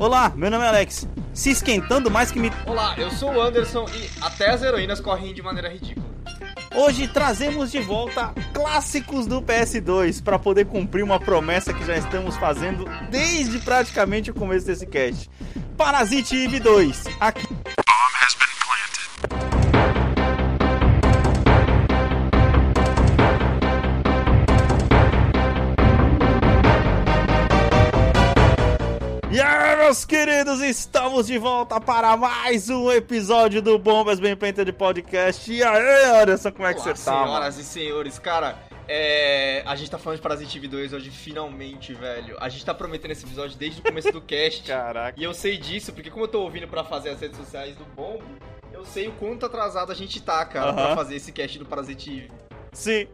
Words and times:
Olá, 0.00 0.32
meu 0.34 0.50
nome 0.50 0.64
é 0.64 0.68
Alex. 0.68 1.06
Se 1.34 1.50
esquentando 1.50 2.10
mais 2.10 2.30
que 2.30 2.38
me. 2.38 2.50
Olá, 2.64 2.94
eu 2.96 3.10
sou 3.10 3.34
o 3.34 3.42
Anderson 3.42 3.84
e 3.94 4.08
até 4.22 4.48
as 4.48 4.62
heroínas 4.62 4.98
correm 4.98 5.34
de 5.34 5.42
maneira 5.42 5.68
ridícula. 5.68 6.06
Hoje 6.74 7.06
trazemos 7.06 7.70
de 7.70 7.80
volta 7.80 8.32
clássicos 8.54 9.26
do 9.26 9.42
PS2 9.42 10.22
para 10.22 10.38
poder 10.38 10.64
cumprir 10.64 11.02
uma 11.02 11.20
promessa 11.20 11.74
que 11.74 11.84
já 11.84 11.98
estamos 11.98 12.34
fazendo 12.38 12.86
desde 13.10 13.58
praticamente 13.58 14.30
o 14.30 14.34
começo 14.34 14.64
desse 14.64 14.86
cast. 14.86 15.28
Parasite 15.76 16.34
Eve 16.34 16.60
2. 16.60 17.04
Aqui. 17.20 17.46
Meus 29.90 30.04
queridos, 30.04 30.60
estamos 30.60 31.26
de 31.26 31.36
volta 31.36 31.80
para 31.80 32.16
mais 32.16 32.70
um 32.70 32.92
episódio 32.92 33.60
do 33.60 33.76
Bombas 33.76 34.20
Bem 34.20 34.36
Painted 34.36 34.72
Podcast. 34.72 35.52
E 35.52 35.64
aí, 35.64 36.22
Anderson, 36.22 36.52
como 36.52 36.68
é 36.68 36.72
que 36.72 36.80
Olá, 36.80 36.94
você 36.94 37.04
tá? 37.04 37.10
mano? 37.10 37.26
Senhoras 37.26 37.58
e 37.58 37.64
senhores, 37.64 38.18
cara, 38.20 38.56
é... 38.86 39.64
a 39.66 39.74
gente 39.74 39.90
tá 39.90 39.98
falando 39.98 40.18
de 40.18 40.22
Parasite 40.22 40.58
Eve 40.58 40.68
2 40.68 40.92
hoje, 40.92 41.10
finalmente, 41.10 41.92
velho. 41.92 42.36
A 42.38 42.48
gente 42.48 42.64
tá 42.64 42.72
prometendo 42.72 43.10
esse 43.10 43.26
episódio 43.26 43.58
desde 43.58 43.80
o 43.80 43.82
começo 43.82 44.12
do 44.12 44.20
cast. 44.20 44.62
Caraca. 44.70 45.20
E 45.20 45.24
eu 45.24 45.34
sei 45.34 45.56
disso, 45.56 45.92
porque 45.92 46.08
como 46.08 46.22
eu 46.22 46.28
tô 46.28 46.42
ouvindo 46.42 46.68
pra 46.68 46.84
fazer 46.84 47.08
as 47.08 47.20
redes 47.20 47.36
sociais 47.36 47.74
do 47.74 47.84
Bomb, 47.84 48.22
eu 48.72 48.84
sei 48.84 49.08
o 49.08 49.12
quanto 49.14 49.44
atrasado 49.44 49.90
a 49.90 49.94
gente 49.96 50.22
tá, 50.22 50.44
cara, 50.44 50.72
pra 50.72 50.84
Aham. 50.84 50.94
fazer 50.94 51.16
esse 51.16 51.32
cast 51.32 51.58
do 51.58 51.66
Parasite 51.66 52.10
Eve. 52.10 52.30
Sim. 52.72 53.08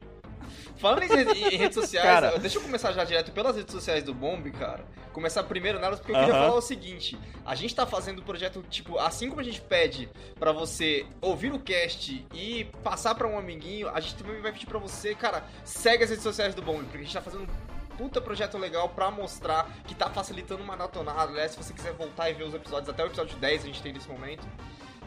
Falando 0.77 1.02
em, 1.05 1.55
em 1.55 1.56
redes 1.56 1.74
sociais, 1.74 2.06
Cara. 2.06 2.38
deixa 2.38 2.58
eu 2.58 2.62
começar 2.62 2.92
já 2.92 3.05
direto 3.05 3.32
pelas 3.32 3.56
redes 3.56 3.72
sociais 3.72 4.05
do 4.05 4.12
Bomb, 4.12 4.50
cara. 4.50 4.84
Começar 5.12 5.42
primeiro 5.44 5.78
nelas, 5.78 5.98
porque 5.98 6.12
eu 6.12 6.16
queria 6.16 6.34
Aham. 6.34 6.46
falar 6.46 6.58
o 6.58 6.60
seguinte: 6.62 7.19
a 7.44 7.55
gente 7.55 7.74
tá 7.74 7.86
fazendo 7.86 8.19
o 8.19 8.22
projeto, 8.22 8.62
tipo, 8.69 8.98
assim 8.98 9.28
como 9.28 9.41
a 9.41 9.44
gente 9.44 9.60
pede 9.60 10.08
pra 10.38 10.52
você 10.52 11.06
ouvir 11.20 11.52
o 11.52 11.58
cast 11.58 12.27
e 12.34 12.64
passar 12.82 13.14
pra 13.14 13.27
um 13.27 13.38
amiguinho, 13.38 13.88
a 13.88 14.00
gente 14.00 14.14
também 14.16 14.41
vai 14.42 14.52
pedir 14.52 14.66
pra 14.66 14.78
você, 14.78 15.14
cara, 15.14 15.44
segue 15.64 16.04
as 16.04 16.10
redes 16.10 16.22
sociais 16.22 16.54
do 16.54 16.60
Bomb, 16.60 16.82
porque 16.84 16.98
a 16.98 17.00
gente 17.00 17.12
tá 17.14 17.22
fazendo 17.22 17.44
um 17.44 17.97
puta 17.97 18.20
projeto 18.20 18.58
legal 18.58 18.91
pra 18.91 19.10
mostrar 19.10 19.70
que 19.86 19.94
tá 19.94 20.10
facilitando 20.10 20.62
uma 20.62 20.77
maratonada. 20.77 21.32
Aliás, 21.32 21.52
se 21.52 21.56
você 21.56 21.72
quiser 21.72 21.94
voltar 21.94 22.28
e 22.28 22.34
ver 22.34 22.44
os 22.44 22.52
episódios, 22.52 22.91
até 22.91 23.02
o 23.02 23.06
episódio 23.06 23.38
10 23.38 23.62
a 23.62 23.66
gente 23.66 23.82
tem 23.82 23.92
nesse 23.94 24.08
momento. 24.08 24.47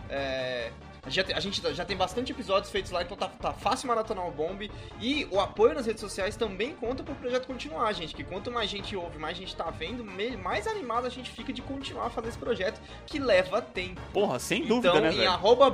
É, 0.10 0.72
a 1.04 1.10
gente, 1.10 1.16
já 1.16 1.24
tem- 1.24 1.36
a 1.36 1.40
gente 1.40 1.62
já 1.76 1.86
tem 1.86 1.96
bastante 1.98 2.32
episódios 2.32 2.72
feitos 2.72 2.92
lá, 2.92 3.02
então 3.02 3.16
tá, 3.16 3.28
tá 3.28 3.54
fácil 3.54 3.88
maratonar 3.88 4.28
o 4.28 4.32
Bomb. 4.32 4.70
E 5.00 5.28
o 5.32 5.40
apoio 5.40 5.74
nas 5.74 5.86
redes 5.86 6.02
sociais 6.02 6.36
também 6.36 6.74
conta 6.76 7.04
pro 7.04 7.16
projeto 7.16 7.48
continuar, 7.48 7.92
gente. 7.94 8.14
Que 8.14 8.24
quanto 8.24 8.52
mais 8.52 8.70
gente 8.70 8.96
ouve, 8.96 9.18
mais 9.18 9.38
gente 9.38 9.56
tá 9.56 9.70
vendo, 9.70 10.04
mais 10.38 10.68
animado 10.68 11.06
a 11.06 11.10
gente 11.10 11.30
fica 11.32 11.54
de 11.54 11.62
continuar 11.62 12.08
a 12.08 12.10
fazer 12.10 12.30
esse 12.30 12.38
projeto, 12.38 12.80
que 13.06 13.20
leva 13.20 13.62
tempo. 13.62 14.02
Porra, 14.14 14.40
sem 14.40 14.66
dúvida, 14.66 14.90
então, 14.90 15.02
né, 15.02 15.12
em 15.12 15.18
velho? 15.18 15.30
arroba 15.30 15.70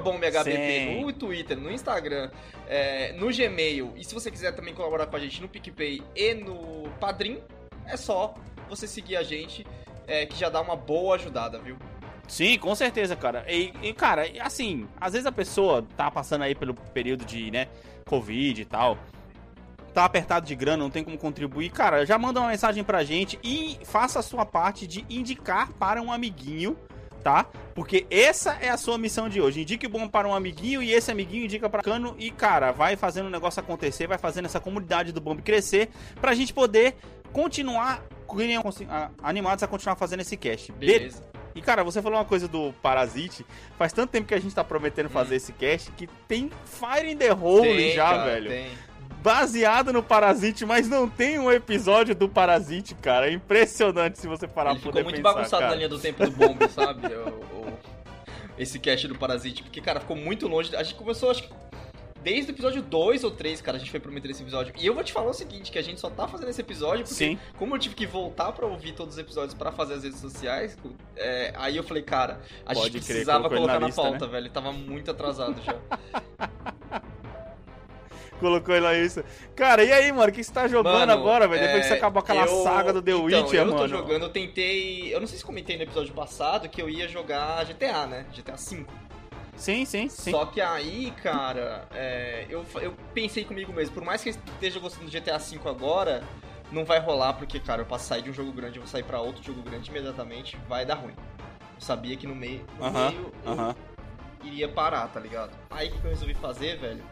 no 1.02 1.14
Twitter, 1.14 1.58
no 1.58 1.72
Instagram, 1.72 2.30
é, 2.68 3.14
no 3.14 3.28
Gmail, 3.34 3.94
e 3.96 4.04
se 4.04 4.14
você 4.14 4.30
quiser 4.32 4.52
também 4.54 4.74
colaborar 4.74 5.08
com 5.08 5.16
a 5.16 5.20
gente 5.20 5.42
no 5.42 5.48
PicPay 5.48 6.02
e 6.16 6.34
no 6.34 6.90
Padrim, 7.00 7.40
é 7.88 7.98
só 7.98 8.34
você 8.70 8.88
seguir 8.88 9.16
a 9.16 9.24
gente, 9.24 9.66
é, 10.08 10.26
que 10.26 10.36
já 10.38 10.50
dá 10.50 10.62
uma 10.62 10.76
boa 10.76 11.16
ajudada, 11.16 11.60
viu? 11.60 11.78
Sim, 12.28 12.58
com 12.58 12.74
certeza, 12.76 13.16
cara. 13.16 13.46
E, 13.48 13.74
e, 13.82 13.94
cara, 13.94 14.24
assim, 14.42 14.88
às 15.00 15.14
vezes 15.14 15.26
a 15.26 15.32
pessoa 15.32 15.86
tá 15.96 16.10
passando 16.10 16.44
aí 16.44 16.56
pelo 16.56 16.74
período 16.74 17.26
de, 17.26 17.52
né, 17.52 17.68
Covid 18.06 18.62
e 18.62 18.66
tal. 18.66 18.98
Tá 19.94 20.04
apertado 20.04 20.46
de 20.46 20.56
grana, 20.56 20.84
não 20.84 20.90
tem 20.90 21.04
como 21.04 21.18
contribuir. 21.18 21.70
Cara, 21.70 22.06
já 22.06 22.18
manda 22.18 22.40
uma 22.40 22.50
mensagem 22.50 22.84
pra 22.84 23.04
gente 23.04 23.40
e 23.44 23.78
faça 23.86 24.20
a 24.20 24.24
sua 24.24 24.46
parte 24.46 24.86
de 24.86 25.06
indicar 25.10 25.72
para 25.74 26.02
um 26.02 26.12
amiguinho, 26.12 26.78
tá? 27.24 27.46
Porque 27.74 28.06
essa 28.12 28.58
é 28.62 28.70
a 28.70 28.78
sua 28.78 28.98
missão 28.98 29.30
de 29.30 29.40
hoje. 29.40 29.62
Indique 29.62 29.88
o 29.88 29.90
bom 29.90 30.08
para 30.08 30.28
um 30.28 30.36
amiguinho 30.36 30.84
e 30.84 30.92
esse 30.92 31.10
amiguinho 31.12 31.46
indica 31.46 31.70
para 31.70 31.82
cano 31.82 32.14
e, 32.20 32.30
cara, 32.30 32.72
vai 32.72 32.98
fazendo 32.98 33.28
o 33.28 33.30
negócio 33.30 33.62
acontecer, 33.62 34.06
vai 34.06 34.18
fazendo 34.18 34.46
essa 34.46 34.60
comunidade 34.60 35.14
do 35.14 35.22
Bomb 35.22 35.42
crescer 35.42 35.90
pra 36.20 36.34
gente 36.34 36.54
poder 36.54 36.96
continuar 37.32 38.04
ah, 38.90 39.12
animados 39.24 39.64
a 39.64 39.68
continuar 39.68 39.96
fazendo 39.96 40.22
esse 40.22 40.36
cast. 40.36 40.74
Beleza? 40.74 41.24
E 41.56 41.62
cara, 41.62 41.84
você 41.84 42.02
falou 42.02 42.20
uma 42.20 42.26
coisa 42.26 42.48
do 42.48 42.74
Parasite. 42.82 43.46
Faz 43.78 43.94
tanto 43.94 44.12
tempo 44.12 44.28
que 44.28 44.34
a 44.34 44.40
gente 44.40 44.54
tá 44.54 44.64
prometendo 44.64 45.10
fazer 45.10 45.38
esse 45.38 45.54
cast 45.54 45.90
que 45.94 46.06
tem 46.28 46.52
Fire 46.66 47.10
in 47.10 47.16
the 47.18 47.32
Hole 47.32 47.62
Tem, 47.62 47.94
já, 47.96 48.10
cara, 48.10 48.26
velho. 48.26 48.50
Tem. 48.50 48.68
Baseado 49.24 49.92
no 49.92 50.04
Parasite, 50.04 50.66
mas 50.66 50.88
não 50.88 51.10
tem 51.10 51.40
um 51.40 51.52
episódio 51.52 52.14
do 52.14 52.30
Parasite, 52.30 52.94
cara. 52.96 53.28
É 53.28 53.32
impressionante 53.34 54.20
se 54.20 54.28
você 54.28 54.48
parar 54.48 54.72
Ele 54.72 54.80
pra 54.82 54.90
ficou 54.92 55.04
muito 55.04 55.16
pensar, 55.18 55.34
bagunçado 55.34 55.60
cara. 55.62 55.70
na 55.72 55.76
linha 55.78 55.90
do 55.90 55.98
tempo 55.98 56.24
do 56.26 56.32
Bomb, 56.32 56.60
sabe? 56.70 57.08
O- 57.16 57.30
o- 57.62 57.74
esse 58.58 58.78
cast 58.80 59.08
do 59.08 59.16
Parasite. 59.16 59.64
Porque, 59.64 59.82
cara, 59.82 60.00
ficou 60.00 60.16
muito 60.16 60.48
longe. 60.48 60.76
A 60.76 60.84
gente 60.84 60.96
começou, 60.96 61.32
acho 61.32 61.44
que. 61.44 61.50
Desde 62.26 62.52
o 62.52 62.56
episódio 62.56 62.82
2 62.82 63.24
ou 63.24 63.30
3, 63.30 63.62
cara, 63.62 63.78
a 63.78 63.80
gente 63.80 63.92
foi 63.92 64.00
prometer 64.00 64.32
esse 64.32 64.42
episódio. 64.42 64.74
E 64.80 64.84
eu 64.84 64.96
vou 64.96 65.04
te 65.04 65.14
falar 65.14 65.30
o 65.30 65.34
seguinte, 65.34 65.72
que 65.72 65.78
a 65.78 65.82
gente 65.84 66.02
só 66.02 66.10
tá 66.10 66.28
fazendo 66.28 66.50
esse 66.50 66.60
episódio 66.60 67.04
porque, 67.06 67.14
Sim. 67.14 67.38
como 67.56 67.76
eu 67.76 67.80
tive 67.80 67.94
que 67.94 68.08
voltar 68.08 68.52
pra 68.52 68.66
ouvir 68.66 68.94
todos 68.94 69.14
os 69.14 69.20
episódios 69.20 69.54
pra 69.54 69.72
fazer 69.72 69.94
as 69.94 70.04
redes 70.04 70.20
sociais, 70.22 70.76
é, 71.16 71.54
aí 71.56 71.78
eu 71.78 71.84
falei, 71.84 72.02
cara, 72.02 72.42
a 72.66 72.74
Pode 72.74 72.92
gente 72.94 73.06
precisava 73.06 73.48
colocar 73.48 73.80
na 73.80 73.86
lista, 73.86 74.02
pauta, 74.02 74.26
velho. 74.26 74.50
Tava 74.50 74.72
muito 74.72 75.12
atrasado 75.12 75.62
já. 75.62 75.76
Colocou 78.40 78.74
ele 78.74 78.84
lá 78.84 78.98
isso. 78.98 79.24
Cara, 79.56 79.84
e 79.84 79.94
aí, 79.94 80.12
mano? 80.12 80.30
O 80.30 80.34
que 80.34 80.44
você 80.44 80.52
tá 80.52 80.68
jogando 80.68 80.94
Mano, 80.94 81.12
agora, 81.12 81.48
velho? 81.48 81.62
Depois 81.62 81.84
que 81.84 81.88
você 81.90 81.94
é, 81.94 81.98
acabou 81.98 82.22
aquela 82.22 82.46
eu- 82.46 82.64
saga 82.64 82.92
do 82.92 83.04
The 83.04 83.12
então, 83.12 83.24
Witcher, 83.26 83.60
eu 83.60 83.66
mano. 83.68 83.78
tô 83.78 83.88
jogando, 83.88 84.24
eu 84.24 84.30
tentei... 84.30 85.14
Eu 85.14 85.20
não 85.20 85.28
sei 85.28 85.38
se 85.38 85.46
comentei 85.46 85.78
no 85.78 85.84
episódio 85.84 86.12
passado 86.14 86.68
que 86.68 86.82
eu 86.82 86.90
ia 86.90 87.08
jogar 87.08 87.64
GTA, 87.66 88.08
né? 88.08 88.26
GTA 88.34 88.56
V. 88.56 88.84
Sim, 89.58 89.86
sim, 89.86 90.10
sim. 90.10 90.32
Só 90.32 90.46
que 90.46 90.60
aí, 90.62 91.12
cara, 91.24 91.88
é, 91.94 92.46
eu, 92.50 92.66
eu 92.82 92.94
pensei 93.14 93.44
comigo 93.46 93.72
mesmo, 93.72 93.94
por 93.94 94.04
mais 94.04 94.22
que 94.22 94.30
eu 94.30 94.34
esteja 94.34 94.80
gostando 94.80 95.06
do 95.06 95.12
GTA 95.12 95.38
V 95.38 95.60
agora, 95.70 96.24
não 96.72 96.84
vai 96.84 97.00
rolar, 97.00 97.34
porque, 97.34 97.60
cara, 97.60 97.82
eu 97.82 97.86
posso 97.86 98.06
sair 98.06 98.22
de 98.22 98.30
um 98.30 98.34
jogo 98.34 98.52
grande, 98.52 98.78
eu 98.78 98.84
vou 98.84 98.92
sair 98.92 99.04
pra 99.04 99.20
outro 99.22 99.42
jogo 99.44 99.62
grande 99.62 99.90
imediatamente, 99.90 100.58
vai 100.68 100.86
dar 100.86 100.96
ruim. 100.96 101.14
Eu 101.76 101.82
sabia 101.82 102.16
que 102.18 102.28
no 102.28 102.36
meio, 102.36 102.66
no 102.78 102.86
Aham, 102.86 103.10
meio 103.10 103.34
eu 103.46 103.52
aham. 103.52 103.76
iria 104.44 104.68
parar, 104.68 105.08
tá 105.08 105.20
ligado? 105.20 105.52
Aí 105.70 105.90
o 105.90 105.92
que 105.94 106.06
eu 106.06 106.10
resolvi 106.10 106.34
fazer, 106.34 106.78
velho? 106.78 107.04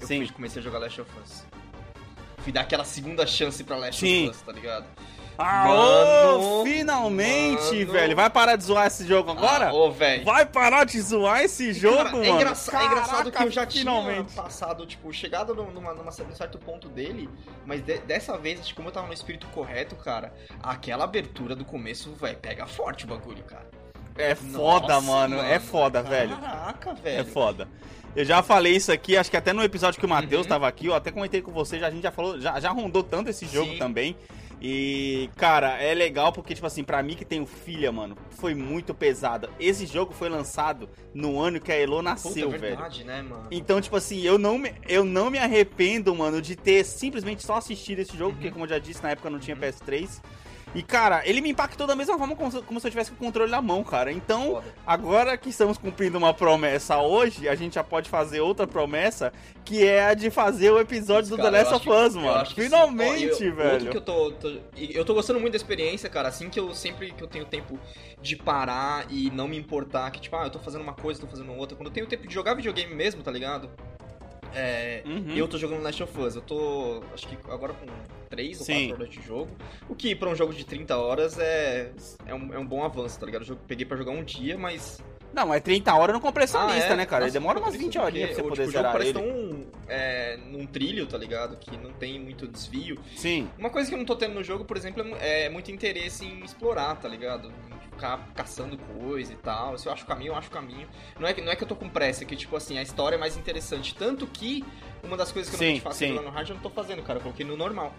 Eu 0.00 0.06
Sim. 0.06 0.26
comecei 0.28 0.60
a 0.60 0.64
jogar 0.64 0.78
Last 0.78 1.00
of 1.00 1.10
Us. 1.22 1.44
Fui 2.38 2.52
dar 2.52 2.62
aquela 2.62 2.84
segunda 2.84 3.26
chance 3.26 3.62
pra 3.62 3.76
Last 3.76 4.00
Sim. 4.00 4.24
of 4.28 4.30
Us, 4.36 4.42
tá 4.42 4.52
ligado? 4.52 4.86
Mano, 5.42 6.60
ô, 6.60 6.64
finalmente, 6.64 7.72
mano. 7.80 7.92
velho. 7.92 8.16
Vai 8.16 8.30
parar 8.30 8.56
de 8.56 8.64
zoar 8.64 8.86
esse 8.86 9.06
jogo 9.06 9.30
agora? 9.30 9.68
Ah, 9.68 9.72
ô, 9.74 9.90
velho. 9.90 10.24
Vai 10.24 10.46
parar 10.46 10.84
de 10.84 11.00
zoar 11.00 11.42
esse 11.42 11.72
jogo, 11.72 11.96
Cara, 11.98 12.10
mano. 12.12 12.24
é, 12.24 12.28
engraça- 12.28 12.76
é 12.80 12.84
engraçado 12.86 13.24
que 13.26 13.30
Caraca, 13.32 13.44
eu 13.44 13.50
já 13.50 13.66
finalmente. 13.66 14.28
tinha 14.32 14.42
passado, 14.42 14.86
tipo, 14.86 15.12
chegado 15.12 15.54
num- 15.54 15.70
numa, 15.70 15.92
numa, 15.94 16.10
num 16.10 16.34
certo 16.34 16.58
ponto 16.58 16.88
dele, 16.88 17.28
mas 17.66 17.82
de- 17.84 17.98
dessa 17.98 18.36
vez, 18.38 18.60
acho 18.60 18.70
que 18.70 18.74
como 18.76 18.88
eu 18.88 18.92
tava 18.92 19.06
no 19.06 19.12
espírito 19.12 19.46
correto, 19.48 19.96
cara, 19.96 20.32
aquela 20.62 21.04
abertura 21.04 21.54
do 21.56 21.64
começo, 21.64 22.12
velho, 22.14 22.36
pega 22.38 22.66
forte 22.66 23.04
o 23.04 23.08
bagulho, 23.08 23.42
cara. 23.44 23.70
É 24.16 24.34
foda, 24.34 24.88
Nossa, 24.94 25.00
mano. 25.06 25.38
É 25.40 25.58
foda, 25.58 26.02
velho. 26.02 26.36
Caraca, 26.36 26.92
velho. 26.94 27.20
É 27.20 27.24
foda. 27.24 27.66
Eu 28.14 28.26
já 28.26 28.42
falei 28.42 28.76
isso 28.76 28.92
aqui, 28.92 29.16
acho 29.16 29.30
que 29.30 29.38
até 29.38 29.54
no 29.54 29.62
episódio 29.62 29.98
que 29.98 30.04
o 30.04 30.08
Matheus 30.08 30.42
Uhum. 30.42 30.48
tava 30.50 30.68
aqui, 30.68 30.86
eu 30.86 30.94
até 30.94 31.10
comentei 31.10 31.40
com 31.40 31.50
você, 31.50 31.78
já, 31.78 31.86
a 31.86 31.90
gente 31.90 32.02
já 32.02 32.12
falou, 32.12 32.38
já, 32.38 32.60
já 32.60 32.70
rondou 32.70 33.02
tanto 33.02 33.30
esse 33.30 33.46
jogo 33.46 33.72
Sim. 33.72 33.78
também. 33.78 34.14
E, 34.64 35.28
cara, 35.34 35.82
é 35.82 35.92
legal 35.92 36.32
porque, 36.32 36.54
tipo 36.54 36.64
assim, 36.68 36.84
pra 36.84 37.02
mim 37.02 37.16
que 37.16 37.24
tenho 37.24 37.44
filha, 37.44 37.90
mano, 37.90 38.16
foi 38.30 38.54
muito 38.54 38.94
pesada. 38.94 39.50
Esse 39.58 39.86
jogo 39.86 40.12
foi 40.12 40.28
lançado 40.28 40.88
no 41.12 41.40
ano 41.40 41.58
que 41.60 41.72
a 41.72 41.76
Elo 41.76 41.96
Puta, 41.96 42.02
nasceu, 42.04 42.46
é 42.48 42.50
velho. 42.58 42.60
verdade, 42.76 43.02
né, 43.02 43.22
mano? 43.22 43.48
Então, 43.50 43.80
tipo 43.80 43.96
assim, 43.96 44.20
eu 44.20 44.38
não, 44.38 44.56
me, 44.58 44.72
eu 44.88 45.04
não 45.04 45.30
me 45.30 45.38
arrependo, 45.38 46.14
mano, 46.14 46.40
de 46.40 46.54
ter 46.54 46.84
simplesmente 46.84 47.42
só 47.44 47.56
assistido 47.56 47.98
esse 47.98 48.16
jogo, 48.16 48.30
Uhum. 48.30 48.34
porque, 48.36 48.52
como 48.52 48.64
eu 48.64 48.68
já 48.68 48.78
disse, 48.78 49.02
na 49.02 49.10
época 49.10 49.28
não 49.28 49.40
tinha 49.40 49.56
PS3. 49.56 50.22
E, 50.74 50.82
cara, 50.82 51.22
ele 51.26 51.40
me 51.40 51.50
impactou 51.50 51.86
da 51.86 51.94
mesma 51.94 52.16
forma 52.16 52.34
como, 52.34 52.50
se- 52.50 52.62
como 52.62 52.80
se 52.80 52.86
eu 52.86 52.90
tivesse 52.90 53.10
com 53.10 53.16
o 53.16 53.26
controle 53.26 53.50
na 53.50 53.60
mão, 53.60 53.84
cara. 53.84 54.10
Então, 54.10 54.52
Foda. 54.52 54.74
agora 54.86 55.36
que 55.36 55.50
estamos 55.50 55.76
cumprindo 55.76 56.16
uma 56.16 56.32
promessa 56.32 56.98
hoje, 56.98 57.48
a 57.48 57.54
gente 57.54 57.74
já 57.74 57.84
pode 57.84 58.08
fazer 58.08 58.40
outra 58.40 58.66
promessa, 58.66 59.32
que 59.64 59.86
é 59.86 60.06
a 60.06 60.14
de 60.14 60.30
fazer 60.30 60.70
o 60.70 60.78
episódio 60.80 61.30
do 61.30 61.36
Cara, 61.36 61.50
The 61.50 61.58
Last 61.58 61.74
of 61.74 61.90
Us, 61.90 62.14
mano. 62.16 62.46
Finalmente, 62.46 63.44
eu- 63.44 63.54
velho. 63.54 63.92
Eu 63.92 64.00
tô, 64.00 64.30
tô- 64.32 64.52
eu 64.76 65.04
tô 65.04 65.14
gostando 65.14 65.38
muito 65.38 65.52
da 65.52 65.56
experiência, 65.58 66.08
cara. 66.08 66.28
Assim 66.28 66.48
que 66.48 66.58
eu 66.58 66.74
sempre 66.74 67.12
que 67.12 67.22
eu 67.22 67.28
tenho 67.28 67.44
tempo 67.44 67.78
de 68.20 68.36
parar 68.36 69.04
e 69.10 69.30
não 69.30 69.46
me 69.48 69.58
importar, 69.58 70.10
que 70.10 70.20
tipo, 70.20 70.36
ah, 70.36 70.44
eu 70.44 70.50
tô 70.50 70.58
fazendo 70.58 70.80
uma 70.82 70.94
coisa, 70.94 71.20
tô 71.20 71.26
fazendo 71.26 71.52
outra. 71.54 71.76
Quando 71.76 71.88
eu 71.88 71.92
tenho 71.92 72.06
tempo 72.06 72.26
de 72.26 72.32
jogar 72.32 72.54
videogame 72.54 72.94
mesmo, 72.94 73.22
tá 73.22 73.30
ligado? 73.30 73.68
É, 74.54 75.02
Uhum. 75.06 75.34
Eu 75.36 75.48
tô 75.48 75.56
jogando 75.58 75.82
Last 75.82 76.02
of 76.02 76.20
Us. 76.20 76.36
Eu 76.36 76.42
tô, 76.42 77.02
acho 77.14 77.26
que 77.26 77.36
agora 77.50 77.72
com 77.72 77.86
3 78.28 78.60
ou 78.60 78.66
Sim. 78.66 78.88
4 78.88 79.02
horas 79.04 79.14
de 79.14 79.22
jogo. 79.22 79.50
O 79.88 79.94
que 79.94 80.14
pra 80.14 80.28
um 80.28 80.34
jogo 80.34 80.52
de 80.54 80.64
30 80.64 80.96
horas 80.96 81.38
é, 81.38 81.90
é, 82.26 82.34
um, 82.34 82.52
é 82.54 82.58
um 82.58 82.66
bom 82.66 82.84
avanço, 82.84 83.18
tá 83.18 83.26
ligado? 83.26 83.44
Eu 83.48 83.56
peguei 83.66 83.84
pra 83.86 83.96
jogar 83.96 84.12
um 84.12 84.22
dia, 84.22 84.56
mas 84.58 85.02
Não, 85.32 85.46
mas 85.46 85.62
30 85.62 85.92
horas 85.94 86.08
eu 86.08 86.12
não 86.14 86.20
comprei 86.20 86.44
essa 86.44 86.62
Ah, 86.62 86.74
lista, 86.74 86.92
é? 86.92 86.96
né, 86.96 87.06
cara? 87.06 87.24
Ele 87.24 87.30
Nossa, 87.30 87.40
demora 87.40 87.58
umas 87.58 87.74
isso 87.74 87.82
20 87.82 87.92
porque 87.94 88.06
horinhas 88.06 88.30
pra 88.30 88.36
você 88.36 88.42
poder 88.42 88.54
tipo, 88.54 88.68
o 88.68 88.72
jogo 88.72 88.78
zerar 88.78 88.92
parece 88.92 89.10
ele. 89.10 89.18
tão 89.20 89.66
é, 89.88 90.36
num 90.50 90.66
trilho, 90.66 91.06
tá 91.06 91.16
ligado? 91.18 91.56
Que 91.56 91.76
não 91.76 91.92
tem 91.92 92.18
muito 92.20 92.46
desvio. 92.46 92.98
Sim. 93.16 93.48
Uma 93.58 93.70
coisa 93.70 93.88
que 93.88 93.94
eu 93.94 93.98
não 93.98 94.04
tô 94.04 94.14
tendo 94.16 94.34
no 94.34 94.44
jogo, 94.44 94.64
por 94.64 94.76
exemplo, 94.76 95.02
é 95.20 95.44
é 95.44 95.48
muito 95.48 95.70
interesse 95.72 96.24
em 96.26 96.44
explorar, 96.44 96.94
tá 96.96 97.08
ligado? 97.08 97.50
Ficar 97.92 98.18
caçando 98.34 98.76
coisa 98.78 99.32
e 99.32 99.36
tal. 99.36 99.78
Se 99.78 99.86
eu 99.86 99.92
acho 99.92 100.04
o 100.04 100.06
caminho, 100.06 100.32
eu 100.32 100.36
acho 100.36 100.48
o 100.48 100.50
caminho. 100.50 100.88
Não 101.18 101.28
é, 101.28 101.32
que, 101.32 101.40
não 101.40 101.52
é 101.52 101.56
que 101.56 101.62
eu 101.62 101.68
tô 101.68 101.76
com 101.76 101.88
pressa, 101.88 102.24
é 102.24 102.26
que, 102.26 102.34
tipo 102.36 102.56
assim, 102.56 102.78
a 102.78 102.82
história 102.82 103.16
é 103.16 103.18
mais 103.18 103.36
interessante. 103.36 103.94
Tanto 103.94 104.26
que 104.26 104.64
uma 105.02 105.16
das 105.16 105.30
coisas 105.30 105.50
que 105.50 105.56
eu 105.56 105.58
Sim, 105.58 105.72
não 105.72 105.78
te 105.78 105.80
faço 105.82 105.98
sim. 105.98 106.12
no 106.12 106.30
hard 106.30 106.48
eu 106.48 106.54
não 106.56 106.62
tô 106.62 106.70
fazendo, 106.70 107.02
cara. 107.02 107.18
Eu 107.18 107.22
coloquei 107.22 107.44
no 107.46 107.56
normal. 107.56 107.92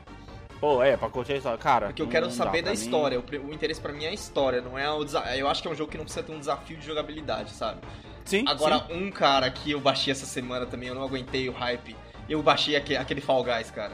Pô, 0.59 0.81
é, 0.81 0.95
pra 0.95 1.09
curtir 1.09 1.33
a 1.33 1.37
história. 1.37 1.57
Cara. 1.57 1.87
Porque 1.87 2.01
eu 2.01 2.07
quero 2.07 2.29
saber 2.31 2.61
da 2.61 2.71
mim. 2.71 2.77
história. 2.77 3.19
O, 3.19 3.23
o 3.47 3.53
interesse 3.53 3.81
pra 3.81 3.91
mim 3.91 4.05
é 4.05 4.09
a 4.09 4.13
história, 4.13 4.61
não 4.61 4.77
é 4.79 4.89
o 4.91 5.03
Eu 5.35 5.47
acho 5.49 5.61
que 5.61 5.67
é 5.67 5.71
um 5.71 5.75
jogo 5.75 5.91
que 5.91 5.97
não 5.97 6.05
precisa 6.05 6.23
ter 6.25 6.31
um 6.33 6.39
desafio 6.39 6.77
de 6.77 6.85
jogabilidade, 6.85 7.51
sabe? 7.51 7.81
Sim. 8.23 8.45
Agora, 8.47 8.85
sim. 8.87 8.93
um 8.93 9.11
cara 9.11 9.49
que 9.51 9.71
eu 9.71 9.79
baixei 9.81 10.11
essa 10.11 10.25
semana 10.25 10.65
também, 10.65 10.87
eu 10.89 10.95
não 10.95 11.03
aguentei 11.03 11.49
o 11.49 11.51
hype. 11.51 11.95
Eu 12.29 12.41
baixei 12.41 12.75
aque- 12.77 12.95
aquele 12.95 13.19
Fall 13.19 13.43
Guys, 13.43 13.69
cara. 13.69 13.91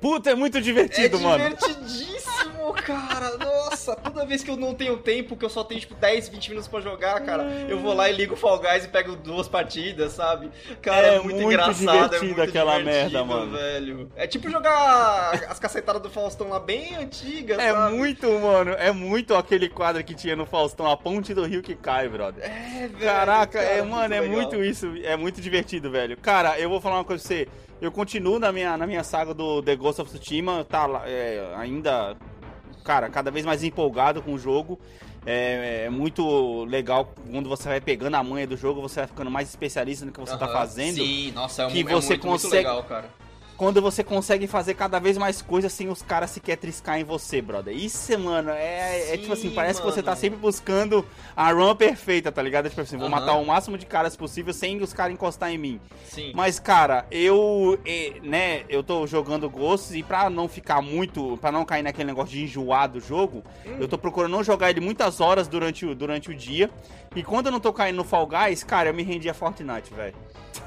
Puta, 0.00 0.30
é 0.30 0.34
muito 0.34 0.60
divertido, 0.60 1.16
é 1.16 1.20
mano. 1.20 1.44
divertidíssimo, 1.44 2.72
cara. 2.84 3.36
Nossa, 3.38 3.96
toda 3.96 4.24
vez 4.26 4.42
que 4.44 4.50
eu 4.50 4.56
não 4.56 4.74
tenho 4.74 4.96
tempo, 4.98 5.36
que 5.36 5.44
eu 5.44 5.48
só 5.50 5.64
tenho 5.64 5.80
tipo 5.80 5.94
10, 5.94 6.28
20 6.28 6.48
minutos 6.50 6.68
pra 6.68 6.80
jogar, 6.80 7.20
cara, 7.24 7.44
eu 7.68 7.78
vou 7.78 7.94
lá 7.94 8.08
e 8.08 8.12
ligo 8.12 8.34
o 8.34 8.36
Fall 8.36 8.58
Guys 8.58 8.84
e 8.84 8.88
pego 8.88 9.16
duas 9.16 9.48
partidas, 9.48 10.12
sabe? 10.12 10.50
Cara, 10.82 11.06
É 11.08 11.14
é 11.16 11.18
muito, 11.20 11.34
muito 11.36 11.46
engraçado, 11.46 11.78
é 11.78 12.18
divertido 12.18 12.24
muito 12.26 12.42
aquela 12.42 12.78
merda, 12.80 13.24
mano. 13.24 13.52
velho. 13.56 14.12
É 14.16 14.26
tipo 14.26 14.50
jogar 14.50 15.32
as 15.48 15.58
cacetadas 15.58 16.00
do 16.02 16.10
Faustão 16.10 16.48
lá 16.48 16.60
bem 16.60 16.94
antigas, 16.96 17.58
É 17.58 17.72
sabe? 17.72 17.94
muito, 17.96 18.28
mano. 18.38 18.72
É 18.72 18.92
muito 18.92 19.34
aquele 19.34 19.68
quadro 19.68 20.02
que 20.04 20.14
tinha 20.14 20.36
no 20.36 20.46
Faustão, 20.46 20.90
a 20.90 20.96
ponte 20.96 21.32
do 21.34 21.44
rio 21.44 21.62
que 21.62 21.74
cai, 21.74 22.08
brother. 22.08 22.44
É, 22.44 22.88
velho. 22.88 22.98
Caraca, 22.98 23.58
cara, 23.58 23.64
é, 23.64 23.82
mano, 23.82 24.14
é 24.14 24.20
legal. 24.20 24.36
muito 24.36 24.62
isso. 24.62 24.92
É 25.04 25.16
muito 25.16 25.40
divertido, 25.40 25.90
velho. 25.90 26.16
Cara, 26.18 26.58
eu 26.58 26.68
vou 26.68 26.80
falar 26.80 26.96
uma 26.96 27.04
coisa 27.04 27.22
pra 27.26 27.36
você. 27.36 27.48
Eu 27.80 27.92
continuo 27.92 28.38
na 28.38 28.50
minha, 28.52 28.76
na 28.76 28.86
minha 28.86 29.04
saga 29.04 29.34
do 29.34 29.62
The 29.62 29.76
Ghost 29.76 30.00
of 30.00 30.10
Tsushima, 30.10 30.64
tá 30.64 30.86
lá, 30.86 31.02
é, 31.06 31.52
ainda, 31.56 32.16
cara, 32.82 33.10
cada 33.10 33.30
vez 33.30 33.44
mais 33.44 33.62
empolgado 33.62 34.22
com 34.22 34.32
o 34.32 34.38
jogo. 34.38 34.78
É, 35.28 35.84
é 35.86 35.90
muito 35.90 36.64
legal 36.66 37.12
quando 37.30 37.48
você 37.48 37.68
vai 37.68 37.80
pegando 37.80 38.14
a 38.14 38.22
manha 38.22 38.46
do 38.46 38.56
jogo, 38.56 38.80
você 38.80 39.00
vai 39.00 39.06
ficando 39.08 39.30
mais 39.30 39.48
especialista 39.48 40.06
no 40.06 40.12
que 40.12 40.20
você 40.20 40.36
tá 40.38 40.44
Aham. 40.46 40.52
fazendo. 40.54 40.94
Sim, 40.96 41.32
nossa, 41.32 41.62
é, 41.62 41.66
um, 41.66 41.70
que 41.70 41.80
é 41.80 41.82
você 41.82 41.90
muito, 42.10 42.26
muito 42.28 42.42
consegue- 42.44 42.56
legal, 42.56 42.82
cara. 42.84 43.10
Quando 43.56 43.80
você 43.80 44.04
consegue 44.04 44.46
fazer 44.46 44.74
cada 44.74 44.98
vez 44.98 45.16
mais 45.16 45.40
coisas 45.40 45.72
sem 45.72 45.88
os 45.88 46.02
caras 46.02 46.28
sequer 46.30 46.58
triscar 46.58 47.00
em 47.00 47.04
você, 47.04 47.40
brother. 47.40 47.74
Isso, 47.74 48.18
mano, 48.18 48.50
é, 48.50 49.14
é 49.14 49.16
tipo 49.16 49.32
assim, 49.32 49.48
Sim, 49.48 49.54
parece 49.54 49.80
que 49.80 49.86
você 49.86 50.02
tá 50.02 50.10
mano. 50.10 50.20
sempre 50.20 50.38
buscando 50.38 51.06
a 51.34 51.50
run 51.52 51.74
perfeita, 51.74 52.30
tá 52.30 52.42
ligado? 52.42 52.68
Tipo 52.68 52.82
assim, 52.82 52.98
vou 52.98 53.06
Aham. 53.08 53.18
matar 53.18 53.32
o 53.32 53.46
máximo 53.46 53.78
de 53.78 53.86
caras 53.86 54.14
possível 54.14 54.52
sem 54.52 54.78
os 54.82 54.92
caras 54.92 55.14
encostar 55.14 55.50
em 55.50 55.56
mim. 55.56 55.80
Sim. 56.04 56.32
Mas, 56.34 56.60
cara, 56.60 57.06
eu, 57.10 57.78
né, 58.22 58.64
eu 58.68 58.82
tô 58.82 59.06
jogando 59.06 59.48
Ghosts 59.48 59.94
e 59.94 60.02
pra 60.02 60.28
não 60.28 60.48
ficar 60.48 60.82
muito, 60.82 61.38
pra 61.40 61.50
não 61.50 61.64
cair 61.64 61.82
naquele 61.82 62.08
negócio 62.08 62.32
de 62.32 62.42
enjoar 62.44 62.90
do 62.90 63.00
jogo, 63.00 63.42
Hum. 63.64 63.76
eu 63.80 63.88
tô 63.88 63.96
procurando 63.96 64.32
não 64.32 64.44
jogar 64.44 64.68
ele 64.68 64.80
muitas 64.80 65.18
horas 65.18 65.48
durante 65.48 65.86
o, 65.86 65.94
durante 65.94 66.30
o 66.30 66.34
dia. 66.34 66.68
E 67.14 67.22
quando 67.22 67.46
eu 67.46 67.52
não 67.52 67.60
tô 67.60 67.72
caindo 67.72 67.96
no 67.96 68.04
Fall 68.04 68.26
Guys, 68.26 68.62
cara, 68.62 68.90
eu 68.90 68.94
me 68.94 69.02
rendi 69.02 69.30
a 69.30 69.34
Fortnite, 69.34 69.94
velho. 69.94 70.14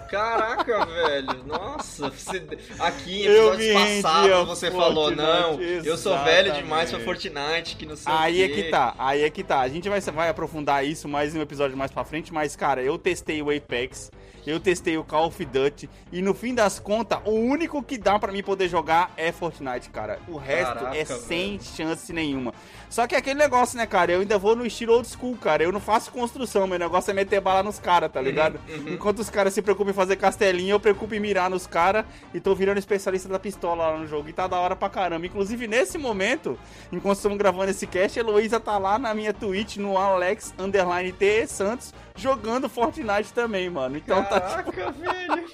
Caraca, 0.10 0.86
velho. 0.86 1.44
Nossa, 1.46 2.10
você... 2.10 2.44
aqui 2.80 3.22
em 3.22 3.26
episódios 3.26 3.74
passados 3.74 4.48
você 4.48 4.72
falou, 4.72 5.16
Fortnite, 5.16 5.22
não, 5.22 5.62
eu 5.62 5.98
sou 5.98 6.18
velho 6.24 6.54
demais 6.54 6.90
pra 6.90 7.00
exatamente. 7.00 7.32
Fortnite, 7.32 7.76
que 7.76 7.86
não 7.86 7.96
sei 7.96 8.12
Aí 8.12 8.42
é 8.42 8.50
que 8.50 8.64
tá, 8.64 8.96
aí 8.98 9.24
é 9.24 9.30
que 9.30 9.44
tá. 9.44 9.60
A 9.60 9.70
gente 9.70 9.88
vai, 9.88 10.02
vai 10.02 10.30
aprofundar 10.30 10.86
isso 10.86 11.08
mais 11.08 11.36
em 11.36 11.40
um 11.40 11.42
episódio 11.42 11.78
mais 11.78 11.92
pra 11.92 12.04
frente, 12.04 12.34
mas, 12.34 12.56
cara, 12.56 12.82
eu 12.82 12.98
testei 12.98 13.42
o 13.42 13.56
Apex, 13.56 14.12
eu 14.46 14.60
testei 14.60 14.98
o 14.98 15.04
Call 15.04 15.28
of 15.28 15.46
Duty, 15.46 15.90
e 16.12 16.22
no 16.22 16.34
fim 16.34 16.56
das 16.56 16.80
contas, 16.80 17.20
o 17.26 17.32
único 17.32 17.84
que 17.84 17.98
dá 17.98 18.18
pra 18.18 18.32
mim 18.32 18.42
poder 18.42 18.68
jogar 18.68 19.14
é 19.16 19.32
Fortnite, 19.32 19.90
cara. 19.90 20.20
O 20.28 20.38
resto 20.38 20.74
Caraca, 20.74 20.98
é 20.98 21.04
velho. 21.04 21.20
sem 21.20 21.60
chance 21.60 22.12
nenhuma. 22.12 22.54
Só 22.90 23.06
que 23.06 23.14
é 23.14 23.20
aquele 23.20 23.40
negócio, 23.40 23.78
né, 23.78 23.86
cara? 23.86 24.12
Eu 24.12 24.22
ainda 24.22 24.38
vou 24.40 24.56
no 24.56 24.66
estilo 24.66 24.94
old 24.94 25.08
school, 25.08 25.38
cara. 25.38 25.64
Eu 25.64 25.72
não 25.72 25.80
faço 25.80 26.12
construção, 26.12 26.66
meu 26.66 26.80
negócio 26.80 27.12
é 27.12 27.14
meter 27.14 27.40
bala 27.40 27.62
nos 27.62 27.78
caras, 27.78 28.12
tá 28.12 28.20
ligado? 28.20 28.60
uhum. 28.68 28.94
Enquanto 28.94 29.20
os 29.20 29.30
caras 29.30 29.54
se 29.54 29.62
preocupam 29.62 29.92
em 29.92 29.94
fazer 29.94 30.16
castelinho, 30.16 30.72
eu 30.74 30.80
preocupo 30.80 31.14
em 31.14 31.20
mirar 31.20 31.50
nos 31.52 31.68
caras 31.68 32.04
e 32.34 32.40
tô 32.40 32.56
virando 32.56 32.80
especialista 32.80 33.30
da 33.30 33.38
pistola 33.38 33.90
lá 33.92 33.98
no 33.98 34.08
jogo. 34.08 34.28
E 34.28 34.34
tá 34.34 34.48
da 34.48 34.58
hora 34.60 34.76
pra 34.76 34.90
caramba. 34.90 35.26
Inclusive, 35.26 35.68
nesse 35.68 35.98
momento, 36.00 36.58
enquanto 36.92 37.18
estamos 37.18 37.38
gravando 37.38 37.70
esse 37.70 37.86
cast, 37.86 38.20
a 38.20 38.24
Heloísa 38.24 38.60
tá 38.60 38.78
lá 38.80 38.98
na 38.98 39.14
minha 39.14 39.34
Twitch, 39.34 39.78
no 39.78 39.96
Alex 39.96 40.54
Underline 40.58 41.12
T 41.12 41.46
Santos, 41.46 41.94
jogando 42.16 42.68
Fortnite 42.68 43.32
também, 43.34 43.70
mano. 43.70 43.98
Então 43.98 44.24
tá 44.24 44.42
tipo. 44.42 44.72
Caraca, 44.72 44.92
velho. 44.94 45.46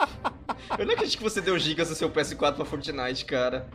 Eu 0.80 0.86
não 0.86 0.94
acredito 0.94 1.18
que 1.18 1.24
você 1.24 1.42
deu 1.42 1.60
gigas 1.60 1.90
do 1.90 1.96
seu 1.96 2.10
PS4 2.10 2.56
pra 2.56 2.66
Fortnite, 2.66 3.26
cara. 3.26 3.68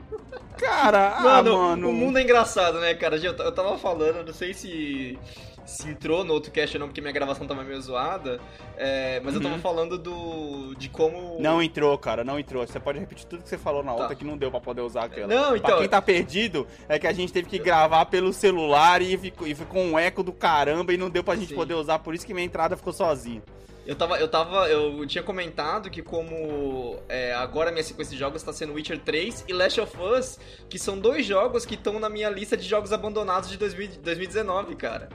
Cara, 0.58 1.14
ah, 1.16 1.22
Mano, 1.22 1.56
mano. 1.56 1.88
o 1.88 1.92
mundo 1.92 2.18
é 2.18 2.22
engraçado, 2.22 2.78
né, 2.80 2.92
cara? 2.94 3.16
Eu, 3.16 3.49
eu 3.50 3.54
tava 3.54 3.76
falando, 3.78 4.24
não 4.26 4.32
sei 4.32 4.54
se, 4.54 5.18
se 5.66 5.88
entrou 5.88 6.24
no 6.24 6.32
outro 6.34 6.50
cast 6.50 6.76
ou 6.76 6.80
não, 6.80 6.88
porque 6.88 7.00
minha 7.00 7.12
gravação 7.12 7.46
tava 7.46 7.62
meio 7.62 7.80
zoada. 7.80 8.40
é, 8.76 9.20
mas 9.22 9.34
eu 9.34 9.40
tava 9.42 9.54
Uhum. 9.56 9.60
falando 9.60 9.98
do. 9.98 10.74
de 10.76 10.88
como. 10.88 11.38
Não 11.38 11.62
entrou, 11.62 11.96
cara, 11.98 12.24
não 12.24 12.38
entrou. 12.38 12.66
Você 12.66 12.80
pode 12.80 12.98
repetir 12.98 13.26
tudo 13.26 13.42
que 13.42 13.48
você 13.48 13.58
falou 13.58 13.82
na 13.82 13.92
outra 13.92 14.08
Tá. 14.08 14.14
que 14.14 14.24
não 14.24 14.36
deu 14.38 14.50
pra 14.50 14.60
poder 14.60 14.80
usar 14.80 15.04
aquela. 15.04 15.26
Não, 15.26 15.54
então- 15.56 15.70
Pra 15.70 15.78
quem 15.80 15.88
tá 15.88 16.00
perdido, 16.00 16.66
é 16.88 16.98
que 16.98 17.06
a 17.06 17.12
gente 17.12 17.32
teve 17.32 17.48
que 17.48 17.58
gravar 17.58 18.06
pelo 18.06 18.32
celular 18.32 19.02
e 19.02 19.16
ficou, 19.18 19.46
e 19.46 19.54
ficou 19.54 19.82
um 19.82 19.98
eco 19.98 20.22
do 20.22 20.32
caramba 20.32 20.94
e 20.94 20.96
não 20.96 21.10
deu 21.10 21.22
pra 21.22 21.36
gente 21.36 21.50
Sim. 21.50 21.54
poder 21.54 21.74
usar, 21.74 21.98
por 21.98 22.14
isso 22.14 22.26
que 22.26 22.32
minha 22.32 22.46
entrada 22.46 22.76
ficou 22.76 22.92
sozinha. 22.92 23.42
Eu 23.90 23.96
tava, 23.96 24.20
eu 24.20 24.28
tava, 24.28 24.68
eu 24.68 25.04
tinha 25.04 25.20
comentado 25.20 25.90
que 25.90 26.00
como 26.00 27.02
é, 27.08 27.34
agora 27.34 27.70
a 27.70 27.72
minha 27.72 27.82
sequência 27.82 28.12
de 28.12 28.20
jogos 28.20 28.40
tá 28.40 28.52
sendo 28.52 28.74
Witcher 28.74 29.00
3 29.00 29.46
e 29.48 29.52
Last 29.52 29.80
of 29.80 29.96
Us, 30.00 30.38
que 30.68 30.78
são 30.78 30.96
dois 30.96 31.26
jogos 31.26 31.66
que 31.66 31.74
estão 31.74 31.98
na 31.98 32.08
minha 32.08 32.30
lista 32.30 32.56
de 32.56 32.68
jogos 32.68 32.92
abandonados 32.92 33.50
de 33.50 33.56
2000 33.56 33.96
2019, 34.00 34.76
cara. 34.76 35.08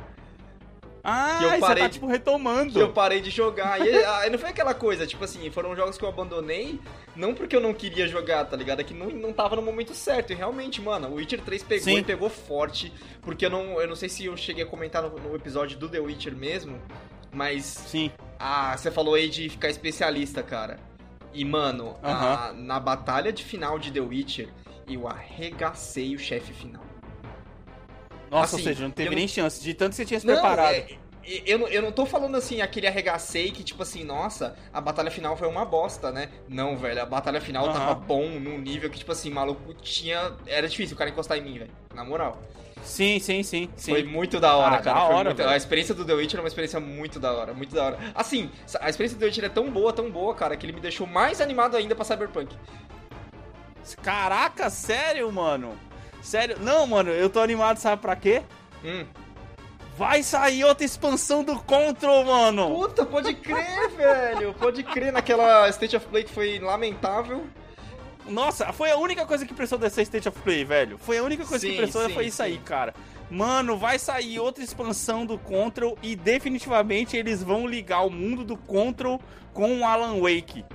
Ah, 1.02 1.38
Que 1.40 1.46
eu 1.46 1.50
você 1.52 1.60
parei 1.62 1.84
tá, 1.84 1.90
tipo, 1.90 2.06
retomando. 2.06 2.74
Que 2.74 2.82
eu 2.82 2.92
parei 2.92 3.22
de 3.22 3.30
jogar. 3.30 3.80
E 3.80 4.04
ah, 4.04 4.30
não 4.30 4.38
foi 4.38 4.50
aquela 4.50 4.74
coisa, 4.74 5.08
tipo 5.08 5.24
assim, 5.24 5.50
foram 5.52 5.74
jogos 5.74 5.98
que 5.98 6.04
eu 6.04 6.10
abandonei, 6.10 6.78
não 7.16 7.34
porque 7.34 7.56
eu 7.56 7.62
não 7.62 7.74
queria 7.74 8.10
jogar, 8.10 8.44
tá 8.44 8.58
ligado? 8.58 8.82
É 8.82 8.84
que 8.84 8.94
não, 8.94 9.08
não 9.10 9.32
tava 9.32 9.56
no 9.56 9.62
momento 9.62 9.94
certo. 9.94 10.34
E 10.34 10.36
realmente, 10.36 10.82
mano, 10.82 11.08
o 11.08 11.14
Witcher 11.14 11.40
3 11.40 11.64
pegou 11.64 11.86
Sim. 11.86 12.00
e 12.00 12.04
pegou 12.04 12.30
forte, 12.30 12.92
porque 13.22 13.46
eu 13.46 13.50
não, 13.50 13.80
eu 13.80 13.88
não 13.88 13.96
sei 13.96 14.10
se 14.10 14.26
eu 14.26 14.36
cheguei 14.36 14.66
a 14.66 14.68
comentar 14.68 15.02
no, 15.02 15.18
no 15.18 15.34
episódio 15.34 15.80
do 15.80 15.88
The 15.88 16.00
Witcher 16.00 16.36
mesmo, 16.36 16.78
mas 17.32 17.64
Sim. 17.64 18.12
Ah, 18.48 18.78
você 18.78 18.92
falou 18.92 19.16
aí 19.16 19.28
de 19.28 19.50
ficar 19.50 19.70
especialista, 19.72 20.44
cara. 20.44 20.78
E, 21.34 21.44
mano, 21.44 21.98
a- 22.04 22.54
na 22.54 22.80
batalha 22.80 23.34
de 23.34 23.44
final 23.44 23.80
de 23.80 23.90
The 23.92 24.00
Witcher, 24.02 24.50
eu 24.88 25.08
arregacei 25.08 26.14
o 26.14 26.20
chefe 26.20 26.54
final. 26.54 26.84
Nossa, 28.30 28.56
Assim, 28.56 28.68
ou 28.68 28.74
seja, 28.74 28.84
não 28.84 28.92
teve 28.92 29.08
eu 29.08 29.12
não- 29.14 29.18
nem 29.18 29.28
chance, 29.28 29.60
de 29.64 29.74
tanto 29.74 29.90
que 29.92 29.96
você 29.96 30.06
tinha 30.06 30.20
se 30.20 30.28
Não, 30.28 30.34
preparado. 30.36 30.76
é- 30.76 30.88
eu, 31.46 31.58
não- 31.60 31.68
eu 31.68 31.82
não 31.82 31.92
tô 31.92 32.06
falando 32.06 32.36
assim, 32.36 32.62
aquele 32.62 32.88
arregacei 32.88 33.52
que, 33.52 33.64
tipo 33.64 33.82
assim, 33.82 34.04
nossa, 34.04 34.56
a 34.74 34.80
batalha 34.80 35.10
final 35.10 35.36
foi 35.36 35.48
uma 35.48 35.66
bosta, 35.66 36.12
né? 36.12 36.30
Não, 36.48 36.78
velho, 36.78 37.02
a 37.02 37.06
batalha 37.06 37.42
final 37.42 37.66
Aham. 37.66 37.74
tava 37.74 37.96
bom 37.96 38.28
num 38.40 38.58
nível 38.60 38.90
que, 38.90 39.00
tipo 39.00 39.12
assim, 39.12 39.30
maluco 39.30 39.74
tinha. 39.76 40.34
Era 40.46 40.68
difícil 40.68 40.96
o 40.96 40.98
cara 40.98 41.10
encostar 41.10 41.38
em 41.38 41.42
mim, 41.42 41.58
velho. 41.60 41.72
Na 41.94 42.04
moral. 42.04 42.40
Sim, 42.84 43.20
sim, 43.20 43.42
sim, 43.42 43.68
sim. 43.76 43.92
Foi 43.92 44.04
muito 44.04 44.40
da 44.40 44.56
hora, 44.56 44.76
Ah, 44.76 44.80
cara. 44.82 45.00
da 45.00 45.06
Foi 45.08 45.16
hora, 45.16 45.30
muito-. 45.30 45.44
A 45.48 45.58
experiência 45.58 45.96
do 45.96 46.06
The 46.06 46.14
Witcher 46.14 46.40
é 46.40 46.44
uma 46.44 46.48
experiência 46.48 46.80
muito 46.80 47.20
da 47.20 47.34
hora, 47.34 47.54
muito 47.54 47.74
da 47.74 47.84
hora. 47.84 48.00
Assim, 48.14 48.52
a 48.80 48.90
experiência 48.90 49.18
do 49.18 49.22
The 49.22 49.26
Witcher 49.26 49.46
é 49.46 49.50
tão 49.50 49.72
boa, 49.72 49.92
tão 49.92 50.12
boa, 50.12 50.36
cara, 50.36 50.56
que 50.56 50.66
ele 50.66 50.74
me 50.74 50.82
deixou 50.82 51.08
mais 51.08 51.42
animado 51.42 51.76
ainda 51.76 51.96
pra 51.96 52.06
Cyberpunk. 52.06 52.56
Caraca, 54.02 54.70
sério, 54.70 55.32
mano? 55.32 55.78
Sério? 56.22 56.58
Não, 56.60 56.86
mano, 56.88 57.10
eu 57.12 57.30
tô 57.30 57.40
animado, 57.40 57.78
sabe 57.78 58.02
pra 58.02 58.16
quê? 58.16 58.42
Hum. 58.84 59.06
Vai 59.98 60.24
sair 60.24 60.66
outra 60.66 60.84
expansão 60.84 61.42
do 61.42 61.58
Control, 61.58 62.26
mano! 62.26 62.68
Puta, 62.68 63.06
pode 63.06 63.34
crer, 63.34 63.90
velho. 63.96 64.54
Pode 64.54 64.84
crer 64.84 65.14
naquela 65.14 65.70
State 65.70 65.96
of 65.96 66.06
Play 66.08 66.26
que 66.26 66.34
foi 66.34 66.60
lamentável. 66.60 67.46
Nossa, 68.28 68.74
foi 68.74 68.92
a 68.92 68.98
única 68.98 69.26
coisa 69.26 69.46
que 69.46 69.54
prestou 69.54 69.78
dessa 69.78 70.02
State 70.02 70.28
of 70.28 70.38
Play, 70.42 70.66
velho. 70.66 70.98
Foi 70.98 71.18
a 71.18 71.24
única 71.24 71.46
coisa 71.46 71.66
Sim, 71.66 71.72
que 71.72 71.78
prestou 71.78 72.06
sim, 72.08 72.14
foi 72.14 72.26
isso 72.26 72.38
sim. 72.38 72.44
aí, 72.44 72.58
cara. 72.58 72.94
Mano, 73.30 73.78
vai 73.78 73.98
sair 73.98 74.38
outra 74.40 74.64
expansão 74.64 75.26
do 75.26 75.38
Control 75.38 75.98
e 76.04 76.16
definitivamente 76.16 77.16
eles 77.16 77.42
vão 77.42 77.66
ligar 77.66 78.06
o 78.06 78.10
mundo 78.10 78.44
do 78.44 78.58
Control 78.58 79.22
com 79.54 79.80
o 79.80 79.86
Alan 79.86 80.20
Wake. 80.20 80.66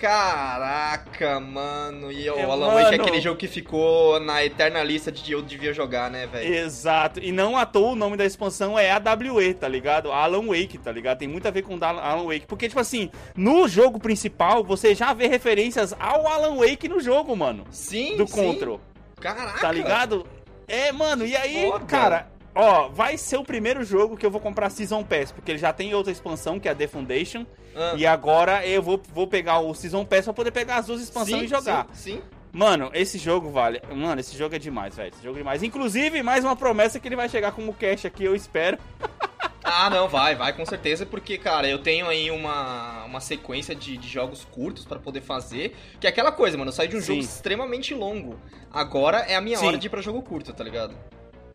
Caraca, 0.00 1.40
mano. 1.40 2.10
E 2.10 2.28
o 2.30 2.36
É, 2.38 2.42
Alan 2.44 2.74
Wake 2.74 2.94
é 2.94 3.00
aquele 3.00 3.20
jogo 3.20 3.36
que 3.36 3.48
ficou 3.48 4.18
na 4.20 4.44
eterna 4.44 4.82
lista 4.82 5.10
de 5.10 5.32
eu 5.32 5.42
devia 5.42 5.72
jogar, 5.72 6.10
né, 6.10 6.26
velho? 6.26 6.54
Exato. 6.54 7.20
E 7.20 7.32
não 7.32 7.56
à 7.56 7.66
toa 7.66 7.92
o 7.92 7.96
nome 7.96 8.16
da 8.16 8.24
expansão 8.24 8.78
é 8.78 8.90
AWE, 8.90 9.54
tá 9.54 9.68
ligado? 9.68 10.10
Alan 10.12 10.46
Wake, 10.46 10.78
tá 10.78 10.92
ligado? 10.92 11.18
Tem 11.18 11.28
muito 11.28 11.46
a 11.46 11.50
ver 11.50 11.62
com 11.62 11.78
Alan 11.82 12.24
Wake. 12.24 12.46
Porque, 12.46 12.68
tipo 12.68 12.80
assim, 12.80 13.10
no 13.36 13.66
jogo 13.68 13.98
principal, 13.98 14.62
você 14.64 14.94
já 14.94 15.12
vê 15.12 15.26
referências 15.26 15.92
ao 15.98 16.26
Alan 16.26 16.56
Wake 16.56 16.88
no 16.88 17.00
jogo, 17.00 17.36
mano. 17.36 17.64
Sim, 17.70 18.16
Do 18.16 18.26
sim. 18.26 18.34
Control. 18.34 18.80
Caraca. 19.20 19.60
Tá 19.60 19.72
ligado? 19.72 20.26
É, 20.66 20.92
mano, 20.92 21.26
e 21.26 21.36
aí, 21.36 21.66
Foda. 21.70 21.84
cara, 21.86 22.28
ó, 22.58 22.88
vai 22.88 23.16
ser 23.16 23.36
o 23.36 23.44
primeiro 23.44 23.84
jogo 23.84 24.16
que 24.16 24.26
eu 24.26 24.30
vou 24.30 24.40
comprar 24.40 24.68
Season 24.68 25.04
Pass, 25.04 25.30
porque 25.30 25.52
ele 25.52 25.58
já 25.58 25.72
tem 25.72 25.94
outra 25.94 26.10
expansão, 26.10 26.58
que 26.58 26.68
é 26.68 26.72
a 26.72 26.74
The 26.74 26.88
Foundation, 26.88 27.46
Ah, 27.74 27.94
e 27.96 28.04
agora 28.04 28.66
eu 28.66 28.82
vou, 28.82 29.00
vou 29.14 29.28
pegar 29.28 29.60
o 29.60 29.72
Season 29.72 30.04
Pass 30.04 30.24
pra 30.24 30.34
poder 30.34 30.50
pegar 30.50 30.78
as 30.78 30.86
duas 30.86 31.00
expansões 31.00 31.42
sim, 31.42 31.44
e 31.44 31.48
jogar. 31.48 31.86
Sim, 31.92 32.14
sim. 32.16 32.22
Mano, 32.50 32.90
esse 32.94 33.18
jogo 33.18 33.50
vale. 33.50 33.80
Mano, 33.94 34.20
esse 34.20 34.36
jogo 34.36 34.56
é 34.56 34.58
demais, 34.58 34.96
velho. 34.96 35.12
Esse 35.14 35.22
jogo 35.22 35.36
é 35.36 35.40
demais. 35.40 35.62
Inclusive, 35.62 36.22
mais 36.22 36.44
uma 36.44 36.56
promessa 36.56 36.98
que 36.98 37.06
ele 37.06 37.14
vai 37.14 37.28
chegar 37.28 37.52
como 37.52 37.72
cash 37.74 38.06
aqui, 38.06 38.24
eu 38.24 38.34
espero. 38.34 38.76
Ah, 39.70 39.90
não, 39.90 40.08
vai, 40.08 40.34
vai, 40.34 40.54
com 40.54 40.64
certeza, 40.64 41.04
porque, 41.04 41.36
cara, 41.36 41.68
eu 41.68 41.78
tenho 41.80 42.08
aí 42.08 42.30
uma, 42.30 43.04
uma 43.04 43.20
sequência 43.20 43.74
de, 43.74 43.98
de 43.98 44.08
jogos 44.08 44.42
curtos 44.50 44.86
pra 44.86 44.98
poder 44.98 45.20
fazer, 45.20 45.76
que 46.00 46.06
é 46.06 46.10
aquela 46.10 46.32
coisa, 46.32 46.56
mano, 46.56 46.70
eu 46.70 46.72
saí 46.72 46.88
de 46.88 46.96
um 46.96 47.00
Sim. 47.00 47.06
jogo 47.06 47.20
extremamente 47.20 47.92
longo. 47.92 48.38
Agora 48.72 49.18
é 49.18 49.36
a 49.36 49.42
minha 49.42 49.58
Sim. 49.58 49.66
hora 49.66 49.76
de 49.76 49.86
ir 49.86 49.90
pra 49.90 50.00
jogo 50.00 50.22
curto, 50.22 50.54
tá 50.54 50.64
ligado? 50.64 50.96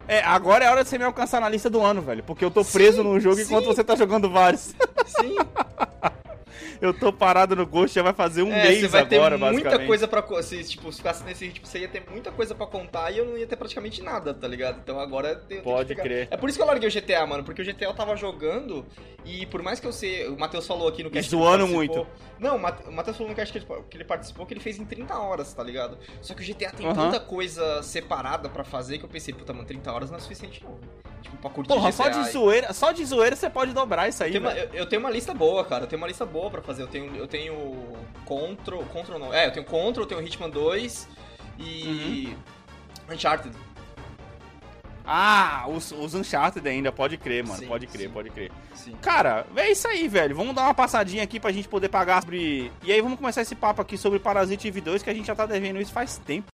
É, 0.07 0.22
agora 0.22 0.65
é 0.65 0.69
hora 0.69 0.83
de 0.83 0.89
você 0.89 0.98
me 0.98 1.03
alcançar 1.05 1.39
na 1.39 1.50
lista 1.50 1.69
do 1.69 1.81
ano, 1.81 2.01
velho. 2.01 2.24
Porque 2.24 2.43
eu 2.43 2.51
tô 2.51 2.63
preso 2.63 2.98
Sim, 2.98 3.03
num 3.03 3.19
jogo 3.19 3.38
sim. 3.38 3.43
enquanto 3.43 3.65
você 3.65 3.83
tá 3.83 3.95
jogando 3.95 4.29
vários. 4.29 4.74
Sim, 5.05 5.36
Eu 6.81 6.93
tô 6.93 7.12
parado 7.12 7.55
no 7.55 7.65
Ghost, 7.65 7.95
já 7.95 8.03
vai 8.03 8.13
fazer 8.13 8.43
um 8.43 8.51
é, 8.51 8.63
mês 8.63 8.81
você 8.81 8.88
vai 8.88 9.01
agora, 9.01 9.38
ter 9.38 9.51
muita 9.51 9.79
coisa 9.86 10.07
pra... 10.07 10.24
Se, 10.41 10.63
tipo, 10.63 10.91
se 10.91 10.98
ficasse 10.98 11.24
nesse 11.24 11.45
ritmo, 11.45 11.65
você 11.65 11.79
ia 11.79 11.88
ter 11.88 12.03
muita 12.10 12.31
coisa 12.31 12.53
pra 12.53 12.65
contar 12.65 13.12
e 13.12 13.17
eu 13.17 13.25
não 13.25 13.38
ia 13.38 13.48
ter 13.48 13.55
praticamente 13.55 14.01
nada, 14.01 14.33
tá 14.33 14.48
ligado? 14.48 14.79
Então 14.83 15.00
agora 15.00 15.43
eu 15.50 15.62
Pode 15.62 15.95
crer. 15.95 16.27
É 16.31 16.38
por 16.38 16.50
isso 16.50 16.57
que 16.57 16.63
eu 16.63 16.67
larguei 16.67 16.88
o 16.89 16.91
GTA, 16.91 17.25
mano, 17.25 17.43
porque 17.43 17.62
o 17.62 17.65
GTA 17.65 17.86
eu 17.86 17.93
tava 17.93 18.15
jogando 18.15 18.86
e 19.25 19.45
por 19.45 19.62
mais 19.62 19.79
que 19.79 19.88
eu 19.88 19.93
sei... 19.93 20.27
O 20.27 20.38
Matheus 20.38 20.67
falou 20.67 20.88
aqui 20.88 21.03
no 21.03 21.10
cast 21.10 21.29
zoando 21.29 21.67
participou- 21.67 22.07
Não, 22.39 22.57
o 22.57 22.91
Matheus 22.91 23.17
falou 23.17 23.29
no 23.29 23.36
cast 23.36 23.51
que 23.51 23.60
ele, 23.60 23.83
que 23.89 23.98
ele 23.98 24.03
participou 24.05 24.45
que 24.45 24.53
ele 24.53 24.62
fez 24.62 24.79
em 24.79 24.86
30 24.86 25.17
horas, 25.17 25.53
tá 25.53 25.63
ligado? 25.63 25.98
Só 26.22 26.33
que 26.33 26.41
o 26.41 26.45
GTA 26.45 26.72
tem 26.72 26.86
Aham. 26.86 27.12
tanta 27.12 27.19
coisa 27.19 27.81
separada 27.83 28.50
pra 28.50 28.63
fazer 28.63 28.98
que 28.98 29.05
eu 29.05 29.10
pensei, 29.10 29.33
puta, 29.33 29.53
mano, 29.53 29.65
30 29.65 29.91
horas 29.91 30.10
não 30.10 30.17
é 30.17 30.22
suficiente 30.22 30.63
não. 30.63 30.77
Tipo, 31.24 31.38
pra 31.38 31.50
curtir 31.50 31.74
Porra, 31.74 31.92
só 31.92 32.10
de 32.10 32.24
zoeira, 32.32 32.74
só 32.74 32.92
de 32.92 33.03
zoeira 33.06 33.36
você 33.36 33.50
pode 33.50 33.74
dobrar 33.74 34.08
isso 34.10 34.24
aí, 34.24 34.32
Tem 34.34 34.39
uma- 34.42 34.51
eu, 34.53 34.70
eu 34.74 34.86
tenho 34.86 35.00
uma 35.00 35.10
lista 35.10 35.34
boa, 35.34 35.63
cara. 35.65 35.86
Eu 35.86 35.88
tenho 35.88 36.00
uma 36.01 36.08
lista 36.08 36.25
boa 36.25 36.51
pra 36.51 36.62
fazer. 36.62 36.84
Eu 36.84 36.88
tenho, 36.88 37.15
eu 37.15 37.27
tenho 37.27 37.84
Control. 38.25 38.84
Control 38.86 39.18
não. 39.20 39.34
É, 39.34 39.48
eu 39.48 39.51
tenho 39.51 39.65
Control, 39.65 40.03
eu 40.03 40.08
tenho 40.08 40.22
Hitman 40.22 40.50
2 40.50 41.08
e. 41.58 42.36
Uhum. 43.10 43.15
Uncharted. 43.15 43.56
Ah, 45.06 45.65
os, 45.68 45.92
os 45.92 46.13
Uncharted 46.13 46.65
ainda, 46.68 46.89
pode 46.92 47.18
crer, 47.18 47.44
mano. 47.44 47.60
Sim, 47.60 47.68
pode 47.68 47.88
crer, 47.88 48.08
sim. 48.08 48.13
pode 48.13 48.30
crer. 48.30 48.51
Sim. 48.74 48.94
Cara, 49.01 49.46
é 49.56 49.70
isso 49.70 49.86
aí, 49.88 50.08
velho. 50.08 50.34
Vamos 50.36 50.56
dar 50.56 50.62
uma 50.63 50.74
passadinha 50.74 51.24
aqui 51.24 51.39
pra 51.42 51.51
gente 51.51 51.68
poder 51.68 51.89
pagar 51.89 52.22
sobre. 52.22 52.72
E 52.84 52.92
aí 52.92 53.01
vamos 53.01 53.18
começar 53.18 53.42
esse 53.42 53.53
papo 53.53 53.82
aqui 53.82 53.98
sobre 53.98 54.18
Parasite 54.20 54.68
Eve 54.68 54.80
2, 54.80 55.03
que 55.03 55.10
a 55.10 55.13
gente 55.13 55.27
já 55.27 55.36
tá 55.36 55.46
devendo 55.46 55.82
isso 55.82 55.92
faz 55.92 56.18
tempo. 56.20 56.48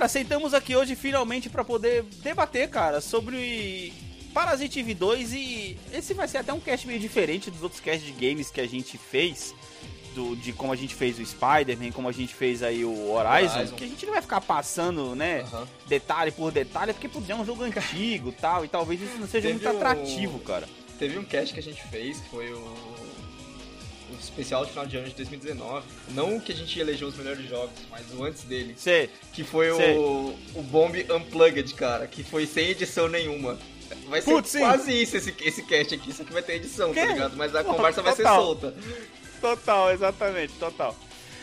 Cara, 0.00 0.06
aceitamos 0.06 0.54
aqui 0.54 0.74
hoje 0.74 0.96
finalmente 0.96 1.50
pra 1.50 1.62
poder 1.62 2.04
debater, 2.22 2.70
cara, 2.70 3.02
sobre 3.02 3.92
Parasite 4.32 4.80
Eve 4.80 4.94
2 4.94 5.32
e 5.34 5.76
esse 5.92 6.14
vai 6.14 6.26
ser 6.26 6.38
até 6.38 6.54
um 6.54 6.58
cast 6.58 6.86
meio 6.86 6.98
diferente 6.98 7.50
dos 7.50 7.62
outros 7.62 7.82
casts 7.82 8.06
de 8.06 8.12
games 8.12 8.50
que 8.50 8.62
a 8.62 8.66
gente 8.66 8.96
fez. 8.96 9.54
Do, 10.14 10.34
de 10.36 10.54
como 10.54 10.72
a 10.72 10.76
gente 10.76 10.94
fez 10.94 11.18
o 11.18 11.24
Spider-Man, 11.26 11.92
como 11.92 12.08
a 12.08 12.12
gente 12.12 12.34
fez 12.34 12.62
aí 12.62 12.82
o 12.82 13.10
Horizon, 13.12 13.58
Horizon. 13.58 13.76
que 13.76 13.84
a 13.84 13.86
gente 13.86 14.06
não 14.06 14.12
vai 14.14 14.22
ficar 14.22 14.40
passando, 14.40 15.14
né, 15.14 15.44
detalhe 15.86 16.32
por 16.32 16.50
detalhe, 16.50 16.92
porque 16.94 17.06
pô, 17.08 17.22
é 17.28 17.34
um 17.34 17.44
jogo 17.44 17.62
antigo 17.62 18.30
e 18.30 18.32
tal, 18.32 18.64
e 18.64 18.68
talvez 18.68 19.00
isso 19.02 19.18
não 19.18 19.28
seja 19.28 19.48
Teve 19.48 19.60
muito 19.62 19.68
um- 19.68 19.76
atrativo, 19.76 20.38
cara. 20.40 20.66
Teve 20.98 21.16
um 21.18 21.24
cast 21.24 21.52
que 21.54 21.60
a 21.60 21.62
gente 21.62 21.80
fez, 21.88 22.18
que 22.18 22.28
foi 22.30 22.50
o. 22.52 22.58
Especial 24.20 24.64
de 24.64 24.70
final 24.70 24.86
de 24.86 24.96
ano 24.96 25.08
de 25.08 25.14
2019. 25.14 25.86
Não 26.10 26.36
o 26.36 26.40
que 26.40 26.52
a 26.52 26.54
gente 26.54 26.78
elegeu 26.78 27.08
os 27.08 27.16
melhores 27.16 27.48
jogos, 27.48 27.72
mas 27.90 28.02
o 28.12 28.22
antes 28.24 28.42
dele. 28.44 28.74
Você, 28.76 29.08
Que 29.32 29.42
foi 29.42 29.72
Sei. 29.74 29.96
o, 29.96 30.36
o 30.54 30.62
Bomb 30.62 30.94
Unplugged, 31.10 31.72
cara. 31.74 32.06
Que 32.06 32.22
foi 32.22 32.46
sem 32.46 32.68
edição 32.68 33.08
nenhuma. 33.08 33.58
Vai 34.08 34.20
ser 34.22 34.30
Putz, 34.30 34.50
sim. 34.50 34.60
quase 34.60 34.92
isso 35.02 35.16
esse, 35.16 35.34
esse 35.40 35.62
cast 35.64 35.94
aqui, 35.94 36.12
só 36.12 36.22
que 36.22 36.32
vai 36.32 36.42
ter 36.42 36.54
edição, 36.56 36.92
Que? 36.92 37.00
tá 37.00 37.06
ligado? 37.06 37.36
Mas 37.36 37.54
a 37.56 37.64
conversa 37.64 38.02
vai 38.02 38.14
ser 38.14 38.22
total. 38.22 38.42
solta. 38.44 38.74
Total, 39.40 39.90
exatamente, 39.92 40.52
total. 40.54 40.96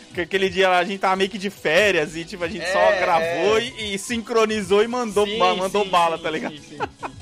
Porque 0.06 0.22
aquele 0.22 0.48
dia 0.48 0.68
lá 0.70 0.78
a 0.78 0.84
gente 0.84 1.00
tava 1.00 1.16
meio 1.16 1.28
que 1.28 1.36
de 1.36 1.50
férias 1.50 2.16
e 2.16 2.24
tipo, 2.24 2.42
a 2.42 2.48
gente 2.48 2.62
É, 2.64 2.72
só 2.72 2.92
gravou 3.00 3.58
é. 3.58 3.64
e, 3.64 3.94
e 3.94 3.98
sincronizou 3.98 4.82
e 4.82 4.88
mandou, 4.88 5.26
Sim, 5.26 5.38
ba- 5.38 5.54
mandou 5.54 5.84
sim, 5.84 5.90
bala, 5.90 6.16
sim, 6.16 6.22
tá 6.22 6.30
ligado? 6.30 6.52
sim, 6.56 6.62
sim, 6.62 6.76
sim. 6.78 7.12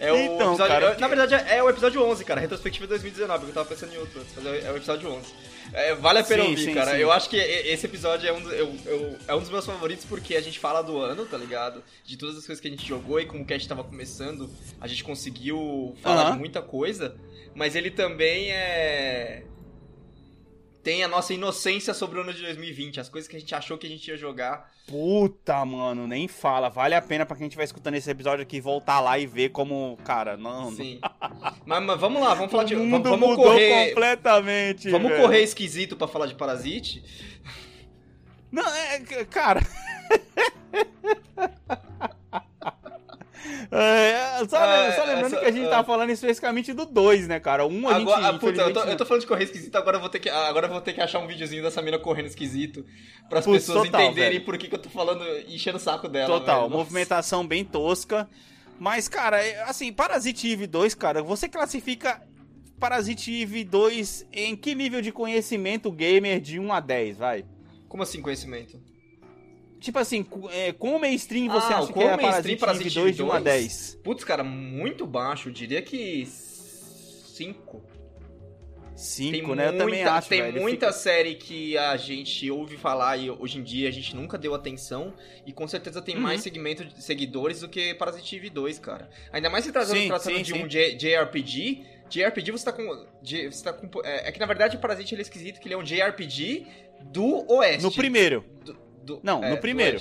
É 0.00 0.12
o 0.12 0.16
Então, 0.16 0.48
episódio, 0.54 0.66
cara, 0.66 0.86
é- 0.92 0.98
Na 0.98 1.08
verdade, 1.08 1.34
é 1.34 1.62
o 1.62 1.68
episódio 1.68 2.02
11, 2.04 2.24
cara. 2.24 2.40
Retrospectiva 2.40 2.86
2019, 2.86 3.38
porque 3.46 3.50
eu 3.50 3.54
tava 3.54 3.68
pensando 3.68 3.94
em 3.94 3.98
outro 3.98 4.20
antes, 4.20 4.32
mas 4.36 4.46
é 4.46 4.68
é 4.68 4.72
o 4.72 4.76
episódio 4.76 5.10
11. 5.10 5.32
É, 5.72 5.94
vale 5.94 6.20
a 6.20 6.24
pena 6.24 6.44
Sim, 6.44 6.50
ouvir, 6.50 6.64
sim, 6.64 6.74
cara. 6.74 6.92
sim. 6.92 6.96
Eu 6.98 7.12
acho 7.12 7.28
que 7.28 7.36
esse 7.36 7.84
episódio 7.86 8.26
é 8.28 8.32
um, 8.32 8.40
do- 8.40 8.52
eu- 8.54 8.74
eu- 8.86 9.16
é 9.28 9.34
um 9.34 9.40
dos 9.40 9.50
meus 9.50 9.66
favoritos 9.66 10.04
porque 10.04 10.34
a 10.36 10.40
gente 10.40 10.58
fala 10.58 10.80
do 10.82 10.98
ano, 10.98 11.26
tá 11.26 11.36
ligado? 11.36 11.82
De 12.04 12.16
todas 12.16 12.36
as 12.38 12.46
coisas 12.46 12.60
que 12.60 12.68
a 12.68 12.70
gente 12.70 12.86
jogou 12.86 13.20
e 13.20 13.26
como 13.26 13.42
o 13.42 13.46
cast 13.46 13.68
tava 13.68 13.84
começando, 13.84 14.48
a 14.80 14.86
gente 14.86 15.04
conseguiu 15.04 15.94
falar 16.00 16.30
de 16.32 16.38
muita 16.38 16.62
coisa, 16.62 17.16
mas 17.54 17.74
ele 17.76 17.90
também 17.90 18.50
é. 18.52 19.42
Tem 20.88 21.04
a 21.04 21.08
nossa 21.08 21.34
inocência 21.34 21.92
sobre 21.92 22.18
o 22.18 22.22
ano 22.22 22.32
de 22.32 22.40
2020, 22.40 22.98
as 22.98 23.10
coisas 23.10 23.28
que 23.28 23.36
a 23.36 23.38
gente 23.38 23.54
achou 23.54 23.76
que 23.76 23.86
a 23.86 23.90
gente 23.90 24.08
ia 24.08 24.16
jogar. 24.16 24.72
Puta, 24.86 25.62
mano, 25.66 26.06
nem 26.06 26.26
fala. 26.26 26.70
Vale 26.70 26.94
a 26.94 27.02
pena 27.02 27.26
pra 27.26 27.36
quem 27.36 27.46
estiver 27.46 27.64
escutando 27.64 27.96
esse 27.96 28.10
episódio 28.10 28.42
aqui 28.42 28.58
voltar 28.58 28.98
lá 28.98 29.18
e 29.18 29.26
ver 29.26 29.50
como, 29.50 29.98
cara, 30.02 30.38
não. 30.38 30.72
Sim. 30.72 30.98
mas, 31.66 31.84
mas 31.84 32.00
vamos 32.00 32.22
lá, 32.22 32.32
vamos 32.32 32.50
falar 32.50 32.64
de. 32.64 32.74
o 32.74 32.86
mundo 32.86 33.10
vamos 33.10 33.28
mudou 33.28 33.44
correr. 33.44 33.90
completamente. 33.90 34.88
Vamos 34.88 35.10
velho. 35.10 35.20
correr 35.20 35.42
esquisito 35.42 35.94
pra 35.94 36.08
falar 36.08 36.24
de 36.24 36.36
Parasite? 36.36 37.04
Não, 38.50 38.66
é, 38.66 38.98
cara. 39.26 39.60
É, 43.70 44.46
só, 44.48 44.56
Ah, 44.56 44.92
só 44.96 45.04
lembrando 45.04 45.26
essa- 45.26 45.36
que 45.40 45.44
a 45.44 45.50
gente 45.50 45.66
ah. 45.66 45.70
tava 45.70 45.84
falando 45.84 46.10
especificamente 46.10 46.72
do 46.72 46.86
2, 46.86 47.28
né, 47.28 47.38
cara? 47.38 47.66
Um 47.66 47.86
a 47.88 47.98
gente. 47.98 48.02
Agora, 48.10 48.26
ah, 48.28 48.38
puta, 48.38 48.62
eu 48.62 48.72
tô, 48.72 48.80
eu 48.84 48.96
tô 48.96 49.04
falando 49.04 49.20
de 49.20 49.26
correr 49.26 49.44
esquisito, 49.44 49.76
agora 49.76 49.96
eu 49.96 50.00
vou 50.00 50.08
ter 50.08 50.18
que, 50.20 50.30
agora 50.30 50.66
eu 50.66 50.70
vou 50.70 50.80
ter 50.80 50.94
que 50.94 51.00
achar 51.02 51.18
um 51.18 51.26
videozinho 51.26 51.62
dessa 51.62 51.82
mina 51.82 51.98
correndo 51.98 52.26
esquisito. 52.26 52.84
Para 53.28 53.40
as 53.40 53.46
pessoas 53.46 53.84
total, 53.84 54.00
entenderem 54.02 54.32
velho. 54.32 54.44
por 54.44 54.56
que, 54.56 54.68
que 54.68 54.74
eu 54.74 54.78
tô 54.78 54.88
falando, 54.88 55.22
enchendo 55.46 55.76
o 55.76 55.80
saco 55.80 56.08
dela. 56.08 56.26
Total, 56.40 56.68
movimentação 56.70 57.46
bem 57.46 57.62
tosca. 57.64 58.26
Mas, 58.80 59.06
cara, 59.08 59.44
é- 59.44 59.62
assim, 59.64 59.92
Parasite 59.92 60.50
Eve 60.50 60.66
2, 60.66 60.94
cara, 60.94 61.22
você 61.22 61.46
classifica 61.48 62.22
Parasite 62.80 63.42
Eve 63.42 63.64
2 63.64 64.24
em 64.32 64.56
que 64.56 64.74
nível 64.74 65.02
de 65.02 65.12
conhecimento 65.12 65.90
gamer 65.92 66.40
de 66.40 66.58
1 66.58 66.72
a 66.72 66.80
10, 66.80 67.18
vai? 67.18 67.44
Como 67.88 68.02
assim 68.02 68.22
conhecimento? 68.22 68.80
Tipo 69.80 69.98
assim, 69.98 70.26
é, 70.50 70.72
quão 70.72 70.98
mainstream 70.98 71.48
você 71.48 71.72
Ah, 71.72 71.78
acha 71.78 71.90
o 71.90 71.92
que 71.92 71.98
é 72.00 72.16
mainstream 72.16 72.18
Parasite 72.30 72.48
Eve 72.52 72.60
Parasite 72.60 72.94
2 72.94 73.16
de 73.16 73.22
1 73.22 73.26
a 73.32 73.40
2? 73.40 73.44
10? 73.44 73.98
Putz, 74.02 74.24
cara, 74.24 74.42
muito 74.44 75.06
baixo, 75.06 75.48
eu 75.48 75.52
diria 75.52 75.80
que 75.82 76.26
5. 76.26 77.82
5, 78.96 79.54
né? 79.54 79.68
Eu 79.68 79.78
também 79.78 80.02
acho, 80.02 80.28
tem 80.28 80.42
velho. 80.42 80.60
muita 80.60 80.86
Fica- 80.88 80.92
série 80.98 81.36
que 81.36 81.78
a 81.78 81.96
gente 81.96 82.50
ouve 82.50 82.76
falar 82.76 83.16
e 83.16 83.30
hoje 83.30 83.58
em 83.58 83.62
dia 83.62 83.88
a 83.88 83.92
gente 83.92 84.16
nunca 84.16 84.36
deu 84.36 84.52
atenção 84.56 85.14
e 85.46 85.52
com 85.52 85.68
certeza 85.68 86.02
tem 86.02 86.16
Uhum. 86.16 86.22
mais 86.22 86.40
segmento 86.42 86.84
de 86.84 87.00
seguidores 87.00 87.60
do 87.60 87.68
que 87.68 87.94
Parasite 87.94 88.34
Eve 88.34 88.50
2, 88.50 88.80
cara. 88.80 89.08
Ainda 89.32 89.48
mais 89.48 89.64
se 89.64 89.70
tratando, 89.70 89.96
Sim, 89.96 90.08
tratando 90.08 90.36
sim, 90.38 90.42
de 90.42 90.52
sim. 90.52 90.64
um 90.64 90.66
J- 90.66 90.94
JRPG. 90.96 91.84
JRPG 92.10 92.50
você 92.50 92.64
tá 92.64 92.72
com. 92.72 93.06
J- 93.22 93.46
Você 93.52 93.62
tá 93.62 93.72
com 93.72 93.88
é, 94.02 94.30
é 94.30 94.32
que 94.32 94.40
na 94.40 94.46
verdade 94.46 94.76
o 94.76 94.80
Parasite 94.80 95.14
ele 95.14 95.20
é 95.20 95.22
esquisito 95.22 95.60
que 95.60 95.68
ele 95.68 95.74
é 95.74 95.78
um 95.78 95.84
JRPG 95.84 96.66
do 97.12 97.46
Oeste. 97.52 97.82
No 97.84 97.92
primeiro. 97.92 98.44
Do- 98.64 98.87
do- 99.16 99.20
Não, 99.22 99.42
é, 99.42 99.50
no 99.50 99.58
primeiro. 99.58 100.00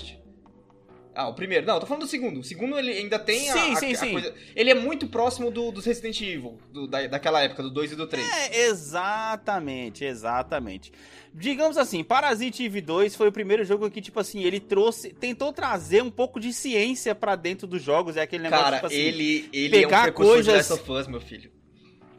Ah, 1.20 1.30
o 1.30 1.34
primeiro. 1.34 1.66
Não, 1.66 1.74
eu 1.76 1.80
tô 1.80 1.88
falando 1.88 2.04
do 2.04 2.08
segundo. 2.08 2.40
O 2.42 2.44
segundo 2.44 2.78
ele 2.78 2.92
ainda 2.92 3.18
tem 3.18 3.50
a, 3.50 3.54
Sim, 3.54 3.74
a- 3.74 3.76
sim, 3.78 3.92
a 3.94 3.96
sim. 3.98 4.12
coisa. 4.12 4.36
Ele 4.56 4.70
é 4.70 4.76
muito 4.76 5.08
próximo 5.08 5.50
do, 5.50 5.72
dos 5.72 5.84
Resident 5.84 6.22
Evil, 6.22 6.60
do- 6.72 6.86
da, 6.88 7.08
daquela 7.08 7.42
época, 7.42 7.64
do 7.64 7.72
2 7.72 7.94
e 7.94 7.96
do 7.96 8.06
3. 8.06 8.24
É, 8.32 8.66
exatamente, 8.68 10.06
exatamente. 10.06 10.92
Digamos 11.34 11.76
assim, 11.78 12.04
Parasite 12.04 12.64
Eve 12.66 12.82
2 12.82 13.16
foi 13.16 13.30
o 13.30 13.32
primeiro 13.32 13.64
jogo 13.66 13.90
que, 13.90 14.00
tipo 14.02 14.20
assim, 14.20 14.44
ele 14.44 14.60
trouxe, 14.60 15.10
tentou 15.12 15.52
trazer 15.52 16.04
um 16.04 16.12
pouco 16.12 16.40
de 16.40 16.54
ciência 16.54 17.16
pra 17.16 17.36
dentro 17.36 17.66
dos 17.68 17.82
jogos, 17.82 18.16
é 18.16 18.22
aquele 18.22 18.44
negócio, 18.44 18.64
Cara, 18.66 18.76
tipo 18.78 18.88
assim, 18.88 18.96
ele, 18.96 19.50
ele 19.52 19.76
é 19.76 19.80
um 19.80 19.82
pegar 19.90 20.12
coisas- 20.12 20.46
de 20.46 20.52
Last 20.52 20.74
of 20.74 20.92
Us, 20.92 21.08
meu 21.08 21.22
filho. 21.22 21.52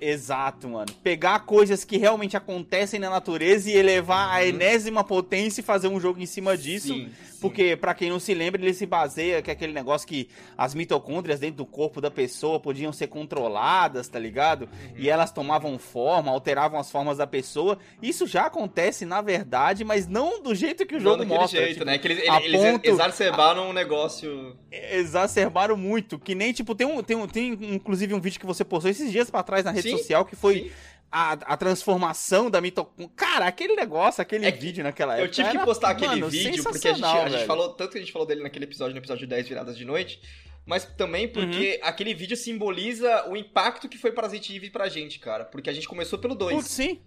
Exato, 0.00 0.68
mano. 0.68 0.92
Pegar 1.02 1.40
coisas 1.40 1.84
que 1.84 1.96
realmente 1.96 2.36
acontecem 2.36 3.00
na 3.00 3.10
natureza 3.10 3.70
e 3.70 3.76
elevar 3.76 4.30
a 4.32 4.44
enésima 4.44 5.02
potência 5.02 5.60
e 5.60 5.64
fazer 5.64 5.88
um 5.88 6.00
jogo 6.00 6.20
em 6.20 6.26
cima 6.26 6.56
disso. 6.56 6.88
Sim, 6.88 7.10
sim. 7.38 7.42
Porque, 7.42 7.76
pra 7.76 7.94
quem 7.94 8.10
não 8.10 8.18
se 8.20 8.34
lembra, 8.34 8.60
ele 8.60 8.74
se 8.74 8.84
baseia 8.86 9.40
que 9.40 9.50
é 9.50 9.52
aquele 9.52 9.72
negócio 9.72 10.06
que 10.06 10.28
as 10.56 10.74
mitocôndrias 10.74 11.40
dentro 11.40 11.56
do 11.58 11.66
corpo 11.66 12.00
da 12.00 12.10
pessoa 12.10 12.58
podiam 12.60 12.92
ser 12.92 13.06
controladas, 13.06 14.08
tá 14.08 14.18
ligado? 14.18 14.68
E 14.96 15.08
elas 15.08 15.30
tomavam 15.32 15.78
forma, 15.78 16.30
alteravam 16.30 16.78
as 16.78 16.90
formas 16.90 17.18
da 17.18 17.26
pessoa. 17.26 17.78
Isso 18.02 18.26
já 18.26 18.46
acontece, 18.46 19.04
na 19.06 19.20
verdade, 19.20 19.84
mas 19.84 20.06
não 20.06 20.42
do 20.42 20.54
jeito 20.54 20.84
que 20.86 20.94
o 20.94 20.98
Não 20.98 21.04
jogo 21.04 21.18
daquele 21.18 21.38
mostra. 21.38 21.60
jeito, 21.60 21.72
tipo, 21.74 21.84
né? 21.84 21.98
Que 21.98 22.08
eles, 22.08 22.22
eles 22.44 22.60
ponto- 22.60 22.86
exacerbaram 22.86 23.70
um 23.70 23.72
negócio. 23.72 24.56
exacerbaram 24.70 25.76
muito. 25.76 26.18
Que 26.18 26.34
nem, 26.34 26.52
tipo, 26.52 26.74
tem, 26.74 26.86
um, 26.86 27.02
tem, 27.02 27.16
um, 27.16 27.26
tem 27.26 27.52
inclusive 27.52 28.14
um 28.14 28.20
vídeo 28.20 28.40
que 28.40 28.46
você 28.46 28.64
postou 28.64 28.90
esses 28.90 29.10
dias 29.10 29.30
pra 29.30 29.42
trás 29.42 29.64
na 29.64 29.70
rede 29.70 29.90
Sim, 29.90 29.96
social 29.98 30.24
que 30.24 30.36
foi 30.36 30.54
sim. 30.54 30.70
A, 31.10 31.32
a 31.32 31.56
transformação 31.56 32.50
da 32.50 32.60
mitocôndria. 32.60 33.10
Cara, 33.16 33.46
aquele 33.46 33.74
negócio, 33.74 34.20
aquele 34.20 34.46
É 34.46 34.50
vídeo 34.50 34.82
naquela 34.84 35.14
época. 35.14 35.26
Eu 35.28 35.30
tive 35.30 35.50
que 35.50 35.64
postar 35.64 35.90
aquele 35.90 36.08
mano, 36.10 36.28
vídeo 36.28 36.62
porque 36.62 36.88
a 36.88 36.92
gente, 36.92 37.04
a 37.04 37.28
gente 37.28 37.46
falou, 37.46 37.70
tanto 37.70 37.92
que 37.92 37.98
a 37.98 38.00
gente 38.00 38.12
falou 38.12 38.26
dele 38.26 38.42
naquele 38.42 38.64
episódio, 38.66 38.92
no 38.94 39.00
episódio 39.00 39.26
10 39.26 39.48
Viradas 39.48 39.76
de 39.78 39.84
Noite, 39.84 40.20
mas 40.66 40.84
também 40.84 41.26
porque 41.26 41.78
Uhum. 41.82 41.88
aquele 41.88 42.12
vídeo 42.12 42.36
simboliza 42.36 43.26
o 43.28 43.36
impacto 43.36 43.88
que 43.88 43.96
foi 43.96 44.12
Parasite 44.12 44.54
Eve 44.54 44.68
pra 44.70 44.88
gente, 44.88 45.18
cara. 45.18 45.44
Porque 45.46 45.70
a 45.70 45.72
gente 45.72 45.88
começou 45.88 46.18
pelo 46.18 46.34
2. 46.34 46.54
Putz, 46.56 46.70
sim. 46.70 47.00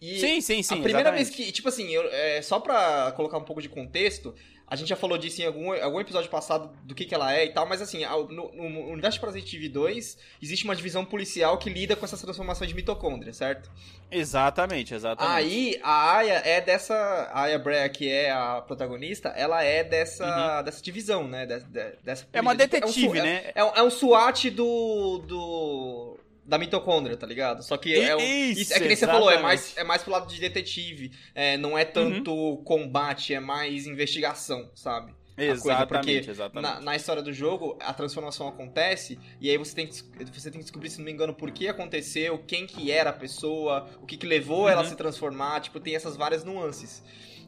E 0.00 0.18
sim, 0.20 0.40
sim, 0.40 0.62
sim. 0.62 0.74
a 0.74 0.76
primeira 0.82 1.00
exatamente. 1.08 1.24
vez 1.24 1.30
que, 1.36 1.52
tipo 1.52 1.68
assim, 1.68 1.88
eu- 1.90 2.06
é, 2.10 2.42
só 2.42 2.60
pra 2.60 3.12
colocar 3.16 3.38
um 3.38 3.44
pouco 3.44 3.62
de 3.62 3.68
contexto, 3.68 4.34
a 4.68 4.74
gente 4.76 4.88
já 4.88 4.96
falou 4.96 5.16
disso 5.16 5.40
em 5.40 5.44
algum, 5.46 5.72
algum 5.72 6.00
episódio 6.00 6.28
passado 6.30 6.70
do 6.84 6.94
que, 6.94 7.04
que 7.04 7.14
ela 7.14 7.32
é 7.32 7.44
e 7.44 7.52
tal, 7.52 7.66
mas 7.66 7.80
assim, 7.80 8.04
no, 8.04 8.52
no 8.52 8.88
universo 8.90 9.20
de 9.20 9.56
Eve 9.56 9.68
2, 9.68 10.18
existe 10.42 10.64
uma 10.64 10.74
divisão 10.74 11.04
policial 11.04 11.56
que 11.58 11.70
lida 11.70 11.94
com 11.94 12.04
essas 12.04 12.20
transformações 12.20 12.68
de 12.68 12.74
mitocôndria, 12.74 13.32
certo? 13.32 13.70
Exatamente, 14.10 14.94
exatamente. 14.94 15.34
Aí 15.36 15.80
a 15.82 16.16
Aya 16.16 16.42
é 16.44 16.60
dessa. 16.60 16.94
A 17.32 17.42
Aya 17.42 17.58
Brea, 17.58 17.88
que 17.88 18.08
é 18.10 18.30
a 18.30 18.60
protagonista, 18.60 19.28
ela 19.30 19.62
é 19.62 19.82
dessa, 19.84 20.62
dessa 20.62 20.82
divisão, 20.82 21.26
né? 21.26 21.44
De- 21.46 21.60
de- 21.60 21.92
dessa 22.04 22.24
Uhum. 22.24 22.30
É 22.32 22.40
uma 22.40 22.54
polícia. 22.54 22.68
detetive, 22.80 23.08
um 23.08 23.14
é- 23.16 23.22
né? 23.22 23.50
É, 23.54 23.64
um- 23.64 23.72
é 23.74 23.82
um 23.82 23.90
SWAT 23.90 24.50
do. 24.50 25.18
do. 25.26 26.18
Da 26.46 26.58
mitocôndria, 26.58 27.16
tá 27.16 27.26
ligado? 27.26 27.62
Só 27.62 27.76
que 27.76 27.94
é, 27.94 28.14
um, 28.14 28.20
Isso, 28.20 28.72
é 28.72 28.78
que 28.78 28.86
nem 28.86 28.96
você 28.96 29.06
falou, 29.06 29.30
é. 29.30 29.36
Uhum. 29.36 29.42
mais, 29.42 29.76
é 29.76 29.82
mais 29.82 30.02
pro 30.02 30.12
lado 30.12 30.32
de 30.32 30.40
detetive. 30.40 31.10
É, 31.34 31.56
não 31.56 31.76
é 31.76 31.84
tanto 31.84 32.58
combate, 32.64 33.34
é 33.34 33.40
mais 33.40 33.86
investigação, 33.86 34.70
sabe? 34.74 35.12
coisa, 35.36 35.52
Exatamente, 35.52 36.18
porque 36.18 36.30
exatamente. 36.30 36.62
Na, 36.62 36.80
na 36.80 36.96
história 36.96 37.22
do 37.22 37.30
jogo, 37.30 37.76
a 37.80 37.92
transformação 37.92 38.48
acontece 38.48 39.18
e 39.38 39.50
aí 39.50 39.58
você 39.58 39.74
tem, 39.74 39.86
que, 39.86 39.94
você 40.32 40.50
tem 40.50 40.58
que 40.60 40.64
descobrir, 40.64 40.88
se 40.88 40.96
não 40.98 41.04
me 41.04 41.12
engano, 41.12 41.34
por 41.34 41.50
que 41.50 41.68
aconteceu, 41.68 42.38
quem 42.46 42.66
que 42.66 42.90
era 42.90 43.10
a 43.10 43.12
pessoa, 43.12 43.86
o 44.00 44.06
que 44.06 44.16
que 44.16 44.26
levou 44.26 44.66
ela 44.66 44.80
a 44.80 44.84
Uhum. 44.84 44.88
se 44.88 44.96
transformar, 44.96 45.60
tipo, 45.60 45.78
tem 45.78 45.94
essas 45.94 46.16
várias 46.16 46.42
nuances. 46.42 47.02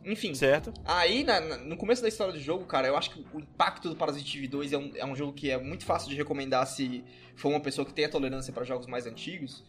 Enfim, 0.05 0.35
Certo? 0.35 0.73
aí 0.85 1.23
na- 1.25 1.41
na- 1.41 1.57
no 1.59 1.77
começo 1.77 2.01
da 2.01 2.09
história 2.09 2.33
do 2.33 2.41
jogo, 2.41 2.65
cara, 2.65 2.87
eu 2.89 2.97
acho 2.97 3.11
que 3.11 3.25
o 3.35 3.41
impacto 3.41 3.89
do 3.91 3.97
Parasite 3.97 4.39
Eve 4.39 4.49
2 4.49 4.73
é 4.73 4.79
um, 4.79 4.91
é 4.97 5.05
um 5.05 5.15
jogo 5.15 5.33
que 5.33 5.51
é 5.51 5.59
muito 5.59 5.85
fácil 5.85 6.09
de 6.09 6.17
recomendar 6.17 6.67
se 6.67 7.05
for 7.37 7.49
uma 7.51 7.61
pessoa 7.61 7.85
que 7.85 7.93
tem 7.93 8.05
a 8.07 8.09
tolerância 8.09 8.53
para 8.53 8.65
jogos 8.65 8.87
mais 8.87 9.07
antigos. 9.07 9.63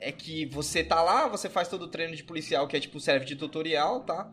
É 0.00 0.10
que 0.12 0.46
você 0.46 0.82
tá 0.82 1.02
lá, 1.02 1.26
você 1.26 1.48
faz 1.50 1.68
todo 1.68 1.82
o 1.82 1.88
treino 1.88 2.14
de 2.16 2.22
policial 2.24 2.66
que 2.68 2.76
é 2.76 2.80
tipo 2.80 2.98
serve 3.00 3.26
de 3.26 3.36
tutorial, 3.36 4.00
tá? 4.00 4.30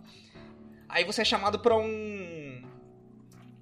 Aí 0.88 1.04
você 1.04 1.22
é 1.22 1.26
chamado 1.26 1.60
pra 1.60 1.76
um 1.76 2.64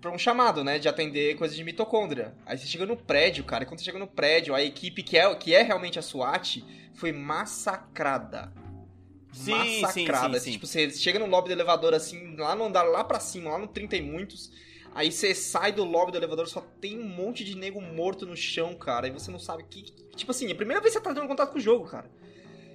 pra 0.01 0.12
um 0.12 0.17
chamado, 0.17 0.65
né, 0.65 0.77
de 0.79 0.89
atender 0.89 1.38
coisa 1.38 1.55
de 1.55 1.63
mitocôndria. 1.63 2.36
Aí 2.46 2.58
você 2.58 2.67
chega 2.67 2.86
no 2.86 2.98
prédio, 2.98 3.46
cara, 3.46 3.63
e 3.63 3.65
quando 3.65 3.79
você 3.79 3.86
chega 3.86 3.98
no 3.98 4.05
prédio, 4.05 4.53
a 4.53 4.62
equipe 4.62 5.01
que 5.01 5.17
é, 5.17 5.34
que 5.34 5.55
é 5.55 5.62
realmente 5.62 5.98
a 5.98 6.01
SWAT 6.01 6.62
foi 6.93 7.13
massacrada. 7.13 8.52
Sim, 9.34 9.82
massacrada. 9.82 10.39
sim, 10.39 10.46
sim. 10.46 10.52
Tipo, 10.54 10.67
você 10.67 10.89
chega 10.91 11.19
no 11.19 11.26
lobby 11.26 11.50
do 11.50 11.54
elevador, 11.54 11.93
assim, 11.93 12.36
lá 12.36 12.56
no 12.56 12.65
andar, 12.65 12.84
lá 12.84 13.04
pra 13.04 13.19
cima, 13.19 13.52
lá 13.52 13.58
no 13.58 13.67
30 13.67 13.98
e 13.98 14.02
muitos. 14.02 14.52
Aí 14.96 15.12
você 15.12 15.34
sai 15.34 15.72
do 15.72 15.84
lobby 15.84 16.12
do 16.12 16.17
elevador, 16.17 16.48
só 16.48 16.62
tem 16.80 17.00
um 17.00 17.08
monte 17.08 17.43
de 17.43 17.56
nego 17.56 17.82
morto 17.82 18.26
no 18.26 18.38
chão, 18.38 18.76
cara. 18.76 19.08
E 19.08 19.12
você 19.12 19.32
não 19.32 19.39
sabe 19.39 19.63
o 19.63 19.65
que. 19.65 19.84
Tipo 20.15 20.32
assim, 20.32 20.48
é 20.48 20.52
a 20.52 20.56
primeira 20.56 20.80
vez 20.80 20.93
que 20.93 21.00
você 21.00 21.04
tá 21.04 21.13
tendo 21.13 21.28
contato 21.28 21.52
com 21.52 21.58
o 21.58 21.62
jogo, 21.62 21.86
cara. 21.86 22.10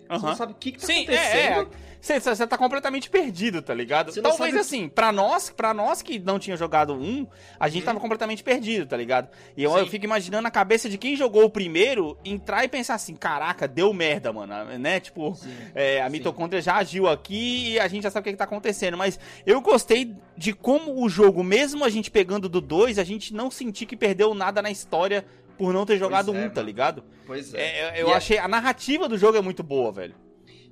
Você 0.09 0.27
não 0.27 0.37
sabe 0.37 0.53
o 0.53 0.55
que, 0.57 0.73
que 0.73 0.81
tá 0.81 0.87
Sim, 0.87 1.07
é, 1.09 1.15
é. 1.15 1.49
acontecendo. 1.53 1.89
Você, 2.01 2.21
você 2.21 2.47
tá 2.47 2.57
completamente 2.57 3.11
perdido, 3.11 3.61
tá 3.61 3.75
ligado? 3.75 4.13
Você 4.13 4.23
Talvez 4.23 4.51
sabe- 4.53 4.61
assim, 4.61 4.89
pra 4.89 5.11
nós, 5.11 5.51
pra 5.51 5.75
nós 5.75 6.01
que 6.01 6.17
não 6.21 6.39
tinha 6.39 6.57
jogado 6.57 6.95
um, 6.95 7.27
a 7.59 7.69
gente 7.69 7.83
Hum. 7.83 7.87
tava 7.87 7.99
completamente 7.99 8.45
perdido, 8.45 8.87
tá 8.87 8.97
ligado? 8.97 9.29
E 9.57 9.65
eu, 9.65 9.77
eu 9.77 9.85
fico 9.89 10.05
imaginando 10.05 10.47
a 10.47 10.51
cabeça 10.51 10.89
de 10.89 10.97
quem 10.97 11.17
jogou 11.17 11.43
o 11.45 11.51
primeiro 11.51 12.17
entrar 12.25 12.65
e 12.65 12.69
pensar 12.69 12.95
assim, 12.95 13.17
caraca, 13.17 13.67
deu 13.67 13.93
merda, 13.93 14.33
mano, 14.33 14.55
né? 14.79 15.01
Tipo, 15.01 15.37
é, 15.75 16.01
a 16.01 16.09
mitocôndria 16.09 16.63
já 16.63 16.77
agiu 16.77 17.09
aqui 17.09 17.73
e 17.73 17.81
a 17.81 17.89
gente 17.89 18.05
já 18.05 18.11
sabe 18.13 18.23
o 18.23 18.25
que, 18.27 18.31
que 18.31 18.37
tá 18.39 18.45
acontecendo. 18.45 18.97
Mas 18.97 19.19
eu 19.45 19.61
gostei 19.61 20.15
de 20.37 20.53
como 20.53 21.03
o 21.05 21.09
jogo, 21.09 21.43
mesmo 21.43 21.85
a 21.85 21.89
gente 21.89 22.13
pegando 22.13 22.49
do 22.49 22.61
2, 22.61 23.01
a 23.01 23.05
gente 23.05 23.35
não 23.35 23.51
sentir 23.51 23.87
que 23.87 23.97
perdeu 23.97 24.33
nada 24.35 24.63
na 24.63 24.71
história 24.71 25.25
por 25.59 25.73
não 25.75 25.85
ter 25.85 25.99
jogado 25.99 26.35
é, 26.35 26.39
um, 26.39 26.49
tá 26.49 26.55
mano. 26.57 26.67
ligado? 26.67 27.05
Pois 27.27 27.53
é. 27.53 27.97
É, 27.99 28.03
eu 28.03 28.09
E 28.09 28.11
é- 28.13 28.15
achei. 28.15 28.39
A 28.39 28.49
narrativa 28.49 29.09
do 29.09 29.19
jogo 29.19 29.37
é 29.37 29.41
muito 29.43 29.63
boa, 29.63 29.93
velho. 29.93 30.15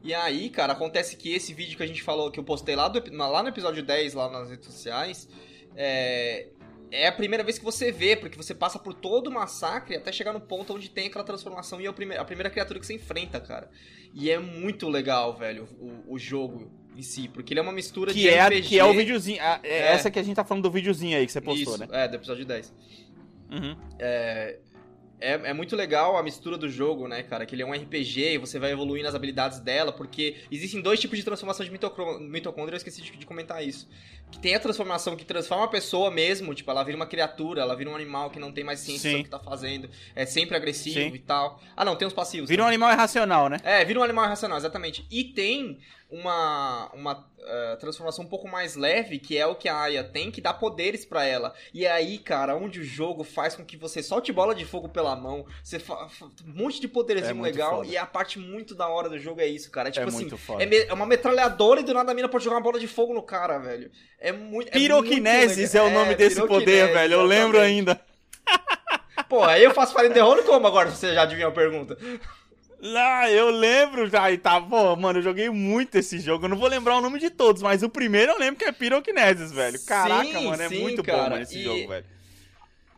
E 0.03 0.15
aí, 0.15 0.49
cara, 0.51 0.73
acontece 0.73 1.17
que 1.17 1.35
esse 1.35 1.53
vídeo 1.53 1.77
que 1.77 1.83
a 1.83 1.87
gente 1.87 2.03
falou, 2.03 2.31
que 2.31 2.39
eu 2.39 2.45
postei 2.45 2.77
lá, 2.77 2.87
do, 2.89 3.03
lá 3.17 3.43
no 3.43 3.49
episódio 3.49 3.83
10, 3.83 4.15
lá 4.15 4.31
nas 4.31 4.49
redes 4.49 4.67
sociais, 4.67 5.29
é, 5.75 6.47
é 6.93 7.09
a 7.09 7.13
primeira 7.13 7.43
vez 7.43 7.59
que 7.59 7.65
você 7.65 7.91
vê, 7.91 8.15
porque 8.15 8.37
você 8.37 8.55
passa 8.55 8.79
por 8.79 8.95
todo 8.95 9.27
o 9.27 9.33
massacre 9.33 9.97
até 9.97 10.13
chegar 10.13 10.33
no 10.33 10.41
ponto 10.41 10.73
onde 10.75 10.89
tem 10.91 11.09
aquela 11.09 11.25
transformação 11.25 11.81
e 11.81 11.87
é 11.87 11.91
o 11.91 11.93
prime- 11.93 12.17
a 12.17 12.25
primeira 12.25 12.49
criatura 12.49 12.79
que 12.79 12.87
você 12.87 12.95
enfrenta, 12.95 13.41
cara. 13.41 13.69
E 14.15 14.31
é 14.31 14.39
muito 14.39 14.89
legal, 14.89 15.35
velho, 15.37 15.69
o, 15.81 16.15
o 16.15 16.19
jogo 16.19 16.71
em 16.97 17.03
si, 17.03 17.27
porque 17.29 17.53
ele 17.53 17.61
é 17.61 17.63
uma 17.63 17.73
mistura 17.73 18.13
Que 18.13 18.21
de 18.21 18.29
é, 18.29 18.39
a- 18.41 18.47
RPG... 18.47 18.69
que 18.69 18.79
é 18.79 18.85
o 18.85 18.93
videozinho. 18.95 19.43
a- 19.43 19.61
é 19.65 19.69
É. 19.79 19.93
Essa 19.93 20.11
que 20.11 20.19
a 20.19 20.23
gente 20.23 20.37
tá 20.37 20.45
falando 20.45 20.63
do 20.63 20.71
videozinho 20.71 21.19
aí 21.19 21.27
que 21.27 21.33
você 21.33 21.41
postou, 21.41 21.75
Isso, 21.75 21.79
né? 21.81 21.89
é, 22.05 22.07
do 22.09 22.15
episódio 22.15 22.45
10. 22.47 22.73
Uhum. 23.51 23.77
É, 23.99 24.59
é 25.21 25.53
muito 25.53 25.75
legal 25.75 26.17
a 26.17 26.23
mistura 26.23 26.59
do 26.59 26.69
jogo, 26.69 27.09
né, 27.09 27.23
cara? 27.23 27.47
Que 27.47 27.55
ele 27.55 27.63
é 27.63 27.67
um 27.67 27.73
RPG 27.73 28.35
e 28.35 28.39
você 28.39 28.59
vai 28.59 28.73
evoluindo 28.73 29.09
as 29.09 29.15
habilidades 29.15 29.61
dela, 29.61 29.93
porque 29.93 30.37
existem 30.51 30.81
dois 30.81 31.01
tipos 31.01 31.19
de 31.19 31.25
transformação 31.25 31.65
de 31.65 31.73
mitocôndria, 31.73 32.75
eu 32.75 32.77
esqueci 32.77 33.03
de, 33.03 33.17
de 33.17 33.27
comentar 33.27 33.67
isso. 33.67 33.89
Que 34.37 34.43
tem 34.43 34.55
a 34.55 34.61
transformação 34.61 35.17
que 35.17 35.25
transforma 35.25 35.65
a 35.65 35.69
pessoa 35.69 36.11
mesmo, 36.11 36.55
tipo, 36.55 36.71
ela 36.71 36.83
vira 36.85 36.95
uma 36.97 37.07
criatura, 37.07 37.63
ela 37.63 37.75
vira 37.75 37.89
um 37.89 37.95
animal 37.97 38.29
que 38.31 38.39
não 38.39 38.53
tem 38.53 38.63
mais 38.63 38.81
ciência 38.81 39.11
Sim. 39.11 39.17
do 39.19 39.25
que 39.25 39.31
tá 39.31 39.39
fazendo, 39.39 39.89
é 40.15 40.27
sempre 40.27 40.55
agressivo 40.57 40.95
Sim. 41.01 41.15
e 41.15 41.19
tal. 41.19 41.59
Ah, 41.75 41.85
não, 41.87 41.97
tem 41.97 42.07
os 42.07 42.13
passivos. 42.15 42.49
Vira 42.49 42.63
um 42.63 42.67
também. 42.67 42.75
animal 42.77 42.93
irracional, 42.93 43.49
né? 43.49 43.57
É, 43.65 43.83
vira 43.85 43.99
um 43.99 44.03
animal 44.03 44.27
irracional, 44.27 44.59
exatamente. 44.59 45.07
E 45.11 45.25
tem 45.25 45.79
uma, 46.09 46.89
uma 46.95 47.27
eh, 47.41 47.77
transformação 47.81 48.25
um 48.25 48.29
pouco 48.29 48.47
mais 48.47 48.77
leve, 48.77 49.19
que 49.19 49.37
é 49.37 49.45
o 49.45 49.57
que 49.57 49.69
a 49.69 49.77
Aya 49.81 50.05
tem, 50.05 50.31
que 50.31 50.41
dá 50.41 50.55
poderes 50.55 51.05
pra 51.05 51.25
ela. 51.25 51.53
E 51.75 51.85
é 51.85 51.91
aí, 51.91 52.19
cara, 52.19 52.55
onde 52.55 52.79
o 52.81 52.85
jogo 52.85 53.25
faz 53.25 53.57
com 53.57 53.65
que 53.65 53.77
você 53.77 54.01
solte 54.03 54.33
bola 54.33 54.55
de 54.55 54.65
fogo 54.65 54.89
pela 54.89 55.17
mão, 55.17 55.45
você 55.65 55.81
fa 55.81 56.09
fa- 56.09 56.27
um 56.47 56.53
monte 56.63 56.81
de 56.81 56.87
poderzinho 56.87 57.41
É 57.41 57.43
legal, 57.43 57.79
foda. 57.79 57.89
e 57.89 57.97
a 57.97 58.07
parte 58.07 58.39
muito 58.39 58.73
da 58.75 58.87
hora 58.89 59.09
do 59.09 59.19
jogo 59.19 59.41
é 59.41 59.49
isso, 59.49 59.69
cara. 59.71 59.89
É 59.89 59.93
tipo 59.93 60.05
é 60.05 60.09
assim, 60.09 60.21
muito 60.21 60.37
foda. 60.39 60.63
é, 60.63 60.67
me- 60.67 60.77
é 60.87 60.93
uma 60.93 61.07
metralhadora 61.07 61.81
e 61.81 61.85
do 61.85 61.93
nada 61.93 62.13
a 62.13 62.15
mina 62.15 62.29
pode 62.29 62.45
jogar 62.45 62.57
uma 62.59 62.63
bola 62.63 62.79
de 62.79 62.87
fogo 62.87 63.13
no 63.13 63.23
cara, 63.23 63.59
velho. 63.59 63.91
É 64.21 64.26
muito. 64.33 64.69
é 64.69 64.73
Piroquinesis 64.73 65.75
muito 65.75 65.77
é 65.77 65.83
o 65.83 65.91
nome 65.91 66.15
desse 66.15 66.37
poder, 66.47 66.65
piroquinesis, 66.65 66.95
velho. 66.95 67.13
Eu 67.15 67.23
lembro 67.25 67.61
ainda. 67.61 68.01
Pô, 69.29 69.43
aí 69.45 69.65
eu 69.65 69.73
faço 69.75 69.95
Fire 69.95 70.09
in 70.09 70.13
the 70.13 70.23
Hole 70.23 70.43
como 70.43 70.67
agora, 70.67 70.91
se 70.91 70.99
você 70.99 71.15
já 71.15 71.23
adivinhou 71.23 71.51
a 71.51 71.55
pergunta? 71.55 71.97
Lá, 72.79 73.31
eu 73.31 73.51
lembro 73.51 74.09
já. 74.09 74.31
E 74.31 74.37
tá, 74.39 74.61
pô, 74.61 74.95
mano, 74.95 75.19
eu 75.19 75.23
joguei 75.23 75.49
muito 75.51 75.97
esse 75.97 76.19
jogo. 76.21 76.45
Eu 76.45 76.49
não 76.51 76.57
vou 76.59 76.69
lembrar 76.69 76.97
o 76.97 77.01
nome 77.01 77.19
de 77.19 77.31
todos, 77.31 77.63
mas 77.63 77.83
o 77.83 77.89
primeiro 77.89 78.33
eu 78.33 78.39
lembro 78.39 78.57
que 78.59 78.65
é 78.67 78.71
Pyrokinesis, 78.73 79.51
velho. 79.51 79.79
Caraca, 79.87 80.25
Sim, 80.25 80.47
mano, 80.47 80.63
é 80.63 80.69
sim, 80.69 80.81
muito 80.83 81.03
bom, 81.03 81.11
cara. 81.11 81.31
mano, 81.31 81.43
esse 81.43 81.59
E- 81.59 81.65
jogo, 81.65 81.89
velho. 81.89 82.05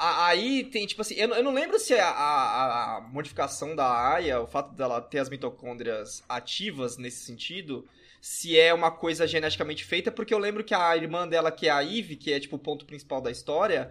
Aí 0.01 0.65
tem, 0.65 0.87
tipo 0.87 1.03
assim, 1.03 1.15
eu, 1.15 1.27
não- 1.29 1.37
eu 1.37 1.43
não 1.43 1.53
lembro 1.53 1.79
se 1.79 1.93
a, 1.95 2.09
a- 2.09 2.97
a 2.97 3.01
modificação 3.01 3.75
da 3.75 4.13
Aya, 4.13 4.41
o 4.41 4.47
fato 4.47 4.73
dela 4.75 5.01
ter 5.01 5.19
as 5.19 5.29
mitocôndrias 5.29 6.23
ativas 6.29 6.97
nesse 6.97 7.25
sentido, 7.25 7.85
se 8.21 8.59
é 8.59 8.73
uma 8.75 8.91
coisa 8.91 9.27
geneticamente 9.27 9.85
feita, 9.85 10.11
porque 10.11 10.33
eu 10.35 10.39
lembro 10.39 10.65
que 10.65 10.75
a 10.75 10.97
irmã 10.97 11.27
dela, 11.27 11.51
que 11.51 11.67
é 11.69 11.71
a 11.71 11.83
Eve, 11.85 12.17
que 12.17 12.33
é 12.33 12.41
tipo 12.41 12.57
o 12.57 12.59
ponto 12.59 12.85
principal 12.85 13.21
da 13.21 13.31
história, 13.31 13.91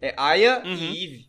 é 0.00 0.14
Aya 0.16 0.62
Uhum. 0.64 0.74
e 0.74 1.04
Eve. 1.04 1.28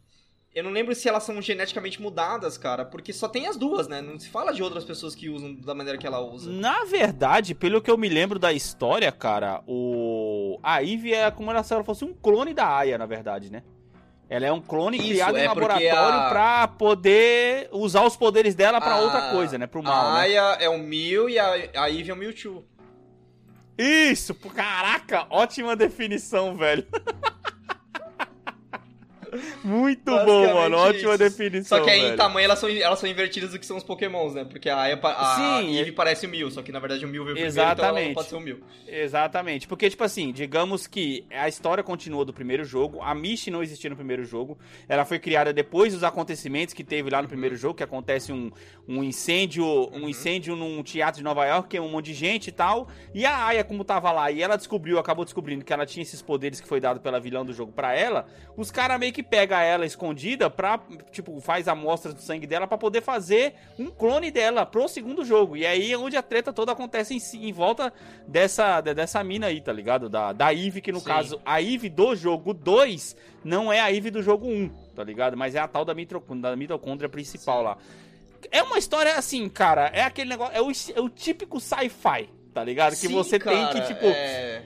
Eu 0.54 0.64
não 0.64 0.72
lembro 0.72 0.96
se 0.96 1.08
elas 1.08 1.24
são 1.24 1.40
geneticamente 1.42 2.02
mudadas, 2.02 2.58
cara, 2.58 2.84
porque 2.84 3.14
só 3.14 3.28
tem 3.30 3.46
as 3.46 3.56
duas, 3.56 3.88
né? 3.88 4.02
Não 4.02 4.18
se 4.20 4.28
fala 4.30 4.52
de 4.52 4.64
outras 4.64 4.84
pessoas 4.84 5.14
que 5.14 5.30
usam 5.30 5.54
da 5.56 5.76
maneira 5.76 5.98
que 5.98 6.08
ela 6.08 6.20
usa. 6.20 6.52
Na 6.52 6.84
verdade, 6.86 7.54
pelo 7.54 7.82
que 7.82 7.90
eu 7.90 7.98
me 7.98 8.10
lembro 8.10 8.40
da 8.40 8.52
história, 8.52 9.12
cara, 9.12 9.62
o. 9.68 10.60
A 10.64 10.84
Eve 10.84 11.14
é 11.14 11.30
como 11.30 11.52
se 11.64 11.74
ela 11.74 11.84
fosse 11.84 12.04
um 12.04 12.14
clone 12.14 12.54
da 12.54 12.68
Aya, 12.68 12.98
na 12.98 13.06
verdade, 13.06 13.52
né? 13.52 13.64
Ela 14.30 14.46
é 14.46 14.52
um 14.52 14.62
clone 14.62 14.98
Isso, 14.98 15.08
criado 15.10 15.38
em 15.38 15.42
é 15.42 15.48
porque 15.48 15.62
laboratório 15.64 16.20
a- 16.20 16.30
pra 16.30 16.68
poder 16.68 17.68
usar 17.72 18.04
os 18.06 18.16
poderes 18.16 18.54
dela 18.54 18.80
pra 18.80 18.94
A- 18.94 19.00
outra 19.00 19.22
coisa, 19.32 19.58
né? 19.58 19.66
Pro 19.66 19.82
mal, 19.82 20.10
a 20.10 20.14
né? 20.14 20.20
Aya 20.22 20.58
é 20.60 20.70
o 20.70 20.78
Mew 20.78 21.28
e 21.30 21.40
a, 21.40 21.52
a 21.76 21.90
Eve 21.90 22.12
é 22.12 22.14
o 22.14 22.18
Mewtwo. 22.18 22.64
Isso, 23.78 24.36
caraca, 24.36 25.26
ótima 25.30 25.76
definição, 25.76 26.56
velho. 26.56 26.86
Muito 29.64 30.06
bom, 30.26 30.54
mano. 30.54 30.78
Ótima 30.78 31.10
isso. 31.16 31.18
definição. 31.18 31.78
Só 31.78 31.84
que 31.84 31.90
aí 31.90 32.02
velho. 32.02 32.14
em 32.14 32.18
tamanho 32.18 32.46
elas 32.46 32.60
são, 32.60 32.70
elas 32.70 33.00
são 33.00 33.10
invertidas 33.10 33.52
do 33.52 33.60
que 33.60 33.66
são 33.66 33.78
os 33.78 33.84
pokémons, 33.84 34.34
né? 34.34 34.44
Porque 34.46 34.70
a, 34.70 34.84
a, 34.84 35.36
Sim, 35.36 35.76
Eevee 35.76 35.90
é- 35.92 35.96
parece 35.96 36.26
o 36.26 36.30
Mil, 36.30 36.50
só 36.52 36.62
que 36.62 36.72
na 36.72 36.80
verdade 36.80 37.06
o 37.06 37.08
Mil 37.08 37.24
veio 37.24 37.36
primeiro, 37.36 37.54
então 37.54 37.64
Exatamente. 37.74 38.14
pode 38.14 38.30
ser 38.30 38.36
o 38.36 38.40
Mil. 38.40 38.60
Exatamente. 38.88 39.68
Porque, 39.68 39.90
tipo 39.90 40.04
assim, 40.04 40.32
digamos 40.32 40.88
que 40.88 41.26
a 41.32 41.48
história 41.48 41.84
continuou 41.84 42.26
do 42.26 42.34
primeiro 42.34 42.64
jogo, 42.64 43.02
a 43.02 43.14
Mishi 43.14 43.50
não 43.52 43.62
existia 43.64 43.90
no 43.90 43.96
primeiro 43.96 44.24
jogo, 44.24 44.58
ela 44.88 45.06
foi 45.06 45.20
criada 45.20 45.54
depois 45.54 45.94
dos 45.94 46.04
acontecimentos 46.04 46.74
que 46.74 46.84
teve 46.84 47.10
lá 47.10 47.22
no 47.22 47.28
primeiro 47.28 47.56
jogo, 47.56 47.76
que 47.76 47.84
acontece 47.84 48.32
um, 48.32 48.52
um 48.88 49.04
incêndio, 49.04 49.66
um 49.66 50.00
Uhum. 50.00 50.10
incêndio 50.10 50.56
num 50.56 50.82
teatro 50.82 51.18
de 51.20 51.24
Nova 51.24 51.46
York, 51.46 51.70
que 51.70 51.78
é 51.78 51.82
um 51.82 51.90
monte 51.90 52.06
de 52.08 52.14
gente 52.14 52.48
e 52.48 52.52
tal, 52.52 52.88
e 53.14 53.26
a 53.26 53.46
Aya, 53.46 53.64
como 53.64 53.84
tava 53.84 54.12
lá, 54.12 54.32
e 54.32 54.42
ela 54.42 54.56
descobriu, 54.56 54.98
acabou 54.98 55.26
descobrindo 55.26 55.64
que 55.66 55.72
ela 55.74 55.86
tinha 55.86 56.02
esses 56.02 56.22
poderes 56.22 56.60
que 56.62 56.68
foi 56.68 56.80
dado 56.80 57.00
pela 57.00 57.20
vilã 57.20 57.46
do 57.46 57.54
jogo 57.54 57.72
pra 57.72 57.94
ela, 57.96 58.28
os 58.56 58.72
caras 58.72 59.00
meio 59.00 59.12
que 59.14 59.19
pegam 59.24 59.58
ela 59.60 59.86
escondida 59.86 60.50
pra, 60.50 60.80
tipo, 61.12 61.40
faz 61.42 61.68
amostras 61.68 62.14
do 62.14 62.22
sangue 62.22 62.48
dela 62.48 62.68
pra 62.68 62.78
poder 62.78 63.02
fazer 63.02 63.54
um 63.78 63.88
clone 63.88 64.32
dela 64.32 64.66
pro 64.66 64.88
segundo 64.88 65.24
jogo. 65.26 65.56
E 65.58 65.66
aí 65.66 65.92
é 65.92 65.98
onde 65.98 66.16
a 66.18 66.22
treta 66.22 66.52
toda 66.54 66.72
acontece 66.72 67.16
em, 67.16 67.50
em 67.50 67.52
volta 67.54 67.92
dessa, 68.28 68.82
de- 68.82 68.94
dessa 68.94 69.24
mina 69.24 69.48
aí, 69.48 69.62
tá 69.62 69.72
ligado? 69.74 70.10
Da, 70.10 70.32
da 70.34 70.54
Eve, 70.54 70.82
que 70.82 70.92
no 70.92 71.00
Sim. 71.00 71.06
caso, 71.06 71.42
a 71.46 71.62
Eve 71.62 71.90
do 71.90 72.16
jogo 72.16 72.54
2 72.54 73.16
não 73.44 73.72
é 73.72 73.80
a 73.80 73.92
Eve 73.92 74.12
do 74.12 74.22
jogo 74.22 74.48
1, 74.48 74.70
tá 74.96 75.04
ligado? 75.04 75.36
Mas 75.38 75.56
é 75.56 75.60
a 75.60 75.68
tal 75.68 75.84
da, 75.86 75.94
mitro, 75.94 76.24
da 76.36 76.56
mitocôndria 76.56 77.10
principal 77.10 77.60
Sim. 77.60 77.64
lá. 77.66 77.78
É 78.52 78.64
uma 78.64 78.78
história 78.78 79.16
assim, 79.16 79.50
cara, 79.50 79.88
é 79.94 80.02
aquele 80.02 80.30
negócio, 80.30 80.56
é 80.56 80.62
o, 80.62 80.72
é 80.96 81.02
o 81.02 81.10
típico 81.10 81.60
sci-fi, 81.60 82.30
tá 82.54 82.64
ligado? 82.64 82.92
Que 82.92 83.08
Sim, 83.08 83.14
você 83.14 83.38
tem 83.38 83.54
cara, 83.66 83.74
que, 83.82 83.88
tipo, 83.88 84.06
É... 84.06 84.64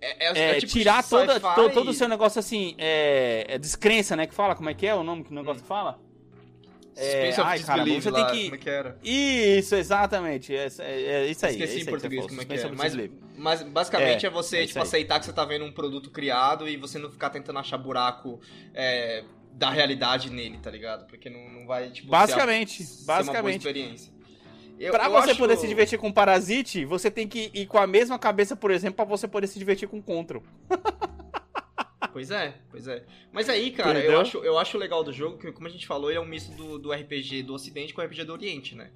É, 0.00 0.28
é- 0.28 0.32
é, 0.38 0.50
é 0.56 0.60
tipo 0.60 0.72
tirar 0.72 1.02
toda, 1.06 1.38
to- 1.38 1.70
todo 1.70 1.90
o 1.90 1.94
seu 1.94 2.08
negócio 2.08 2.38
assim, 2.38 2.74
é, 2.78 3.44
é 3.48 3.58
descrença, 3.58 4.16
né? 4.16 4.26
Que 4.26 4.34
fala, 4.34 4.54
como 4.54 4.70
é 4.70 4.74
que 4.74 4.86
é 4.86 4.94
o 4.94 5.02
nome 5.02 5.24
que 5.24 5.30
o 5.30 5.34
negócio 5.34 5.62
que 5.62 5.68
fala? 5.68 5.98
É, 6.96 7.32
ai, 7.38 7.58
Disbelief 7.58 8.02
você 8.02 8.10
lá, 8.10 8.26
tem 8.26 8.50
que- 8.50 8.68
é 8.68 8.92
que? 8.92 9.08
Isso, 9.58 9.74
exatamente. 9.74 10.54
É, 10.54 10.68
é- 10.80 11.26
isso 11.30 11.46
aí. 11.46 11.52
Esqueci 11.52 11.80
em 11.82 11.84
português 11.86 12.26
como 12.26 12.42
é 12.42 12.44
que 12.44 12.52
é. 12.54 12.70
Mas, 12.72 12.94
mas 13.36 13.62
basicamente 13.62 14.26
É, 14.26 14.30
você 14.30 14.66
tipo, 14.66 14.80
aceitar 14.82 15.18
que 15.20 15.24
você 15.26 15.32
tá 15.32 15.44
vendo 15.44 15.64
um 15.64 15.72
produto 15.72 16.10
criado 16.10 16.68
e 16.68 16.76
você 16.76 16.98
não 16.98 17.10
ficar 17.10 17.30
tentando 17.30 17.58
achar 17.58 17.78
buraco 17.78 18.40
da 19.52 19.70
realidade 19.70 20.30
nele, 20.30 20.58
tá 20.58 20.70
ligado? 20.70 21.06
Porque 21.06 21.30
não, 21.30 21.48
não 21.50 21.66
vai, 21.66 21.90
tipo, 21.90 22.08
Basicamente, 22.08 22.82
ser, 22.82 22.82
a- 22.82 22.86
ser 22.86 23.02
uma 23.02 23.06
boa 23.08 23.24
basicamente. 23.24 23.56
experiência. 23.58 24.12
Eu, 24.80 24.92
Pra 24.92 25.04
eu 25.04 25.10
você 25.10 25.30
acho- 25.32 25.38
poder 25.38 25.56
se 25.58 25.68
divertir 25.68 25.98
com 25.98 26.10
Parasite, 26.10 26.84
você 26.86 27.10
tem 27.10 27.28
que 27.28 27.50
ir 27.52 27.66
com 27.66 27.76
a 27.78 27.86
mesma 27.86 28.18
cabeça, 28.18 28.56
por 28.56 28.70
exemplo, 28.70 28.96
pra 28.96 29.04
você 29.04 29.28
poder 29.28 29.46
se 29.46 29.58
divertir 29.58 29.86
com 29.86 30.00
Control. 30.02 30.42
Pois 32.12 32.30
é, 32.32 32.54
pois 32.70 32.88
é. 32.88 33.04
Mas 33.30 33.48
aí, 33.48 33.70
cara, 33.70 33.90
Entendeu? 33.98 34.12
eu 34.14 34.20
acho, 34.20 34.38
eu 34.38 34.58
acho 34.58 34.76
legal 34.76 35.04
do 35.04 35.12
jogo 35.12 35.38
que, 35.38 35.52
como 35.52 35.68
a 35.68 35.70
gente 35.70 35.86
falou, 35.86 36.10
ele 36.10 36.18
é 36.18 36.20
um 36.20 36.24
misto 36.26 36.50
do, 36.56 36.76
do 36.76 36.92
RPG 36.92 37.44
do 37.44 37.54
Ocidente 37.54 37.94
com 37.94 38.00
o 38.00 38.04
RPG 38.04 38.24
do 38.24 38.32
Oriente, 38.32 38.74
né? 38.74 38.90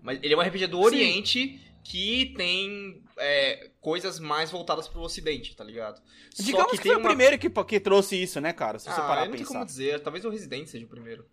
Mas 0.00 0.20
ele 0.22 0.34
é 0.34 0.36
um 0.36 0.40
RPG 0.40 0.68
do 0.68 0.76
Sim. 0.76 0.84
Oriente 0.84 1.60
que 1.82 2.32
tem 2.36 3.02
é, 3.18 3.70
coisas 3.80 4.20
mais 4.20 4.50
voltadas 4.52 4.86
pro 4.86 5.00
Ocidente, 5.00 5.56
tá 5.56 5.64
ligado? 5.64 6.00
Só 6.32 6.42
Digamos 6.44 6.72
que, 6.72 6.78
tem 6.78 6.92
foi 6.92 6.96
o 6.96 6.98
uma- 7.00 7.08
primeiro 7.08 7.36
que, 7.38 7.50
que 7.50 7.80
trouxe 7.80 8.22
isso, 8.22 8.40
né, 8.40 8.52
cara? 8.52 8.78
Se 8.78 8.84
você 8.84 9.00
Ah, 9.00 9.04
parar 9.04 9.20
eu 9.22 9.24
a 9.24 9.28
não 9.30 9.36
pensar. 9.36 9.52
como 9.54 9.64
dizer. 9.66 10.00
Talvez 10.00 10.24
o 10.24 10.30
Resident 10.30 10.66
seja 10.68 10.84
o 10.84 10.88
primeiro. 10.88 11.26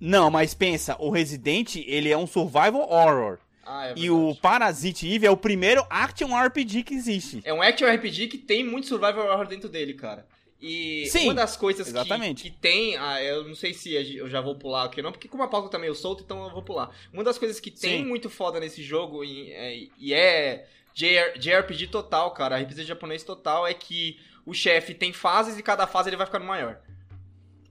Não, 0.00 0.30
mas 0.30 0.54
pensa, 0.54 0.96
o 0.98 1.10
Resident, 1.10 1.76
ele 1.76 2.08
é 2.08 2.16
um 2.16 2.26
survival 2.26 2.88
horror. 2.88 3.38
Ah, 3.64 3.88
é 3.88 3.94
e 3.96 4.10
o 4.10 4.34
Parasite 4.34 5.06
Eve 5.06 5.26
é 5.26 5.30
o 5.30 5.36
primeiro 5.36 5.86
action 5.90 6.30
RPG 6.36 6.82
que 6.82 6.94
existe. 6.94 7.40
É 7.44 7.52
um 7.52 7.62
action 7.62 7.86
RPG 7.86 8.28
que 8.28 8.38
tem 8.38 8.64
muito 8.64 8.86
survival 8.88 9.26
horror 9.26 9.46
dentro 9.46 9.68
dele, 9.68 9.94
cara. 9.94 10.26
E 10.60 11.06
Sim, 11.06 11.24
uma 11.24 11.34
das 11.34 11.56
coisas 11.56 11.86
que, 11.86 11.92
exatamente. 11.92 12.42
que 12.42 12.50
tem, 12.50 12.96
ah, 12.96 13.22
eu 13.22 13.44
não 13.44 13.54
sei 13.54 13.72
se 13.72 13.94
eu 13.94 14.28
já 14.28 14.42
vou 14.42 14.54
pular 14.56 14.84
aqui 14.84 15.00
não, 15.00 15.10
porque 15.10 15.26
como 15.28 15.42
a 15.42 15.48
pauta 15.48 15.70
tá 15.70 15.78
meio 15.78 15.94
solta, 15.94 16.22
então 16.22 16.44
eu 16.44 16.50
vou 16.50 16.62
pular. 16.62 16.90
Uma 17.12 17.24
das 17.24 17.38
coisas 17.38 17.58
que 17.58 17.70
tem 17.70 18.02
Sim. 18.02 18.04
muito 18.04 18.28
foda 18.28 18.60
nesse 18.60 18.82
jogo 18.82 19.24
e 19.24 19.50
é, 19.52 19.86
e 19.98 20.12
é 20.12 20.66
JR 20.92 21.38
JRPG 21.38 21.86
total, 21.86 22.32
cara, 22.32 22.58
RPG 22.58 22.84
japonês 22.84 23.22
total, 23.22 23.66
é 23.66 23.72
que 23.72 24.18
o 24.44 24.52
chefe 24.52 24.92
tem 24.92 25.12
fases 25.12 25.58
e 25.58 25.62
cada 25.62 25.86
fase 25.86 26.10
ele 26.10 26.16
vai 26.16 26.26
ficando 26.26 26.44
maior. 26.44 26.78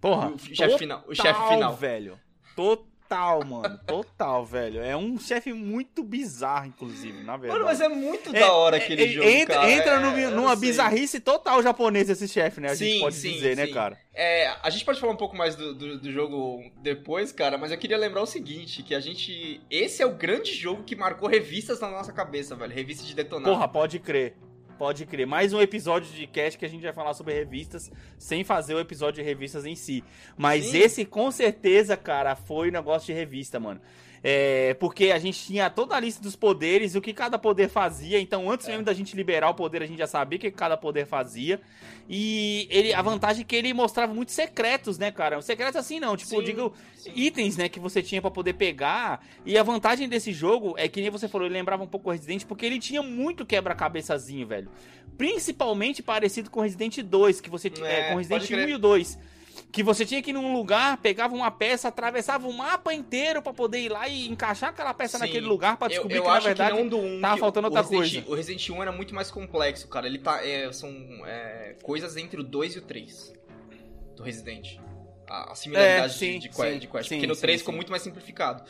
Porra, 0.01 0.29
o 0.29 0.39
chefe 0.39 0.77
final, 0.77 1.03
o 1.07 1.13
chefe 1.13 1.33
total, 1.33 1.49
final. 1.49 1.75
velho. 1.75 2.19
Total, 2.55 3.43
mano. 3.43 3.79
Total, 3.85 4.45
velho. 4.45 4.81
É 4.81 4.95
um 4.95 5.19
chefe 5.19 5.51
muito 5.51 6.03
bizarro, 6.03 6.67
inclusive, 6.67 7.23
na 7.23 7.35
verdade. 7.35 7.59
Mano, 7.59 7.65
mas 7.65 7.81
é 7.81 7.89
muito 7.89 8.33
É, 8.35 8.39
da 8.39 8.53
hora 8.53 8.77
é, 8.77 8.83
aquele 8.83 9.03
é, 9.03 9.07
jogo, 9.07 9.27
entra, 9.27 9.55
cara. 9.55 9.71
entra 9.71 9.91
É, 9.93 10.25
eu 10.25 10.31
numa 10.31 10.55
bizarrice 10.55 11.19
total 11.19 11.61
japonesa 11.61 12.13
esse 12.13 12.27
chefe, 12.27 12.61
né? 12.61 12.69
A 12.69 12.75
gente 12.75 12.93
Sim, 12.93 12.99
pode 12.99 13.15
sim, 13.15 13.31
dizer, 13.33 13.57
né, 13.57 13.65
sim. 13.65 13.73
cara? 13.73 13.97
É, 14.13 14.55
a 14.61 14.69
gente 14.69 14.85
pode 14.85 14.99
falar 14.99 15.13
um 15.13 15.17
pouco 15.17 15.35
mais 15.35 15.55
do, 15.55 15.73
do, 15.73 15.99
do 15.99 16.11
jogo 16.11 16.61
depois, 16.77 17.31
cara, 17.31 17.57
mas 17.57 17.71
eu 17.71 17.77
queria 17.77 17.97
lembrar 17.97 18.21
o 18.21 18.25
seguinte, 18.25 18.83
que 18.83 18.93
a 18.93 18.99
gente... 18.99 19.59
Esse 19.69 20.01
é 20.01 20.05
o 20.05 20.15
grande 20.15 20.53
jogo 20.53 20.83
que 20.83 20.95
marcou 20.95 21.27
revistas 21.27 21.79
na 21.79 21.89
nossa 21.89 22.13
cabeça, 22.13 22.55
velho. 22.55 22.73
Revista 22.73 23.03
de 23.05 23.15
detonar. 23.15 23.51
Porra, 23.51 23.67
pode 23.67 23.99
crer. 23.99 24.35
Pode 24.79 25.05
crer. 25.05 25.27
Mais 25.27 25.51
um 25.51 25.59
episódio 25.59 26.09
de 26.13 26.25
cast 26.25 26.57
que 26.57 26.63
a 26.63 26.69
gente 26.69 26.83
vai 26.83 26.93
falar 26.93 27.13
sobre 27.13 27.33
revistas, 27.33 27.91
sem 28.17 28.45
fazer 28.45 28.75
o 28.75 28.79
episódio 28.79 29.21
de 29.21 29.27
revistas 29.27 29.65
em 29.65 29.75
si. 29.75 30.01
Mas 30.37 30.67
Sim. 30.67 30.77
esse, 30.77 31.05
com 31.05 31.29
certeza, 31.31 31.97
cara, 31.97 32.33
foi 32.33 32.71
negócio 32.71 33.07
de 33.07 33.11
revista, 33.11 33.59
mano. 33.59 33.81
É, 34.23 34.73
porque 34.75 35.11
a 35.11 35.19
gente 35.19 35.39
tinha 35.45 35.69
toda 35.69 35.95
a 35.95 35.99
lista 35.99 36.21
dos 36.21 36.35
poderes, 36.35 36.93
o 36.95 37.01
que 37.01 37.13
cada 37.13 37.37
poder 37.39 37.69
fazia. 37.69 38.19
Então, 38.19 38.51
antes 38.51 38.67
É. 38.67 38.71
mesmo 38.71 38.83
da 38.83 38.93
gente 38.93 39.15
liberar 39.15 39.49
o 39.49 39.53
poder, 39.53 39.81
a 39.81 39.85
gente 39.85 39.97
já 39.99 40.07
sabia 40.07 40.37
o 40.37 40.39
que 40.41 40.51
cada 40.51 40.75
poder 40.75 41.05
fazia. 41.05 41.61
E 42.09 42.67
ele, 42.69 42.93
a 42.93 43.01
vantagem 43.01 43.41
é 43.43 43.45
que 43.45 43.55
ele 43.55 43.73
mostrava 43.73 44.13
muitos 44.13 44.35
secretos, 44.35 44.97
né, 44.97 45.11
cara? 45.11 45.41
Secretos 45.41 45.75
assim 45.77 45.99
não, 45.99 46.17
tipo, 46.17 46.31
Sim, 46.31 46.43
digo 46.43 46.73
sim. 46.95 47.11
itens, 47.15 47.55
né, 47.55 47.69
que 47.69 47.79
você 47.79 48.01
tinha 48.01 48.21
pra 48.21 48.31
poder 48.31 48.53
pegar. 48.53 49.23
E 49.45 49.57
a 49.57 49.63
vantagem 49.63 50.09
desse 50.09 50.33
jogo 50.33 50.73
é 50.77 50.87
que 50.87 50.99
nem 51.01 51.09
você 51.09 51.27
falou, 51.27 51.47
ele 51.47 51.53
lembrava 51.53 51.83
um 51.83 51.87
pouco 51.87 52.09
o 52.09 52.11
Resident, 52.11 52.43
porque 52.45 52.65
ele 52.65 52.79
tinha 52.79 53.01
muito 53.03 53.45
quebra-cabeçazinho, 53.45 54.45
velho. 54.47 54.69
Principalmente 55.17 56.01
parecido 56.01 56.49
com 56.49 56.61
Resident 56.61 56.99
2, 57.03 57.41
que 57.41 57.49
você. 57.49 57.71
É, 57.83 57.99
É, 57.99 58.09
com 58.11 58.15
Resident 58.17 58.41
pode 58.41 58.53
1 58.53 58.57
crer. 58.57 58.69
e 58.69 58.73
o 58.73 58.79
2. 58.79 59.19
Que 59.71 59.83
você 59.83 60.05
tinha 60.05 60.21
que 60.21 60.31
ir 60.31 60.33
num 60.33 60.53
lugar, 60.53 60.97
pegava 60.97 61.33
uma 61.35 61.51
peça, 61.51 61.87
atravessava 61.87 62.47
o 62.47 62.53
mapa 62.53 62.93
inteiro 62.93 63.41
pra 63.41 63.53
poder 63.53 63.79
ir 63.79 63.89
lá 63.89 64.07
e 64.07 64.27
encaixar 64.27 64.69
aquela 64.71 64.93
peça 64.93 65.17
Sim. 65.17 65.25
naquele 65.25 65.45
lugar 65.45 65.77
pra 65.77 65.87
Eu, 65.87 65.89
descobrir 65.89 66.17
eu 66.17 66.23
que 66.23 66.29
na 66.29 66.39
verdade. 66.39 66.75
que 66.75 66.81
não 66.81 66.87
do 66.87 66.97
1. 66.97 67.21
tava 67.21 67.37
faltando 67.37 67.67
outra 67.67 67.81
Resident, 67.81 68.13
coisa. 68.25 68.31
O 68.31 68.35
Resident 68.35 68.69
1 68.69 68.81
era 68.81 68.91
muito 68.91 69.13
mais 69.13 69.29
complexo, 69.29 69.87
cara. 69.87 70.07
Ele 70.07 70.19
tá. 70.19 70.45
é, 70.45 70.71
são 70.73 70.89
é, 71.25 71.75
coisas 71.83 72.17
entre 72.17 72.39
o 72.41 72.43
2 72.43 72.75
e 72.75 72.79
o 72.79 72.81
3 72.81 73.33
do 74.15 74.23
Resident. 74.23 74.77
A, 75.29 75.51
a 75.51 75.55
similaridade 75.55 76.05
É, 76.15 76.17
sim, 76.17 76.39
de, 76.39 76.39
de, 76.39 76.49
quest, 76.49 76.71
sim, 76.73 76.79
de 76.79 76.87
quest. 76.87 77.09
sim, 77.09 77.15
porque 77.15 77.27
no 77.27 77.35
sim, 77.35 77.41
3 77.41 77.61
ficou 77.61 77.73
muito 77.75 77.89
mais 77.91 78.01
simplificado. 78.01 78.63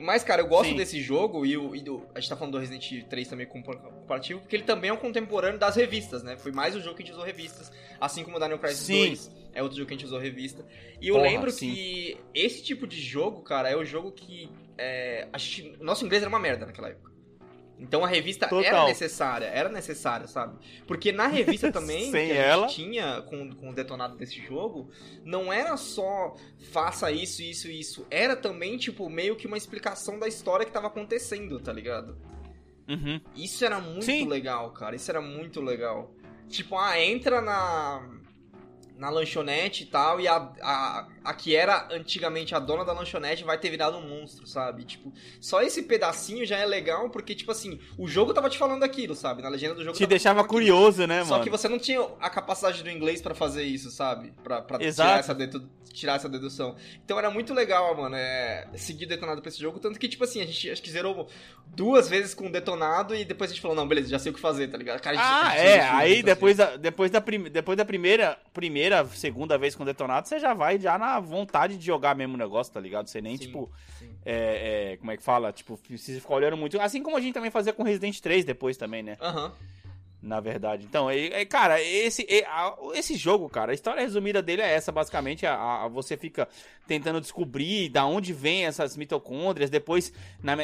Mas, 0.00 0.24
cara, 0.24 0.40
eu 0.42 0.46
gosto 0.46 0.70
Sim. 0.70 0.76
desse 0.76 1.00
jogo 1.00 1.44
e, 1.44 1.56
o, 1.56 1.76
e 1.76 1.80
do- 1.80 2.06
a 2.14 2.20
gente 2.20 2.28
tá 2.28 2.36
falando 2.36 2.52
do 2.54 2.58
Resident 2.58 3.04
3 3.08 3.28
também 3.28 3.46
com 3.46 3.62
comparativo, 3.62 4.40
porque 4.40 4.56
ele 4.56 4.62
também 4.64 4.90
é 4.90 4.92
um 4.92 4.96
contemporâneo 4.96 5.58
das 5.58 5.76
revistas, 5.76 6.22
né? 6.22 6.36
Foi 6.36 6.50
mais 6.52 6.74
um 6.74 6.80
jogo 6.80 6.96
que 6.96 7.02
a 7.02 7.06
gente 7.06 7.12
usou 7.14 7.24
revistas, 7.24 7.70
assim 8.00 8.24
como 8.24 8.36
o 8.36 8.40
Daniel 8.40 8.58
Crisis 8.58 8.78
Sim. 8.86 9.08
2 9.08 9.30
é 9.52 9.62
outro 9.62 9.76
jogo 9.76 9.88
que 9.88 9.94
a 9.94 9.96
gente 9.96 10.06
usou 10.06 10.18
revista. 10.18 10.64
E 11.00 11.08
eu 11.08 11.14
Porra, 11.16 11.26
lembro 11.28 11.50
sim. 11.50 11.72
que 11.74 12.16
esse 12.34 12.62
tipo 12.62 12.86
de 12.86 13.00
jogo, 13.00 13.42
cara, 13.42 13.68
é 13.68 13.76
o 13.76 13.84
jogo 13.84 14.10
que 14.12 14.48
é, 14.78 15.28
a 15.32 15.36
gente- 15.38 15.76
o 15.78 15.84
nosso 15.84 16.04
inglês 16.06 16.22
era 16.22 16.28
uma 16.28 16.38
merda 16.38 16.64
naquela 16.66 16.88
época. 16.88 17.09
Então 17.80 18.04
a 18.04 18.08
revista 18.08 18.44
era 18.46 18.54
Total. 18.54 18.86
necessária, 18.88 19.46
era 19.46 19.68
necessária, 19.70 20.26
sabe? 20.26 20.58
Porque 20.86 21.10
na 21.10 21.26
revista 21.26 21.72
também, 21.72 22.10
Sem 22.10 22.26
que 22.28 22.32
a 22.32 22.36
ela. 22.36 22.68
gente 22.68 22.76
tinha 22.84 23.22
com, 23.22 23.50
com 23.54 23.70
o 23.70 23.74
detonado 23.74 24.16
desse 24.16 24.40
jogo, 24.40 24.90
não 25.24 25.50
era 25.52 25.76
só 25.78 26.36
faça 26.70 27.10
isso, 27.10 27.42
isso, 27.42 27.70
isso. 27.70 28.06
Era 28.10 28.36
também, 28.36 28.76
tipo, 28.76 29.08
meio 29.08 29.34
que 29.34 29.46
uma 29.46 29.56
explicação 29.56 30.18
da 30.18 30.28
história 30.28 30.66
que 30.66 30.72
tava 30.72 30.88
acontecendo, 30.88 31.58
tá 31.58 31.72
ligado? 31.72 32.16
Uhum. 32.86 33.20
Isso 33.34 33.64
era 33.64 33.80
muito 33.80 34.04
Sim. 34.04 34.28
legal, 34.28 34.70
cara. 34.72 34.94
Isso 34.96 35.10
era 35.10 35.20
muito 35.20 35.60
legal. 35.60 36.12
Tipo, 36.48 36.76
ah, 36.76 37.00
entra 37.00 37.40
na. 37.40 38.19
Na 39.00 39.08
lanchonete 39.08 39.84
e 39.84 39.86
tal, 39.86 40.20
e 40.20 40.28
a, 40.28 40.36
a, 40.60 41.08
a 41.24 41.32
que 41.34 41.56
era 41.56 41.88
antigamente 41.90 42.54
a 42.54 42.58
dona 42.58 42.84
da 42.84 42.92
lanchonete 42.92 43.42
vai 43.44 43.56
ter 43.56 43.70
virado 43.70 43.96
um 43.96 44.06
monstro, 44.06 44.46
sabe? 44.46 44.84
Tipo, 44.84 45.10
só 45.40 45.62
esse 45.62 45.82
pedacinho 45.84 46.44
já 46.44 46.58
é 46.58 46.66
legal, 46.66 47.08
porque, 47.08 47.34
tipo 47.34 47.50
assim, 47.50 47.80
o 47.96 48.06
jogo 48.06 48.34
tava 48.34 48.50
te 48.50 48.58
falando 48.58 48.82
aquilo, 48.82 49.14
sabe? 49.14 49.40
Na 49.42 49.48
legenda 49.48 49.74
do 49.74 49.82
jogo 49.82 49.96
Te 49.96 50.06
deixava 50.06 50.40
falando 50.40 50.44
aquilo. 50.50 50.76
curioso, 50.76 51.06
né, 51.06 51.24
Só 51.24 51.30
mano? 51.30 51.44
que 51.44 51.50
você 51.50 51.66
não 51.66 51.78
tinha 51.78 52.06
a 52.20 52.28
capacidade 52.28 52.82
do 52.82 52.90
inglês 52.90 53.22
pra 53.22 53.34
fazer 53.34 53.62
isso, 53.62 53.90
sabe? 53.90 54.34
Pra, 54.44 54.60
pra 54.60 54.78
tirar, 54.78 55.18
essa 55.18 55.34
dedu- 55.34 55.66
tirar 55.94 56.16
essa 56.16 56.28
dedução. 56.28 56.76
Então 57.02 57.18
era 57.18 57.30
muito 57.30 57.54
legal, 57.54 57.96
mano, 57.96 58.14
é, 58.16 58.68
seguir 58.76 59.06
detonado 59.06 59.40
pra 59.40 59.48
esse 59.48 59.58
jogo. 59.58 59.80
Tanto 59.80 59.98
que, 59.98 60.08
tipo 60.08 60.24
assim, 60.24 60.42
a 60.42 60.46
gente 60.46 60.70
acho 60.70 60.82
que 60.82 60.90
zerou 60.90 61.26
duas 61.74 62.08
vezes 62.08 62.34
com 62.34 62.50
detonado 62.50 63.14
e 63.14 63.24
depois 63.24 63.50
a 63.50 63.54
gente 63.54 63.62
falou, 63.62 63.76
não, 63.76 63.88
beleza, 63.88 64.08
já 64.10 64.18
sei 64.18 64.30
o 64.30 64.34
que 64.34 64.40
fazer, 64.40 64.68
tá 64.68 64.76
ligado? 64.76 65.00
Cara, 65.00 65.16
a 65.18 65.20
gente- 65.22 65.30
a 65.32 65.40
Ah, 65.40 65.56
gente 65.56 65.66
é. 65.68 65.80
Aí 65.88 66.10
disso, 66.14 66.26
depois 66.26 66.56
da, 66.56 66.76
depois, 66.76 67.10
da 67.10 67.20
prim- 67.20 67.50
depois 67.50 67.76
da 67.78 67.84
primeira, 67.84 68.38
primeira, 68.52 68.89
segunda 69.06 69.56
vez 69.58 69.74
com 69.74 69.84
detonado, 69.84 70.28
você 70.28 70.38
já 70.38 70.54
vai 70.54 70.78
já 70.78 70.98
na 70.98 71.18
vontade 71.20 71.76
de 71.76 71.84
jogar 71.84 72.14
mesmo 72.14 72.34
o 72.34 72.38
negócio, 72.38 72.72
tá 72.72 72.80
ligado? 72.80 73.06
Você 73.08 73.20
nem, 73.20 73.36
Sim, 73.36 73.44
tipo, 73.46 73.70
sim. 73.98 74.10
é, 74.24 74.92
é, 74.92 74.96
como 74.96 75.10
é 75.10 75.16
que 75.16 75.22
fala? 75.22 75.52
Tipo, 75.52 75.76
precisa 75.76 76.20
ficar 76.20 76.34
olhando 76.34 76.56
muito. 76.56 76.80
Assim 76.80 77.02
como 77.02 77.16
a 77.16 77.20
gente 77.20 77.34
também 77.34 77.50
fazia 77.50 77.72
com 77.72 77.82
Resident 77.82 78.18
3 78.20 78.44
depois 78.44 78.76
também, 78.76 79.02
né? 79.02 79.16
Aham. 79.20 79.52
Na 80.22 80.38
verdade. 80.38 80.84
Então, 80.84 81.08
é, 81.10 81.44
cara, 81.46 81.80
esse, 81.80 82.26
a, 82.46 82.76
esse 82.92 83.16
jogo, 83.16 83.48
cara, 83.48 83.72
a 83.72 83.74
história 83.74 84.02
resumida 84.02 84.42
dele 84.42 84.60
é 84.60 84.70
essa, 84.70 84.92
basicamente. 84.92 85.46
A, 85.46 85.84
a, 85.84 85.88
você 85.88 86.14
fica 86.14 86.46
tentando 86.86 87.20
descobrir 87.22 87.88
da 87.88 88.04
onde 88.04 88.32
vem 88.34 88.66
essas 88.66 88.98
mitocôndrias. 88.98 89.70
Depois, 89.70 90.12
na, 90.42 90.54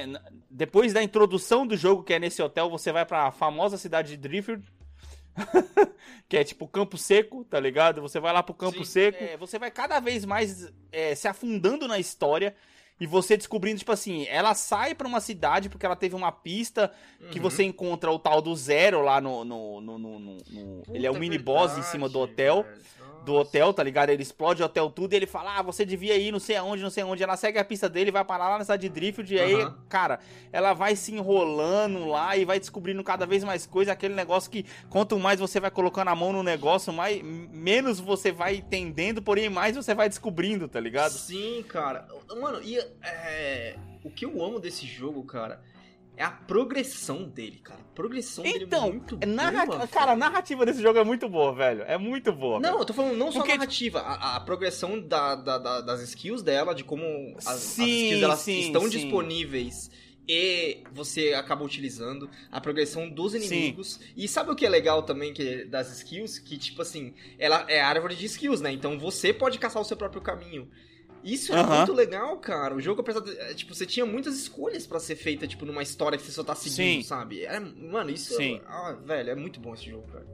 depois 0.51 0.93
da 0.93 1.03
introdução 1.03 1.67
do 1.67 1.75
jogo, 1.75 2.03
que 2.03 2.13
é 2.13 2.19
nesse 2.19 2.43
hotel, 2.43 2.69
você 2.69 2.93
vai 2.93 3.07
pra 3.07 3.31
famosa 3.31 3.79
cidade 3.79 4.11
de 4.11 4.17
Driftwood. 4.19 4.63
que 6.29 6.37
é 6.37 6.45
tipo 6.45 6.67
Campo 6.67 6.97
Seco, 6.97 7.45
tá 7.45 7.61
ligado? 7.61 8.01
Você 8.03 8.19
vai 8.19 8.33
lá 8.33 8.43
pro 8.43 8.55
Campo 8.55 8.79
Sim, 8.79 8.85
Seco. 8.85 9.23
É, 9.23 9.37
você 9.37 9.59
vai 9.59 9.71
cada 9.71 10.01
vez 10.01 10.25
mais 10.25 10.73
é, 10.91 11.15
se 11.15 11.29
afundando 11.29 11.87
na 11.87 11.99
história. 11.99 12.55
E 12.99 13.07
você 13.07 13.37
descobrindo, 13.37 13.79
tipo 13.79 13.93
assim, 13.93 14.27
ela 14.27 14.55
sai 14.55 14.95
pra 14.95 15.07
uma 15.07 15.21
cidade 15.21 15.69
porque 15.69 15.85
ela 15.85 15.97
teve 15.97 16.15
uma 16.15 16.33
pista 16.33 16.91
uhum. 17.21 17.29
que 17.29 17.39
você 17.39 17.63
encontra 17.63 18.11
o 18.11 18.19
tal 18.19 18.41
do 18.41 18.55
Zero 18.57 19.03
lá 19.03 19.21
no. 19.21 19.45
no, 19.45 19.81
no, 19.81 19.99
no, 19.99 20.19
no 20.19 20.37
ele 20.93 21.07
é 21.07 21.11
o 21.11 21.19
mini 21.19 21.39
boss 21.39 21.77
em 21.77 21.83
cima 21.83 22.09
do 22.09 22.19
hotel. 22.21 22.63
Velho 22.63 22.97
do 23.27 23.35
hotel, 23.35 23.75
tá 23.75 23.83
ligado? 23.83 24.11
Ele 24.11 24.23
explode 24.23 24.63
o 24.63 24.67
hotel 24.67 24.89
tudo 24.89 25.13
e 25.13 25.17
ele 25.17 25.27
fala: 25.27 25.59
Ah, 25.59 25.63
você 25.63 25.85
devia 25.85 26.17
ir 26.17 26.31
não 26.31 26.39
sei 26.39 26.57
aonde, 26.57 26.83
não 26.83 26.91
sei 26.91 27.03
aonde. 27.03 27.25
Ela 27.25 27.37
segue 27.37 27.59
a 27.59 27.65
pista 27.65 27.89
dele, 27.89 28.13
vai 28.13 28.25
parar 28.25 28.49
lá 28.49 28.59
na 28.59 28.65
cidade 28.65 28.83
de 28.83 28.89
Driftwood. 28.89 29.35
E 29.35 29.41
aí, 29.41 29.69
cara, 29.89 30.21
ela 30.53 30.73
vai 30.73 30.95
se 30.95 31.13
enrolando 31.13 32.07
lá 32.07 32.37
e 32.37 32.45
vai 32.45 32.61
descobrindo 32.61 33.03
cada 33.03 33.27
vez 33.27 33.43
mais 33.43 33.67
coisa. 33.67 33.93
Aquele 33.93 34.15
negócio 34.15 34.51
que 34.51 34.65
quanto 34.89 35.19
mais 35.19 35.41
você 35.41 35.59
vai 35.59 35.73
colocando 35.73 36.09
a 36.09 36.15
mão 36.15 36.33
no 36.33 36.43
negócio, 36.43 36.93
mais, 36.93 37.21
menos 37.23 37.99
você 37.99 38.31
vai 38.31 38.57
entendendo, 38.57 39.21
porém 39.21 39.51
mais 39.51 39.75
você 39.75 39.93
vai 39.93 40.09
descobrindo, 40.09 40.69
tá 40.69 40.79
ligado? 40.79 41.13
Sim, 41.13 41.65
cara. 41.69 42.07
Mano, 42.41 42.63
e 42.63 42.79
é, 43.03 43.77
o 44.05 44.11
que 44.11 44.25
eu 44.25 44.43
amo 44.43 44.59
desse 44.59 44.87
jogo, 44.87 45.25
cara 45.25 45.63
é 46.17 46.25
a 46.25 46.31
progressão 46.31 47.25
dele, 47.25 47.59
cara. 47.63 47.81
A 47.81 47.95
progressão 47.95 48.45
então, 48.45 48.53
dele 48.53 48.65
é 48.65 48.67
então, 48.67 48.91
muito 48.91 49.17
boa. 49.17 49.89
Cara, 49.89 50.13
a 50.13 50.17
narrativa 50.17 50.65
desse 50.65 50.81
jogo 50.81 50.99
é 50.99 51.05
muito 51.05 51.29
boa, 51.29 51.55
velho. 51.55 51.83
É 51.83 51.99
muito 51.99 52.33
boa. 52.33 52.59
Não, 52.59 52.71
velho. 52.71 52.81
eu 52.81 52.85
tô 52.87 52.95
falando 52.95 53.17
não 53.17 53.31
só 53.31 53.41
Porque... 53.41 53.53
a 53.53 53.57
narrativa, 53.57 54.01
a, 54.01 54.37
a 54.37 54.41
progressão 54.41 54.99
da, 54.99 55.35
da, 55.35 55.59
da, 55.59 55.81
das 55.83 56.01
skills 56.01 56.43
dela, 56.43 56.75
de 56.75 56.85
como 56.85 57.05
as, 57.45 57.45
sim, 57.61 57.83
as 57.83 57.89
skills 57.89 58.21
dela 58.21 58.37
sim, 58.37 58.61
estão 58.61 58.83
sim. 58.83 58.89
disponíveis 58.89 59.91
e 60.27 60.83
você 60.91 61.35
acaba 61.35 61.63
utilizando 61.63 62.31
a 62.51 62.61
progressão 62.61 63.11
dos 63.11 63.35
inimigos. 63.35 63.95
Sim. 63.95 64.13
E 64.17 64.27
sabe 64.27 64.51
o 64.51 64.57
que 64.57 64.65
é 64.65 64.69
legal 64.71 65.03
também 65.03 65.35
que 65.35 65.67
das 65.67 65.95
skills? 65.99 66.39
Que, 66.39 66.57
tipo 66.57 66.81
assim, 66.81 67.15
ela 67.39 67.67
é 67.69 67.81
árvore 67.81 68.17
de 68.17 68.25
skills, 68.25 68.63
né? 68.63 68.73
Então 68.73 68.99
você 68.99 69.35
pode 69.35 69.59
caçar 69.59 69.83
o 69.83 69.85
seu 69.85 69.99
próprio 69.99 70.23
caminho. 70.23 70.69
Isso 71.27 71.53
é 71.53 71.63
muito 71.63 71.93
legal, 71.93 72.37
cara. 72.39 72.75
O 72.75 72.81
jogo, 72.81 73.01
apesar 73.01 73.21
de. 73.21 73.37
É, 73.37 73.53
tipo, 73.53 73.75
você 73.75 73.85
tinha 73.85 74.07
muitas 74.07 74.39
escolhas 74.39 74.87
para 74.87 75.01
ser 75.01 75.17
feita, 75.17 75.47
tipo, 75.47 75.67
numa 75.67 75.83
história 75.83 76.17
que 76.17 76.25
você 76.25 76.31
só 76.31 76.45
tá 76.45 76.55
seguindo, 76.55 77.03
Sim. 77.03 77.03
sabe? 77.03 77.45
É, 77.45 77.59
mano, 77.59 78.11
isso. 78.11 78.37
Sim. 78.37 78.57
É, 78.57 78.63
ah, 78.67 78.93
velho, 79.05 79.31
é 79.31 79.35
muito 79.35 79.59
bom 79.59 79.75
esse 79.75 79.91
jogo, 79.91 80.07
cara. 80.13 80.25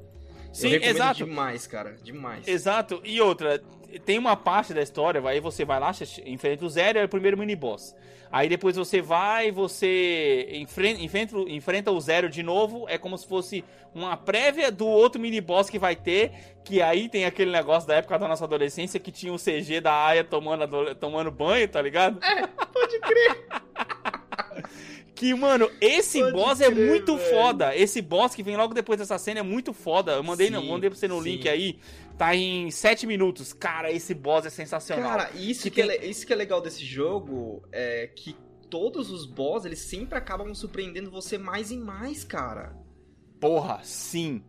Sim, 0.52 0.72
Eu 0.74 0.82
exato. 0.82 1.24
demais, 1.24 1.66
cara. 1.66 1.96
Demais. 2.02 2.46
Exato. 2.46 3.00
E 3.04 3.20
outra, 3.20 3.62
tem 4.04 4.18
uma 4.18 4.36
parte 4.36 4.72
da 4.74 4.82
história, 4.82 5.26
aí 5.26 5.40
você 5.40 5.64
vai 5.64 5.80
lá, 5.80 5.92
enfrenta 6.26 6.64
o 6.64 6.68
Zero, 6.68 6.98
é 6.98 7.04
o 7.04 7.08
primeiro 7.08 7.36
mini 7.38 7.56
boss. 7.56 7.94
Aí 8.30 8.48
depois 8.48 8.76
você 8.76 9.02
vai, 9.02 9.50
você 9.50 10.48
enfrenta, 10.52 11.02
enfrenta, 11.02 11.36
enfrenta 11.48 11.90
o 11.90 12.00
Zero 12.00 12.30
de 12.30 12.42
novo, 12.42 12.86
é 12.88 12.96
como 12.96 13.18
se 13.18 13.26
fosse 13.26 13.62
uma 13.94 14.16
prévia 14.16 14.72
do 14.72 14.86
outro 14.86 15.20
mini 15.20 15.38
boss 15.38 15.68
que 15.68 15.78
vai 15.78 15.94
ter, 15.94 16.32
que 16.64 16.80
aí 16.80 17.10
tem 17.10 17.26
aquele 17.26 17.50
negócio 17.50 17.86
da 17.86 17.96
época 17.96 18.18
da 18.18 18.26
nossa 18.26 18.44
adolescência 18.44 18.98
que 18.98 19.12
tinha 19.12 19.32
o 19.32 19.38
CG 19.38 19.82
da 19.82 20.06
Aya 20.06 20.24
tomando, 20.24 20.94
tomando 20.94 21.30
banho, 21.30 21.68
tá 21.68 21.82
ligado? 21.82 22.24
É, 22.24 22.46
pode 22.46 22.98
crer. 23.00 23.46
Que, 25.22 25.32
mano, 25.35 25.70
esse 25.80 26.18
Pode 26.18 26.32
boss 26.32 26.61
é 26.61 26.68
crer, 26.68 26.85
é 26.85 26.88
muito 26.88 27.16
velho. 27.16 27.30
foda. 27.30 27.76
Esse 27.76 28.02
boss 28.02 28.35
que 28.35 28.42
vem 28.42 28.56
logo 28.56 28.74
depois 28.74 28.98
dessa 28.98 29.16
cena 29.18 29.38
é 29.38 29.42
muito 29.44 29.72
foda. 29.72 30.14
Eu 30.14 30.22
mandei, 30.24 30.48
sim, 30.48 30.52
não, 30.52 30.64
mandei 30.64 30.90
pra 30.90 30.98
você 30.98 31.06
no 31.06 31.22
sim. 31.22 31.30
link 31.30 31.48
aí. 31.48 31.78
Tá 32.18 32.35
em 32.35 32.72
7 32.72 33.06
minutos. 33.06 33.52
Cara, 33.52 33.92
esse 33.92 34.14
boss 34.14 34.46
é 34.46 34.50
sensacional. 34.50 35.08
Cara, 35.08 35.30
isso 35.37 35.62
que, 35.62 35.70
que, 35.70 35.87
tem... 35.87 35.90
é, 35.92 36.04
isso 36.06 36.26
que 36.26 36.32
é 36.32 36.37
legal 36.37 36.61
desse 36.61 36.85
jogo 36.85 37.62
é 37.70 38.08
que 38.08 38.35
todos 38.68 39.12
os 39.12 39.24
boss, 39.24 39.64
eles 39.64 39.78
sempre 39.78 40.18
acabam 40.18 40.52
surpreendendo 40.56 41.08
você 41.08 41.38
mais 41.38 41.70
e 41.70 41.76
mais, 41.76 42.24
cara. 42.24 42.74
Porra, 43.38 43.78
sim. 43.85 44.42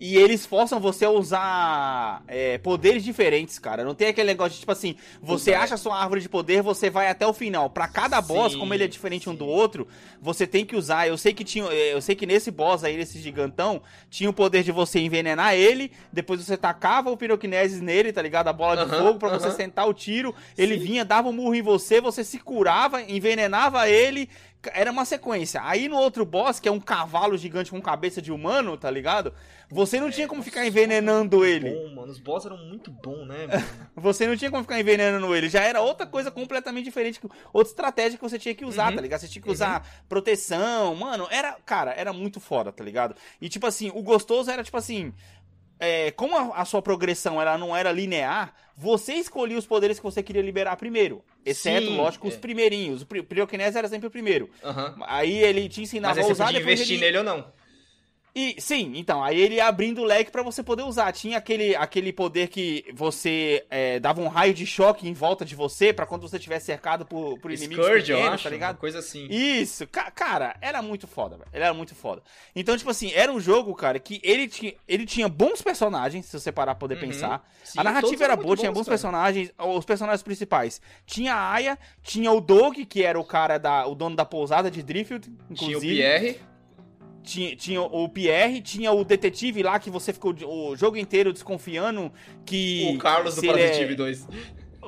E 0.00 0.16
eles 0.16 0.46
forçam 0.46 0.80
você 0.80 1.04
a 1.04 1.10
usar 1.10 2.24
é, 2.26 2.56
poderes 2.56 3.04
diferentes, 3.04 3.58
cara. 3.58 3.84
Não 3.84 3.94
tem 3.94 4.08
aquele 4.08 4.28
negócio 4.28 4.54
de, 4.54 4.60
tipo 4.60 4.72
assim, 4.72 4.96
você 5.20 5.52
acha 5.52 5.76
sua 5.76 6.00
árvore 6.00 6.22
de 6.22 6.28
poder, 6.28 6.62
você 6.62 6.88
vai 6.88 7.10
até 7.10 7.26
o 7.26 7.34
final. 7.34 7.68
Para 7.68 7.86
cada 7.86 8.18
boss, 8.22 8.54
sim, 8.54 8.58
como 8.58 8.72
ele 8.72 8.84
é 8.84 8.88
diferente 8.88 9.24
sim. 9.24 9.30
um 9.30 9.34
do 9.34 9.46
outro, 9.46 9.86
você 10.18 10.46
tem 10.46 10.64
que 10.64 10.74
usar. 10.74 11.06
Eu 11.06 11.18
sei 11.18 11.34
que 11.34 11.44
tinha. 11.44 11.66
É, 11.66 11.92
eu 11.92 12.00
sei 12.00 12.16
que 12.16 12.24
nesse 12.24 12.50
boss 12.50 12.82
aí, 12.82 12.96
nesse 12.96 13.20
gigantão, 13.20 13.82
tinha 14.08 14.30
o 14.30 14.32
poder 14.32 14.62
de 14.62 14.72
você 14.72 14.98
envenenar 15.00 15.52
ele, 15.52 15.92
depois 16.10 16.42
você 16.42 16.56
tacava 16.56 17.10
o 17.10 17.16
piroquinesis 17.16 17.82
nele, 17.82 18.10
tá 18.10 18.22
ligado? 18.22 18.48
A 18.48 18.54
bola 18.54 18.78
de 18.78 18.90
uh 18.90 18.96
-huh, 18.96 19.04
fogo 19.04 19.18
para 19.18 19.28
uh 19.28 19.32
-huh. 19.32 19.38
você 19.38 19.50
sentar 19.50 19.86
o 19.86 19.92
tiro. 19.92 20.34
Ele 20.56 20.78
sim. 20.78 20.86
vinha, 20.86 21.04
dava 21.04 21.28
um 21.28 21.32
murro 21.32 21.54
em 21.54 21.60
você, 21.60 22.00
você 22.00 22.24
se 22.24 22.38
curava, 22.38 23.02
envenenava 23.02 23.86
ele 23.86 24.30
era 24.72 24.90
uma 24.90 25.04
sequência. 25.04 25.60
Aí 25.64 25.88
no 25.88 25.96
outro 25.96 26.24
boss, 26.24 26.60
que 26.60 26.68
é 26.68 26.72
um 26.72 26.80
cavalo 26.80 27.38
gigante 27.38 27.70
com 27.70 27.80
cabeça 27.80 28.20
de 28.20 28.30
humano, 28.30 28.76
tá 28.76 28.90
ligado? 28.90 29.32
Você 29.70 30.00
não 30.00 30.08
é, 30.08 30.10
tinha 30.10 30.26
como 30.28 30.42
ficar 30.42 30.66
envenenando 30.66 31.44
ele. 31.44 31.70
Bom, 31.70 31.94
mano. 31.94 32.12
Os 32.12 32.18
boss 32.18 32.44
eram 32.44 32.58
muito 32.58 32.90
bons, 32.90 33.26
né? 33.26 33.46
você 33.94 34.26
não 34.26 34.36
tinha 34.36 34.50
como 34.50 34.64
ficar 34.64 34.80
envenenando 34.80 35.34
ele. 35.34 35.48
Já 35.48 35.62
era 35.62 35.80
outra 35.80 36.06
coisa 36.06 36.30
completamente 36.30 36.84
diferente. 36.84 37.20
Outra 37.52 37.70
estratégia 37.70 38.18
que 38.18 38.22
você 38.24 38.38
tinha 38.38 38.54
que 38.54 38.64
usar, 38.64 38.90
uhum. 38.90 38.96
tá 38.96 39.02
ligado? 39.02 39.20
Você 39.20 39.28
tinha 39.28 39.42
que 39.42 39.50
usar 39.50 39.80
uhum. 39.80 40.04
proteção. 40.08 40.94
Mano, 40.96 41.28
era. 41.30 41.56
Cara, 41.64 41.92
era 41.96 42.12
muito 42.12 42.40
foda, 42.40 42.72
tá 42.72 42.82
ligado? 42.82 43.14
E 43.40 43.48
tipo 43.48 43.66
assim, 43.66 43.90
o 43.94 44.02
gostoso 44.02 44.50
era 44.50 44.64
tipo 44.64 44.76
assim 44.76 45.14
é, 45.80 46.10
como 46.10 46.36
a, 46.36 46.60
a, 46.60 46.64
sua 46.66 46.82
progressão 46.82 47.40
ela 47.40 47.56
não 47.56 47.74
era 47.74 47.90
linear, 47.90 48.54
você 48.76 49.14
escolhia 49.14 49.58
os 49.58 49.66
poderes 49.66 49.98
que 49.98 50.04
você 50.04 50.22
queria 50.22 50.42
liberar 50.42 50.76
primeiro. 50.76 51.24
Exceto, 51.44 51.86
Sim, 51.86 51.96
lógico, 51.96 52.26
é. 52.26 52.30
os 52.30 52.36
primeirinhos. 52.36 53.02
O 53.02 53.06
Pyrokinese 53.06 53.78
era 53.78 53.88
sempre 53.88 54.06
o 54.06 54.10
primeiro. 54.10 54.50
Uhum. 54.62 55.02
Aí 55.06 55.38
ele 55.38 55.68
te 55.70 55.80
ensinava 55.80 56.16
Mas 56.16 56.26
a 56.26 56.32
usar... 56.32 56.52
Você 56.52 56.58
investir 56.58 56.96
ele... 56.96 57.06
nele 57.06 57.18
ou 57.18 57.24
não. 57.24 57.46
E 58.34 58.56
sim, 58.60 58.92
então, 58.94 59.22
aí 59.22 59.40
ele 59.40 59.56
ia 59.56 59.66
abrindo 59.66 60.02
o 60.02 60.04
leque 60.04 60.30
para 60.30 60.42
você 60.42 60.62
poder 60.62 60.82
usar. 60.82 61.12
Tinha 61.12 61.38
aquele, 61.38 61.74
aquele 61.74 62.12
poder 62.12 62.48
que 62.48 62.84
você 62.92 63.64
é, 63.68 63.98
dava 63.98 64.20
um 64.20 64.28
raio 64.28 64.54
de 64.54 64.64
choque 64.64 65.08
em 65.08 65.12
volta 65.12 65.44
de 65.44 65.54
você 65.54 65.92
para 65.92 66.06
quando 66.06 66.22
você 66.22 66.36
estiver 66.36 66.60
cercado 66.60 67.04
por, 67.04 67.38
por 67.38 67.50
inimigos 67.50 67.84
Scourge, 67.84 68.06
pequenos, 68.06 68.24
eu 68.24 68.32
acho, 68.32 68.44
tá 68.44 68.50
ligado? 68.50 68.76
coisa 68.78 69.00
assim. 69.00 69.26
Isso, 69.28 69.86
ca 69.86 70.10
cara, 70.10 70.56
era 70.60 70.80
muito 70.80 71.06
foda, 71.08 71.36
velho. 71.36 71.48
Ele 71.52 71.64
era 71.64 71.74
muito 71.74 71.94
foda. 71.94 72.22
Então, 72.54 72.76
tipo 72.76 72.90
assim, 72.90 73.12
era 73.12 73.32
um 73.32 73.40
jogo, 73.40 73.74
cara, 73.74 73.98
que 73.98 74.20
ele 74.22 74.46
tinha, 74.46 74.74
ele 74.86 75.06
tinha 75.06 75.28
bons 75.28 75.60
personagens, 75.60 76.26
se 76.26 76.38
você 76.38 76.52
parar 76.52 76.74
pra 76.74 76.80
poder 76.80 76.94
uhum. 76.94 77.00
pensar. 77.00 77.48
Sim, 77.64 77.80
a 77.80 77.84
narrativa 77.84 78.24
era 78.24 78.36
boa, 78.36 78.56
tinha 78.56 78.70
bons 78.70 78.86
cara. 78.86 78.90
personagens, 78.90 79.52
os 79.58 79.84
personagens 79.84 80.22
principais. 80.22 80.80
Tinha 81.04 81.34
a 81.34 81.52
Aya, 81.52 81.78
tinha 82.02 82.30
o 82.30 82.40
Doug, 82.40 82.78
que 82.88 83.02
era 83.02 83.18
o 83.18 83.24
cara 83.24 83.58
da, 83.58 83.86
o 83.86 83.94
dono 83.94 84.14
da 84.14 84.24
pousada 84.24 84.70
de 84.70 84.82
Driftwood, 84.82 85.28
inclusive. 85.50 85.56
Tinha 85.56 85.78
o 85.78 85.80
Pierre. 85.80 86.49
Tinha, 87.22 87.54
tinha 87.54 87.82
o 87.82 88.08
Pierre, 88.08 88.60
tinha 88.60 88.90
o 88.92 89.04
detetive 89.04 89.62
lá 89.62 89.78
que 89.78 89.90
você 89.90 90.12
ficou 90.12 90.34
o 90.44 90.74
jogo 90.74 90.96
inteiro 90.96 91.32
desconfiando 91.32 92.10
que. 92.44 92.92
O 92.94 92.98
Carlos 92.98 93.36
do 93.36 93.42
Parasitive 93.42 93.92
é... 93.92 93.96
2. 93.96 94.28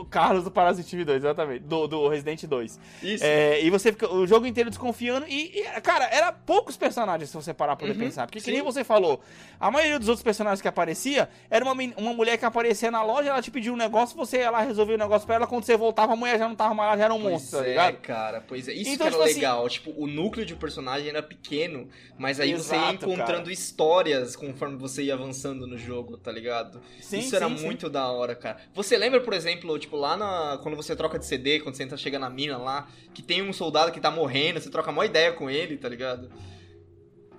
O 0.02 0.04
Carlos 0.04 0.42
do 0.42 0.50
Parasitive 0.50 1.04
2, 1.04 1.22
exatamente. 1.22 1.60
Do, 1.60 1.86
do 1.86 2.08
Resident 2.08 2.44
2. 2.44 2.80
Isso. 3.04 3.24
É, 3.24 3.62
e 3.62 3.70
você 3.70 3.92
fica 3.92 4.12
o 4.12 4.26
jogo 4.26 4.46
inteiro 4.46 4.68
desconfiando. 4.68 5.26
E, 5.28 5.60
e, 5.60 5.80
cara, 5.80 6.06
era 6.06 6.32
poucos 6.32 6.76
personagens 6.76 7.30
se 7.30 7.36
você 7.36 7.54
parar 7.54 7.76
pra 7.76 7.86
poder 7.86 7.96
uhum, 7.96 8.06
pensar. 8.06 8.26
Porque, 8.26 8.40
sim. 8.40 8.46
que 8.46 8.50
nem 8.50 8.62
você 8.62 8.82
falou, 8.82 9.20
a 9.60 9.70
maioria 9.70 10.00
dos 10.00 10.08
outros 10.08 10.24
personagens 10.24 10.60
que 10.60 10.66
aparecia 10.66 11.28
era 11.48 11.64
uma, 11.64 11.72
uma 11.96 12.12
mulher 12.12 12.36
que 12.36 12.44
aparecia 12.44 12.90
na 12.90 13.00
loja, 13.04 13.30
ela 13.30 13.40
te 13.40 13.50
pediu 13.50 13.74
um 13.74 13.76
negócio, 13.76 14.16
você 14.16 14.38
ia 14.38 14.50
lá 14.50 14.62
resolver 14.62 14.94
o 14.94 14.96
um 14.96 14.98
negócio 14.98 15.24
pra 15.24 15.36
ela. 15.36 15.46
Quando 15.46 15.62
você 15.62 15.76
voltava, 15.76 16.14
a 16.14 16.16
mulher 16.16 16.36
já 16.36 16.48
não 16.48 16.56
tava 16.56 16.74
mais 16.74 16.90
lá, 16.90 16.96
já 16.96 17.04
era 17.04 17.14
um 17.14 17.20
pois 17.20 17.32
monstro, 17.32 17.58
tá 17.60 17.64
é, 17.64 17.68
ligado? 17.68 17.96
cara, 17.98 18.44
pois 18.46 18.66
é. 18.66 18.72
Isso 18.72 18.90
então, 18.90 18.96
que 18.96 19.02
era 19.02 19.10
tipo 19.12 19.22
assim, 19.22 19.34
legal. 19.34 19.66
Assim... 19.66 19.74
Tipo, 19.74 19.94
o 19.96 20.06
núcleo 20.08 20.44
de 20.44 20.56
personagem 20.56 21.10
era 21.10 21.22
pequeno, 21.22 21.88
mas 22.18 22.40
aí 22.40 22.50
Exato, 22.50 22.64
você 22.64 22.76
ia 22.76 22.92
encontrando 22.92 23.42
cara. 23.42 23.52
histórias 23.52 24.34
conforme 24.34 24.76
você 24.76 25.04
ia 25.04 25.14
avançando 25.14 25.64
no 25.64 25.78
jogo, 25.78 26.16
tá 26.16 26.32
ligado? 26.32 26.80
Sim, 27.00 27.20
Isso 27.20 27.30
sim, 27.30 27.36
era 27.36 27.48
sim. 27.48 27.64
muito 27.64 27.88
da 27.88 28.10
hora, 28.10 28.34
cara. 28.34 28.58
Você 28.74 28.96
lembra, 28.96 29.20
por 29.20 29.32
exemplo, 29.32 29.78
tipo, 29.78 29.91
lá 29.96 30.16
na 30.16 30.58
quando 30.62 30.76
você 30.76 30.94
troca 30.96 31.18
de 31.18 31.26
CD, 31.26 31.60
quando 31.60 31.74
você 31.74 31.82
entra, 31.82 31.96
chega 31.96 32.18
na 32.18 32.30
mina 32.30 32.58
lá, 32.58 32.88
que 33.12 33.22
tem 33.22 33.42
um 33.42 33.52
soldado 33.52 33.92
que 33.92 34.00
tá 34.00 34.10
morrendo, 34.10 34.60
você 34.60 34.70
troca 34.70 34.90
uma 34.90 35.06
ideia 35.06 35.32
com 35.32 35.48
ele, 35.48 35.76
tá 35.76 35.88
ligado? 35.88 36.30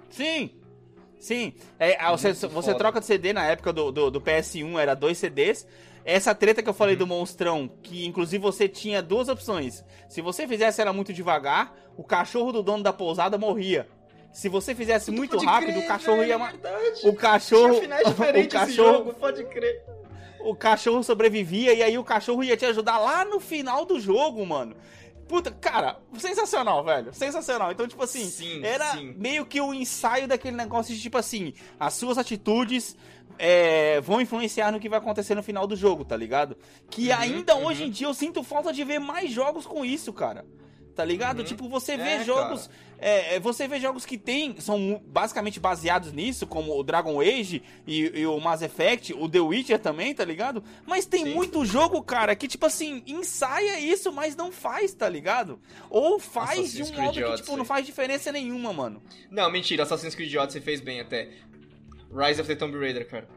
Sim! 0.10 0.52
Sim, 1.20 1.54
é, 1.80 1.98
você, 2.12 2.34
você 2.34 2.74
troca 2.76 3.00
de 3.00 3.06
CD 3.06 3.32
na 3.32 3.46
época 3.46 3.72
do, 3.72 3.94
do, 3.94 4.12
do, 4.12 4.20
PS1, 4.20 4.78
era 4.78 4.94
dois 4.94 5.18
CDs. 5.18 5.66
Essa 6.04 6.36
treta 6.36 6.62
que 6.62 6.68
eu 6.68 6.74
falei 6.74 6.96
uhum. 6.96 7.00
do 7.00 7.08
monstrão, 7.08 7.72
que 7.82 8.06
inclusive 8.06 8.44
você 8.44 8.68
tinha 8.68 9.02
duas 9.02 9.30
opções. 9.30 9.86
Se 10.10 10.20
você 10.20 10.46
fizesse 10.46 10.82
ela 10.82 10.92
muito 10.92 11.14
devagar, 11.14 11.74
o 11.96 12.04
cachorro 12.04 12.52
do 12.52 12.62
dono 12.62 12.84
da 12.84 12.92
pousada 12.92 13.38
morria. 13.38 13.88
Se 14.34 14.50
você 14.50 14.76
fizesse 14.76 15.12
muito 15.12 15.38
rápido, 15.38 15.76
crer, 15.76 15.86
o 15.86 15.88
cachorro 15.88 16.24
ia. 16.26 16.34
É 16.34 16.38
o 17.08 17.14
cachorro. 17.14 17.78
o 17.78 18.50
cachorro. 18.50 18.98
Jogo, 18.98 19.14
pode 19.14 19.46
crer 19.46 19.82
o 20.44 20.56
cachorro 20.56 21.04
sobrevivia 21.04 21.74
e 21.74 21.82
aí 21.84 21.98
o 21.98 22.04
cachorro 22.04 22.44
ia 22.44 22.58
te 22.58 22.66
ajudar 22.66 22.98
lá 23.00 23.26
no 23.26 23.40
final 23.40 23.86
do 23.86 24.00
jogo, 24.00 24.46
mano. 24.46 24.76
Puta, 25.28 25.52
cara, 25.52 26.00
sensacional, 26.18 26.84
velho. 26.84 27.14
Sensacional. 27.14 27.72
Então, 27.72 27.88
tipo 27.88 28.04
assim, 28.04 28.26
Sim, 28.26 28.64
era 28.64 28.92
sim. 28.92 29.16
meio 29.18 29.46
que 29.46 29.60
o 29.60 29.74
ensaio 29.74 30.28
daquele 30.28 30.56
negócio 30.56 30.94
de, 30.94 31.02
tipo 31.02 31.18
assim, 31.18 31.54
as 31.80 31.94
suas 31.94 32.18
atitudes 32.18 32.96
é, 33.40 34.02
vão 34.02 34.22
influenciar 34.22 34.72
no 34.72 34.80
que 34.80 34.90
vai 34.90 35.00
acontecer 35.00 35.34
no 35.34 35.42
final 35.42 35.66
do 35.66 35.76
jogo, 35.76 36.04
tá 36.06 36.16
ligado? 36.16 36.58
Que 36.90 37.10
Uhum, 37.10 37.16
ainda 37.18 37.56
uhum. 37.56 37.66
hoje 37.66 37.86
em 37.86 37.90
dia 37.90 38.08
eu 38.08 38.14
sinto 38.14 38.44
falta 38.44 38.72
de 38.72 38.84
ver 38.84 39.00
mais 39.00 39.32
jogos 39.32 39.66
com 39.66 39.84
isso, 39.84 40.12
cara. 40.14 40.46
Tá 40.96 41.04
ligado? 41.04 41.40
Uhum. 41.40 41.46
Tipo, 41.46 41.68
você 41.68 41.98
vê 41.98 42.04
É, 42.04 42.24
jogos. 42.24 42.70
é, 43.00 43.36
é, 43.36 43.40
você 43.40 43.68
vê 43.68 43.80
jogos 43.80 44.06
que 44.06 44.16
tem. 44.18 44.60
São 44.62 45.02
basicamente 45.08 45.60
baseados 45.60 46.14
nisso, 46.14 46.46
como 46.46 46.78
o 46.78 46.84
Dragon 46.84 47.20
Age 47.20 47.64
e, 47.88 48.20
e 48.20 48.26
o 48.28 48.40
Mass 48.40 48.62
Effect, 48.62 49.12
o 49.14 49.28
The 49.28 49.40
Witcher 49.40 49.80
também, 49.80 50.14
tá 50.14 50.24
ligado? 50.24 50.64
Mas 50.86 51.08
tem 51.08 51.26
Sim. 51.26 51.34
muito 51.34 51.66
jogo, 51.66 52.02
cara, 52.04 52.36
que, 52.36 52.48
tipo 52.48 52.66
assim, 52.68 53.02
ensaia 53.08 53.80
isso, 53.80 54.12
mas 54.14 54.36
não 54.36 54.52
faz, 54.52 54.94
tá 54.94 55.10
ligado? 55.10 55.60
Ou 55.90 56.20
faz 56.20 56.72
de 56.74 56.82
Assassin's 56.84 56.90
um 56.90 56.94
Creed 56.94 57.06
modo 57.06 57.14
que, 57.16 57.24
Odyssey. 57.24 57.46
tipo, 57.46 57.58
não 57.58 57.66
faz 57.66 57.86
diferença 57.86 58.32
nenhuma, 58.32 58.72
mano. 58.72 59.02
Não, 59.32 59.50
mentira, 59.52 59.82
Assassin's 59.84 60.14
Creed 60.14 60.36
Odyssey 60.36 60.62
fez 60.62 60.80
bem 60.80 61.00
até. 61.00 61.30
Rise 62.16 62.40
of 62.40 62.48
the 62.48 62.56
Tomb 62.56 62.78
Raider, 62.78 63.10
cara. 63.10 63.28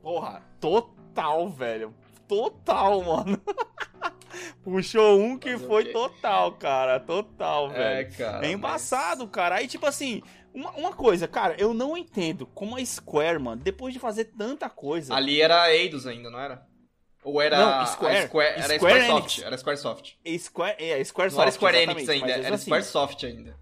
Porra, 0.00 0.42
total, 0.60 1.48
velho. 1.50 1.92
Total, 2.28 3.02
mano. 3.02 3.40
Puxou 4.62 5.20
um 5.20 5.38
que 5.38 5.56
foi 5.58 5.86
total, 5.92 6.52
cara. 6.52 7.00
Total, 7.00 7.70
É, 7.72 8.02
velho. 8.04 8.16
cara. 8.16 8.46
É 8.46 8.50
embaçado, 8.52 9.26
cara. 9.28 9.56
Aí, 9.56 9.66
tipo 9.68 9.86
assim, 9.86 10.22
uma, 10.52 10.70
uma 10.72 10.92
coisa, 10.92 11.26
cara, 11.28 11.54
eu 11.58 11.72
não 11.74 11.96
entendo 11.96 12.46
como 12.46 12.76
a 12.76 12.84
Square, 12.84 13.38
mano, 13.38 13.62
depois 13.62 13.92
de 13.94 14.00
fazer 14.00 14.24
tanta 14.26 14.68
coisa. 14.68 15.12
mas 15.14 15.22
Ali 15.22 15.40
era 15.40 15.72
Eidos 15.74 16.06
ainda, 16.06 16.30
não 16.30 16.40
era? 16.40 16.66
Ou 17.22 17.40
era. 17.40 17.58
Não, 17.58 17.80
a 17.80 17.86
Square. 17.86 18.16
era 18.16 18.26
Square 18.28 18.78
Squaresoft. 18.78 19.08
Enix. 19.38 19.42
Era 19.46 19.58
Squaresoft. 19.58 20.14
Square, 20.38 20.76
é, 20.78 21.04
Square 21.04 21.32
Não 21.32 21.42
era 21.42 21.50
Soft, 21.50 21.56
Square 21.60 21.76
Enix 21.78 22.08
ainda, 22.08 22.26
mas 22.26 22.44
era 22.46 22.54
assim, 22.54 22.64
Squaresoft 22.64 23.24
ainda. 23.26 23.56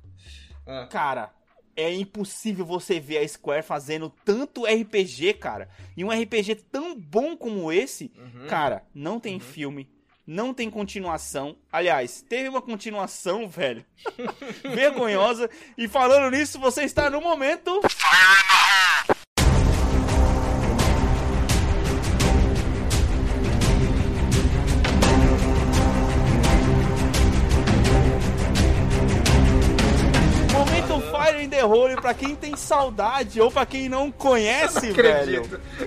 Ah, 0.66 0.86
Cara, 0.90 1.30
é 1.74 1.92
impossível 1.92 2.64
você 2.64 3.00
ver 3.00 3.18
a 3.18 3.26
Square 3.26 3.62
fazendo 3.62 4.12
tanto 4.24 4.64
RPG, 4.64 5.34
cara. 5.34 5.68
E 5.96 6.04
um 6.04 6.10
RPG 6.10 6.54
tão 6.70 6.94
bom 6.98 7.36
como 7.36 7.72
esse, 7.72 8.12
uhum. 8.16 8.46
cara, 8.48 8.84
não 8.94 9.18
tem 9.18 9.34
Uhum. 9.34 9.40
filme. 9.40 9.90
Não 10.30 10.52
tem 10.52 10.68
continuação. 10.70 11.56
Aliás, 11.72 12.22
teve 12.28 12.50
uma 12.50 12.60
continuação, 12.60 13.48
velho. 13.48 13.82
Vergonhosa. 14.62 15.48
E 15.76 15.88
falando 15.88 16.30
nisso, 16.36 16.58
você 16.58 16.82
está 16.84 17.08
no 17.08 17.18
momento. 17.22 17.80
Momento 30.52 31.00
Fire 31.12 31.42
in 31.44 31.48
the 31.48 31.64
Hole 31.64 31.96
pra 31.96 32.14
quem 32.14 32.34
tem 32.34 32.56
saudade 32.56 33.40
ou 33.40 33.50
pra 33.50 33.64
quem 33.66 33.88
não 33.88 34.10
conhece, 34.10 34.90
velho. 34.92 35.42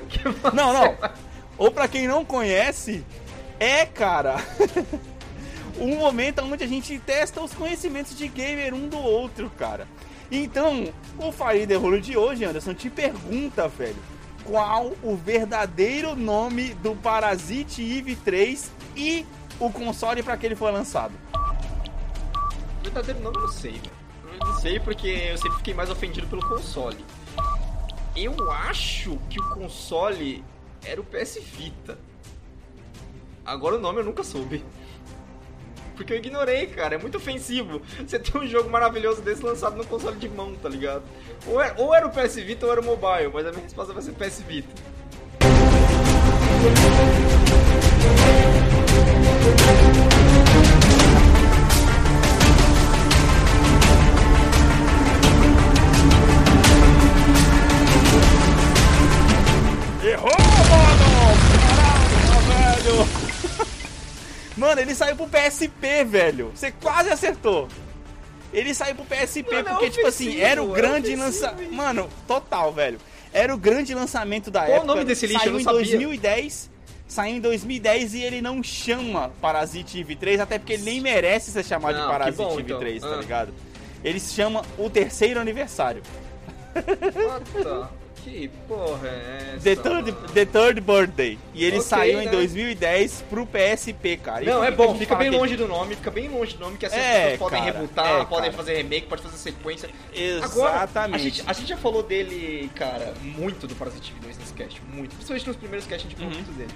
Que 0.10 0.23
você- 0.30 0.56
Não, 0.56 0.71
não. 0.73 0.95
Ou 1.58 1.71
pra 1.71 1.88
quem 1.88 2.08
não 2.08 2.23
conhece, 2.23 3.04
é, 3.62 3.86
cara, 3.86 4.38
um 5.80 5.97
momento 5.97 6.41
onde 6.41 6.63
a 6.63 6.67
gente 6.67 6.97
testa 6.97 7.39
os 7.39 7.54
conhecimentos 7.54 8.17
de 8.17 8.28
gamer 8.28 8.74
um 8.74 8.89
do 8.89 8.97
outro, 8.97 9.52
cara. 9.52 9.88
Então, 10.32 10.91
o 11.19 11.32
Fire 11.32 11.67
the 11.67 11.76
Rolo 11.76 12.02
de 12.02 12.17
hoje, 12.17 12.43
Anderson, 12.43 12.74
te 12.74 12.89
pergunta, 12.89 13.67
velho, 13.67 14.02
qual 14.43 14.93
o 15.04 15.15
verdadeiro 15.15 16.15
nome 16.15 16.74
do 16.76 16.95
Parasite 16.95 17.84
Eve 17.84 18.15
3 18.15 18.71
e 18.95 19.28
o 19.60 19.69
console 19.69 20.24
pra 20.24 20.36
que 20.38 20.47
ele 20.47 20.56
foi 20.56 20.71
lançado? 20.71 21.13
O 22.80 22.84
verdadeiro 22.84 23.19
nome 23.19 23.36
eu 23.36 23.41
não 23.43 23.50
sei, 23.50 23.74
velho. 23.74 23.91
Eu 24.39 24.47
não 24.47 24.60
sei 24.60 24.80
porque 24.80 25.08
eu 25.08 25.38
sempre 25.38 25.58
fiquei 25.58 25.76
mais 25.76 25.91
ofendido 25.91 26.26
pelo 26.26 26.41
console. 26.50 27.06
Eu 28.15 28.52
acho 28.52 29.19
que 29.30 29.39
o 29.39 29.50
console 29.50 30.43
era 30.84 31.00
o 31.00 31.04
PS 31.04 31.38
Vita. 31.43 32.00
Agora 33.45 33.75
o 33.75 33.80
nome 33.80 33.99
eu 33.99 34.06
nunca 34.06 34.23
soube. 34.23 34.63
Porque 35.95 36.13
eu 36.13 36.17
ignorei, 36.17 36.67
cara. 36.67 36.95
É 36.95 36.97
muito 36.97 37.17
ofensivo. 37.17 37.82
Você 38.06 38.17
tem 38.17 38.41
um 38.41 38.47
jogo 38.47 38.69
maravilhoso 38.69 39.21
desse 39.21 39.43
lançado 39.43 39.75
no 39.75 39.86
console 39.86 40.17
de 40.17 40.30
mão, 40.30 40.56
tá 40.56 40.69
ligado? 40.69 41.04
Ou 41.45 41.62
era, 41.62 41.80
ou 41.80 41.93
era 41.93 42.08
o 42.08 42.10
PS 42.10 42.36
Vita 42.36 42.65
ou 42.65 42.71
era 42.71 42.82
o 42.82 42.86
mobile, 42.86 43.32
mas 43.34 43.45
a 43.45 43.51
minha 43.51 43.63
resposta 43.63 43.93
vai 43.93 44.01
ser 44.01 44.13
PS 44.13 44.41
Vita. 44.41 44.82
Mano, 64.62 64.80
ele 64.80 64.93
saiu 64.93 65.15
pro 65.15 65.28
PSP, 65.28 66.04
velho. 66.06 66.52
Você 66.54 66.71
quase 66.71 67.10
acertou. 67.10 67.67
Ele 68.54 68.76
saiu 68.76 68.93
pro 68.93 69.06
PSP 69.06 69.43
Mano, 69.56 69.67
é 69.69 69.71
porque, 69.71 69.89
tipo 69.89 70.06
assim, 70.06 70.39
era 70.39 70.62
o 70.62 70.71
é 70.71 70.80
grande 70.80 71.15
lançamento. 71.15 71.74
Mano, 71.74 72.08
total, 72.28 72.71
velho. 72.71 73.00
Era 73.34 73.56
o 73.56 73.58
grande 73.58 73.95
lançamento 73.95 74.52
da 74.52 74.60
Qual 74.60 74.69
o 74.69 74.76
época. 74.76 74.88
nome 74.88 75.04
desse 75.06 75.26
lixo? 75.26 75.39
Saiu 75.45 75.60
em 75.60 75.63
sabia. 75.63 75.80
2010. 75.80 76.69
Saiu 77.08 77.36
em 77.38 77.39
2010 77.41 78.13
e 78.13 78.21
ele 78.21 78.39
não 78.39 78.62
chama 78.62 79.32
Parasite 79.41 80.00
Eve 80.00 80.15
3, 80.15 80.39
até 80.41 80.60
porque 80.60 80.74
ele 80.74 80.84
nem 80.84 81.02
merece 81.02 81.50
ser 81.52 81.65
chamado 81.65 81.95
Não, 81.97 82.04
de 82.06 82.12
Parasite 82.12 82.38
bom, 82.38 82.54
Eve 82.54 82.62
então. 82.62 82.80
3, 82.80 83.02
tá 83.02 83.13
Ah. 83.15 83.17
ligado? 83.17 83.54
Ele 84.04 84.19
se 84.19 84.34
chama 84.36 84.62
o 84.78 84.89
terceiro 84.91 85.39
aniversário. 85.39 86.04
What 86.76 87.45
the... 87.52 87.88
Que 88.23 88.49
porra 88.67 89.07
é 89.07 89.53
essa? 89.55 89.63
The 89.63 89.75
third, 89.75 90.12
the 90.34 90.45
third 90.45 90.81
Birthday. 90.81 91.39
E 91.55 91.63
ele 91.65 91.77
Ok, 91.77 91.88
saiu 91.88 92.21
em 92.21 92.25
né? 92.25 92.31
2010 92.31 93.23
pro 93.29 93.47
PSP, 93.47 94.17
cara. 94.17 94.43
E 94.43 94.45
Não, 94.45 94.63
é 94.63 94.69
bom, 94.69 94.95
fica 94.95 95.15
bem 95.15 95.31
que- 95.31 95.38
longe 95.38 95.55
do 95.57 95.67
nome, 95.67 95.95
fica 95.95 96.12
bem 96.12 96.27
longe 96.29 96.53
do 96.55 96.60
nome, 96.60 96.77
que 96.77 96.86
as 96.86 96.93
É, 96.93 97.31
pessoas 97.31 97.39
podem 97.39 97.60
cara, 97.63 97.71
rebutar, 97.79 98.05
é, 98.21 98.25
podem 98.25 98.51
cara. 98.51 98.53
fazer 98.53 98.75
remake, 98.77 99.07
pode 99.07 99.23
fazer 99.23 99.38
sequência. 99.38 99.89
Agora, 100.43 100.75
Exatamente. 100.77 101.15
a 101.15 101.17
gente, 101.17 101.43
a 101.47 101.53
gente 101.53 101.67
já 101.69 101.77
falou 101.77 102.03
dele, 102.03 102.69
cara, 102.75 103.13
muito 103.23 103.65
do 103.65 103.75
Parasite 103.75 104.12
Eve 104.12 104.19
2 104.21 104.38
nesse 104.38 104.53
cast, 104.53 104.79
muito. 104.93 105.10
Principalmente 105.15 105.47
nos 105.47 105.55
primeiros 105.57 105.88
casts 105.88 106.05
a 106.05 106.10
gente 106.10 106.15
falou 106.19 106.31
Uhum. 106.31 106.38
muito 106.43 106.51
dele. 106.57 106.71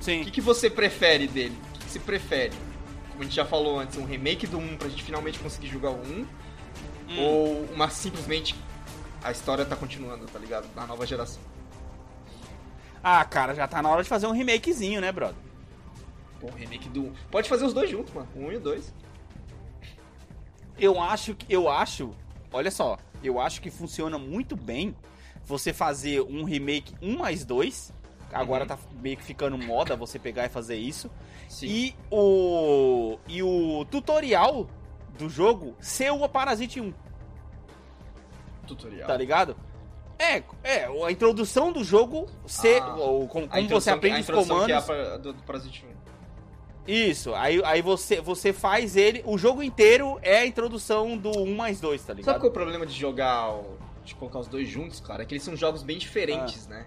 O 0.00 0.04
Sim. 0.04 0.24
que, 0.24 0.30
que 0.30 0.40
você 0.42 0.68
prefere 0.68 1.26
dele? 1.26 1.56
O 1.74 1.78
que, 1.78 1.86
que 1.86 1.90
você 1.92 1.98
prefere? 1.98 2.52
Como 3.10 3.22
a 3.22 3.24
gente 3.24 3.34
já 3.34 3.44
falou 3.46 3.80
antes, 3.80 3.96
um 3.98 4.04
remake 4.04 4.46
do 4.46 4.58
1 4.58 4.76
pra 4.76 4.88
gente 4.88 5.02
finalmente 5.02 5.38
conseguir 5.38 5.68
jogar 5.68 5.90
o 5.90 6.00
1, 6.02 6.26
Hum. 7.10 7.18
ou 7.20 7.68
uma 7.74 7.88
simplesmente 7.88 8.54
a 9.22 9.30
história 9.30 9.64
tá 9.64 9.76
continuando, 9.76 10.26
tá 10.26 10.38
ligado? 10.38 10.66
Na 10.74 10.86
nova 10.86 11.06
geração. 11.06 11.40
Ah, 13.02 13.24
cara, 13.24 13.54
já 13.54 13.66
tá 13.68 13.80
na 13.80 13.88
hora 13.88 14.02
de 14.02 14.08
fazer 14.08 14.26
um 14.26 14.32
remakezinho, 14.32 15.00
né, 15.00 15.10
brother? 15.12 15.36
Pô, 16.40 16.48
remake 16.50 16.88
do 16.88 17.02
1. 17.04 17.12
Pode 17.30 17.48
fazer 17.48 17.64
os 17.64 17.72
dois 17.72 17.90
juntos, 17.90 18.12
mano. 18.12 18.28
1 18.36 18.52
e 18.52 18.56
o 18.56 18.60
2. 18.60 18.94
Eu 20.78 21.00
acho 21.00 21.34
que. 21.34 21.52
Eu 21.52 21.68
acho. 21.68 22.14
Olha 22.52 22.70
só. 22.70 22.96
Eu 23.22 23.40
acho 23.40 23.60
que 23.60 23.70
funciona 23.70 24.18
muito 24.18 24.54
bem 24.56 24.94
você 25.44 25.72
fazer 25.72 26.20
um 26.22 26.44
remake 26.44 26.94
1 27.02 27.16
mais 27.18 27.44
2. 27.44 27.92
Agora 28.32 28.62
Uhum. 28.64 28.68
tá 28.68 28.78
meio 29.00 29.16
que 29.16 29.24
ficando 29.24 29.56
moda 29.58 29.96
você 29.96 30.18
pegar 30.18 30.44
e 30.46 30.48
fazer 30.48 30.76
isso. 30.76 31.10
Sim. 31.48 31.66
E 31.66 31.94
o. 32.10 33.18
E 33.26 33.42
o 33.42 33.84
tutorial 33.90 34.68
do 35.18 35.28
jogo 35.28 35.74
ser 35.80 36.12
o 36.12 36.28
Parasite 36.28 36.80
1. 36.80 36.92
Tutorial. 38.68 39.06
tá 39.06 39.16
ligado? 39.16 39.56
É, 40.18 40.42
é, 40.64 40.84
a 41.06 41.10
introdução 41.12 41.72
do 41.72 41.84
jogo 41.84 42.26
ser. 42.46 42.82
Ah, 42.82 42.94
ou 42.96 43.28
como, 43.28 43.46
como 43.48 43.68
você 43.68 43.90
aprende 43.90 44.16
a 44.16 44.20
os 44.20 44.24
introdução 44.28 44.66
que 44.66 44.72
é 44.72 44.76
a 44.76 44.82
comandos. 44.82 45.06
pra- 45.08 45.16
do, 45.18 45.32
do 45.32 45.42
Parasite 45.44 45.84
1. 45.86 45.98
Isso, 46.90 47.34
aí, 47.34 47.62
aí 47.64 47.82
você, 47.82 48.20
você 48.20 48.52
faz 48.52 48.96
ele. 48.96 49.22
O 49.26 49.36
jogo 49.36 49.62
inteiro 49.62 50.18
é 50.22 50.38
a 50.38 50.46
introdução 50.46 51.16
do 51.18 51.30
1 51.30 51.54
mais 51.54 51.80
2, 51.80 52.00
tá 52.00 52.06
Sabe 52.08 52.20
ligado? 52.22 52.36
qual 52.40 52.46
é 52.46 52.50
o 52.50 52.52
problema 52.52 52.86
de 52.86 52.94
jogar, 52.98 53.54
de 54.04 54.14
colocar 54.14 54.38
os 54.38 54.48
dois 54.48 54.66
juntos, 54.68 54.98
cara? 54.98 55.22
É 55.22 55.26
que 55.26 55.34
eles 55.34 55.42
são 55.44 55.54
jogos 55.54 55.82
bem 55.82 55.98
diferentes, 55.98 56.66
né? 56.66 56.86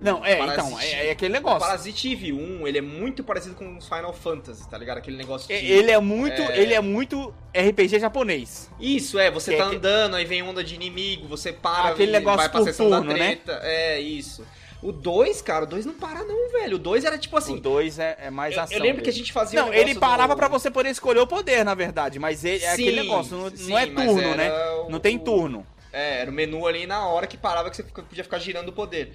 Não, 0.00 0.24
é, 0.24 0.36
Parasite- 0.36 0.66
então, 0.66 0.80
é, 0.80 1.06
é 1.06 1.10
aquele 1.12 1.30
O 1.30 1.34
negócio. 1.34 1.60
Parasite 1.60 2.12
Eve 2.12 2.32
1, 2.32 2.66
ele 2.66 2.78
é 2.78 2.82
muito 2.82 3.24
parecido 3.24 3.54
com 3.54 3.76
os 3.76 3.86
Final 3.88 4.12
Fantasy, 4.12 4.68
tá 4.68 4.76
ligado? 4.76 4.98
Aquele 4.98 5.16
negócio 5.16 5.48
de... 5.48 5.54
É, 5.54 5.64
Ele 5.64 5.90
é 5.90 5.98
muito. 5.98 6.42
É. 6.42 6.58
Ele 6.60 6.74
é 6.74 6.80
muito 6.80 7.32
RPG 7.56 7.98
japonês. 8.00 8.70
Isso, 8.78 9.18
é, 9.18 9.30
você 9.30 9.52
Que- 9.52 9.56
tá 9.58 9.70
que- 9.70 9.76
andando, 9.76 10.16
aí 10.16 10.24
vem 10.24 10.42
onda 10.42 10.62
de 10.62 10.74
inimigo, 10.74 11.26
você 11.28 11.52
para 11.52 11.90
Aquele 11.90 12.12
negócio 12.12 12.38
vai 12.38 12.48
pra 12.50 12.62
sessão 12.64 12.90
da 12.90 12.96
turno, 12.98 13.12
né? 13.12 13.36
treta. 13.36 13.60
É, 13.62 13.98
isso. 14.00 14.44
O 14.82 14.92
2, 14.92 15.40
cara, 15.40 15.64
o 15.64 15.66
2 15.66 15.86
não 15.86 15.94
para 15.94 16.22
não, 16.24 16.50
velho. 16.52 16.76
O 16.76 16.78
2 16.78 17.06
era 17.06 17.16
tipo 17.16 17.34
assim... 17.38 17.54
o 17.56 17.60
2 17.60 17.98
é, 17.98 18.18
é 18.24 18.30
mais 18.30 18.54
eu, 18.54 18.60
ação. 18.60 18.76
eu 18.76 18.82
lembro 18.82 19.02
que 19.02 19.08
a 19.08 19.12
gente 19.12 19.32
fazia 19.32 19.62
um 19.62 19.66
Não, 19.66 19.72
ele 19.72 19.84
negócio 19.94 20.00
parava 20.00 20.34
do- 20.34 20.36
pra 20.36 20.48
você 20.48 20.70
poder 20.70 20.90
escolher 20.90 21.20
o 21.20 21.26
poder, 21.26 21.64
na 21.64 21.74
verdade. 21.74 22.18
Mas 22.18 22.44
ele, 22.44 22.62
é 22.62 22.72
aquele 22.72 22.90
Sim, 22.90 22.96
negócio, 22.96 23.34
não, 23.36 23.50
sim, 23.56 23.70
não 23.70 23.78
é 23.78 23.86
turno, 23.86 24.34
né? 24.34 24.50
o- 24.86 24.90
Não 24.90 25.00
tem 25.00 25.18
turno. 25.18 25.66
É, 25.90 26.20
era 26.22 26.30
o 26.30 26.34
menu 26.34 26.66
ali 26.66 26.86
na 26.86 27.06
hora 27.06 27.26
que 27.26 27.36
parava 27.38 27.70
que 27.70 27.76
você 27.76 27.82
podia 27.84 28.24
ficar 28.24 28.38
girando 28.40 28.68
o 28.68 28.72
poder. 28.72 29.14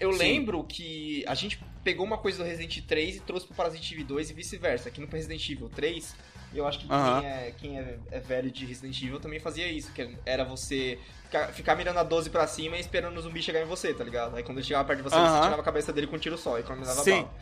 Eu 0.00 0.12
Sim. 0.12 0.18
lembro 0.18 0.62
que 0.64 1.24
a 1.26 1.34
gente 1.34 1.58
pegou 1.82 2.06
uma 2.06 2.18
coisa 2.18 2.38
do 2.38 2.44
Resident 2.44 2.80
3 2.86 3.16
e 3.16 3.20
trouxe 3.20 3.46
pro 3.46 3.56
Parasite 3.56 3.94
Eve 3.94 4.04
2 4.04 4.30
e 4.30 4.32
vice-versa. 4.32 4.88
Aqui 4.88 5.00
no 5.00 5.06
Resident 5.08 5.48
Evil 5.48 5.68
3, 5.68 6.14
eu 6.54 6.66
acho 6.66 6.80
que 6.80 6.86
quem, 6.86 7.26
é, 7.26 7.54
quem 7.56 7.78
é, 7.78 7.98
é 8.10 8.20
velho 8.20 8.50
de 8.50 8.64
Resident 8.64 9.00
Evil 9.02 9.18
também 9.18 9.40
fazia 9.40 9.66
isso, 9.66 9.92
que 9.92 10.16
era 10.24 10.44
você 10.44 10.98
ficar, 11.24 11.48
ficar 11.48 11.74
mirando 11.74 11.98
a 11.98 12.02
12 12.02 12.30
pra 12.30 12.46
cima 12.46 12.76
e 12.76 12.80
esperando 12.80 13.16
o 13.16 13.20
zumbi 13.20 13.42
chegar 13.42 13.60
em 13.60 13.66
você, 13.66 13.92
tá 13.92 14.04
ligado? 14.04 14.36
Aí 14.36 14.42
quando 14.42 14.58
ele 14.58 14.66
chegava 14.66 14.86
perto 14.86 14.98
de 14.98 15.02
você, 15.02 15.16
você 15.16 15.42
tirava 15.42 15.60
a 15.60 15.64
cabeça 15.64 15.92
dele 15.92 16.06
com 16.06 16.16
um 16.16 16.18
tiro 16.18 16.38
só, 16.38 16.58
economizava 16.58 17.02
Sim. 17.02 17.22
bala. 17.22 17.34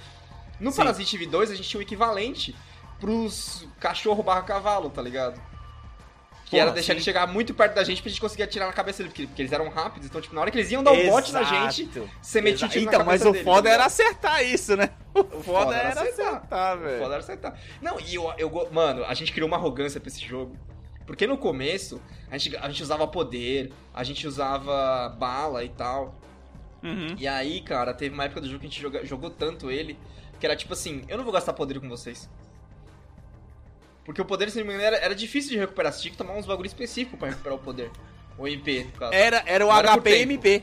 No 0.59 0.71
Sim. 0.71 0.77
Parasite 0.79 1.17
Eve 1.17 1.27
2, 1.27 1.51
a 1.51 1.55
gente 1.55 1.69
tinha 1.69 1.79
o 1.79 1.83
equivalente 1.83 2.55
pros 2.99 3.67
cachorro 3.79 4.23
barra 4.23 4.43
cavalo, 4.43 4.89
tá 4.89 5.03
ligado? 5.03 5.41
Que 6.47 6.53
Porra, 6.53 6.63
era 6.63 6.71
deixar 6.71 6.93
sim. 6.93 6.99
ele 6.99 7.01
chegar 7.05 7.27
muito 7.27 7.53
perto 7.53 7.75
da 7.75 7.83
gente 7.83 8.01
pra 8.01 8.09
gente 8.09 8.21
conseguir 8.21 8.45
atirar 8.45 8.69
na 8.69 8.73
cabeça 8.73 8.99
dele, 8.99 9.09
porque, 9.11 9.27
porque 9.27 9.43
eles 9.43 9.51
eram 9.51 9.69
rápidos, 9.69 10.07
então, 10.09 10.21
tipo, 10.21 10.33
na 10.33 10.41
hora 10.41 10.51
que 10.51 10.57
eles 10.57 10.71
iam 10.71 10.81
dar 10.81 10.93
um 10.93 11.07
bote 11.11 11.33
na 11.33 11.43
gente, 11.43 11.91
você 12.23 12.41
metia 12.41 12.69
o 12.69 12.71
tiro 12.71 12.85
Então, 12.85 13.05
mas 13.05 13.21
o 13.27 13.33
dele, 13.33 13.43
foda 13.43 13.69
tá 13.69 13.75
era 13.75 13.85
acertar 13.85 14.45
isso, 14.45 14.77
né? 14.77 14.91
O 15.13 15.25
foda, 15.25 15.43
foda 15.43 15.77
era 15.77 15.89
acertar. 15.89 16.27
acertar, 16.35 16.77
O 16.77 16.81
velho. 16.81 16.99
Foda 17.01 17.15
era 17.15 17.23
acertar. 17.23 17.61
Não, 17.83 17.99
e 17.99 18.15
eu, 18.15 18.33
eu. 18.39 18.69
Mano, 18.71 19.05
a 19.05 19.13
gente 19.15 19.33
criou 19.33 19.49
uma 19.49 19.57
arrogância 19.57 20.01
pra 20.01 20.09
esse 20.09 20.25
jogo. 20.25 20.57
Porque 21.05 21.27
no 21.27 21.37
começo, 21.37 22.01
a 22.31 22.39
gente, 22.39 22.57
a 22.57 22.69
gente 22.69 22.83
usava 22.83 23.07
poder, 23.09 23.73
a 23.93 24.05
gente 24.05 24.25
usava 24.27 25.09
bala 25.19 25.65
e 25.65 25.69
tal. 25.71 26.15
Uhum. 26.83 27.17
E 27.19 27.27
aí, 27.27 27.61
cara, 27.61 27.93
teve 27.93 28.15
uma 28.15 28.25
época 28.25 28.41
do 28.41 28.47
jogo 28.47 28.61
que 28.61 28.67
a 28.67 28.69
gente 28.71 28.81
joga- 28.81 29.05
jogou 29.05 29.31
tanto 29.31 29.69
ele, 29.71 29.99
que 30.39 30.47
era 30.47 30.55
tipo 30.55 30.73
assim, 30.75 31.03
eu 31.09 31.17
não 31.17 31.25
vou 31.25 31.33
gastar 31.33 31.53
poder 31.55 31.81
com 31.81 31.89
vocês. 31.89 32.29
Porque 34.07 34.23
o 34.23 34.25
poder, 34.25 34.49
se 34.51 34.59
não 34.59 34.67
me 34.67 34.73
engano, 34.73 34.87
era, 34.87 34.97
era 35.05 35.15
difícil 35.15 35.51
de 35.51 35.59
recuperar. 35.59 35.93
Você 35.93 36.01
tinha 36.01 36.13
que 36.13 36.17
tomar 36.17 36.33
uns 36.35 36.47
bagulho 36.47 36.67
específico 36.69 37.17
pra 37.19 37.29
recuperar 37.29 37.59
o 37.59 37.61
poder. 37.61 37.91
O 38.39 38.47
MP, 38.49 38.85
no 38.85 38.93
caso. 38.93 39.13
Era, 39.13 39.43
era 39.47 39.67
o 39.67 39.71
HPMP. 39.71 40.63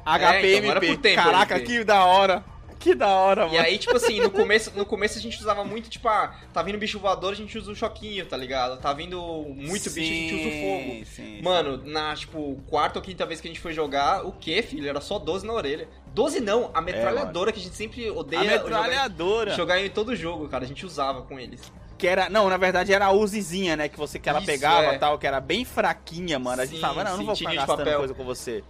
então, 0.00 0.14
HPMP. 0.14 0.86
por 0.86 0.96
tempo, 0.98 1.22
Caraca, 1.22 1.56
MP. 1.56 1.66
que 1.66 1.84
da 1.84 2.04
hora. 2.04 2.44
Que 2.78 2.94
da 2.94 3.08
hora, 3.08 3.42
E 3.42 3.50
mano. 3.52 3.58
aí, 3.60 3.76
tipo 3.76 3.94
assim, 3.94 4.20
no 4.20 4.30
começo, 4.32 4.72
no 4.74 4.86
começo 4.86 5.18
a 5.18 5.20
gente 5.20 5.38
usava 5.38 5.62
muito, 5.62 5.90
tipo, 5.90 6.08
ah, 6.08 6.34
tá 6.50 6.62
vindo 6.62 6.78
bicho 6.78 6.98
voador, 6.98 7.34
a 7.34 7.36
gente 7.36 7.58
usa 7.58 7.70
o 7.70 7.76
choquinho, 7.76 8.24
tá 8.24 8.38
ligado? 8.38 8.80
Tá 8.80 8.90
vindo 8.94 9.20
muito 9.54 9.90
bicho, 9.90 10.00
a 10.00 10.02
gente 10.02 10.34
usa 10.34 10.48
o 10.48 10.50
fogo. 10.52 10.90
Sim, 10.90 11.04
sim. 11.04 11.42
Mano, 11.42 11.82
na, 11.84 12.14
tipo, 12.16 12.58
quarta 12.70 12.98
ou 12.98 13.04
quinta 13.04 13.26
vez 13.26 13.38
que 13.38 13.48
a 13.48 13.50
gente 13.50 13.60
foi 13.60 13.74
jogar, 13.74 14.24
o 14.24 14.32
que, 14.32 14.62
filho? 14.62 14.88
Era 14.88 15.02
só 15.02 15.18
12 15.18 15.46
na 15.46 15.52
orelha. 15.52 15.88
12 16.14 16.40
não, 16.40 16.70
a 16.72 16.80
metralhadora 16.80 17.52
que 17.52 17.60
a 17.60 17.62
gente 17.62 17.76
sempre 17.76 18.08
a 18.08 18.12
odeia 18.14 18.44
metralhadora. 18.44 19.50
jogar, 19.50 19.74
jogar 19.74 19.80
em 19.84 19.90
todo 19.90 20.16
jogo, 20.16 20.48
cara. 20.48 20.64
A 20.64 20.66
gente 20.66 20.86
usava 20.86 21.20
com 21.20 21.38
eles. 21.38 21.70
Que 22.00 22.06
era. 22.08 22.28
Não, 22.30 22.48
na 22.48 22.56
verdade 22.56 22.92
era 22.92 23.06
a 23.06 23.12
Uzizinha, 23.12 23.76
né? 23.76 23.88
Que 23.88 23.98
você 23.98 24.18
que 24.18 24.28
ela 24.28 24.38
Isso, 24.38 24.46
pegava 24.46 24.86
é. 24.86 24.94
e 24.94 24.98
tal, 24.98 25.18
que 25.18 25.26
era 25.26 25.38
bem 25.40 25.64
fraquinha, 25.64 26.38
mano. 26.38 26.62
A 26.62 26.64
gente 26.64 26.76
Sim, 26.76 26.80
falava, 26.80 27.04
não, 27.04 27.10
eu 27.12 27.16
não 27.16 27.20
sim, 27.20 27.26
vou 27.26 27.36
ficar 27.36 27.54
gastando 27.54 27.76
papel. 27.78 27.98
coisa 27.98 28.14
com 28.14 28.24
você. 28.24 28.64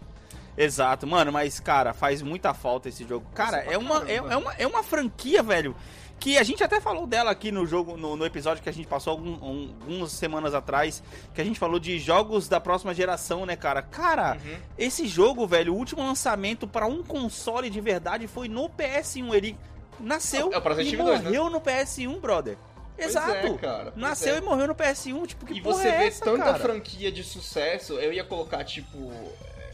Exato, 0.57 1.07
mano, 1.07 1.33
mas, 1.33 1.59
cara, 1.61 1.95
faz 1.95 2.21
muita 2.21 2.53
falta 2.53 2.89
esse 2.89 3.07
jogo. 3.07 3.25
Cara, 3.35 3.59
Nossa, 3.59 3.71
é 3.73 3.79
uma, 3.79 4.11
é, 4.11 4.15
é 4.17 4.37
uma, 4.37 4.55
é 4.59 4.67
uma 4.67 4.83
franquia, 4.83 5.43
velho. 5.43 5.75
Que 6.19 6.37
a 6.37 6.43
gente 6.43 6.63
até 6.63 6.81
falou 6.83 7.07
dela 7.07 7.31
aqui 7.31 7.51
no 7.51 7.65
jogo, 7.65 7.97
no, 7.97 8.15
no 8.15 8.27
episódio 8.27 8.63
que 8.63 8.69
a 8.69 8.73
gente 8.73 8.87
passou 8.87 9.13
algum- 9.13 9.39
um- 9.43 9.75
algumas 9.81 10.13
semanas 10.13 10.53
atrás, 10.53 11.03
que 11.33 11.41
a 11.41 11.45
gente 11.45 11.59
falou 11.59 11.79
de 11.81 11.99
jogos 11.99 12.47
da 12.47 12.61
próxima 12.61 12.93
geração, 12.93 13.47
né, 13.47 13.57
cara? 13.57 13.81
Cara, 13.81 14.37
Uhum. 14.45 14.57
esse 14.77 15.07
jogo, 15.07 15.47
velho, 15.47 15.73
o 15.73 15.77
último 15.79 16.03
lançamento 16.03 16.67
pra 16.67 16.85
um 16.87 17.03
console 17.03 17.71
de 17.71 17.81
verdade 17.81 18.27
foi 18.27 18.49
no 18.49 18.69
PS1. 18.69 19.33
Ele 19.35 19.57
nasceu 19.99 20.51
É 20.53 20.61
Parasite 20.61 20.91
e 20.91 20.95
Eve 20.95 21.03
2, 21.05 21.19
né? 21.21 21.25
morreu 21.25 21.49
no 21.49 21.59
PS1, 21.61 22.21
brother. 22.21 22.59
Pois 23.03 23.11
Exato. 23.11 23.47
é, 23.47 23.59
cara, 23.59 23.93
Nasceu 23.97 24.35
é. 24.35 24.39
e 24.39 24.41
morreu 24.41 24.67
no 24.69 24.75
PS1, 24.75 25.27
tipo, 25.27 25.47
que 25.47 25.55
E 25.55 25.61
porra 25.61 25.75
você 25.77 25.89
é 25.89 25.99
vê 25.99 26.05
essa, 26.07 26.25
tanta 26.25 26.45
cara? 26.45 26.59
franquia 26.59 27.11
de 27.11 27.25
sucesso, 27.25 27.95
eu 27.95 28.13
ia 28.13 28.23
colocar, 28.25 28.63
tipo. 28.65 29.11
é, 29.57 29.71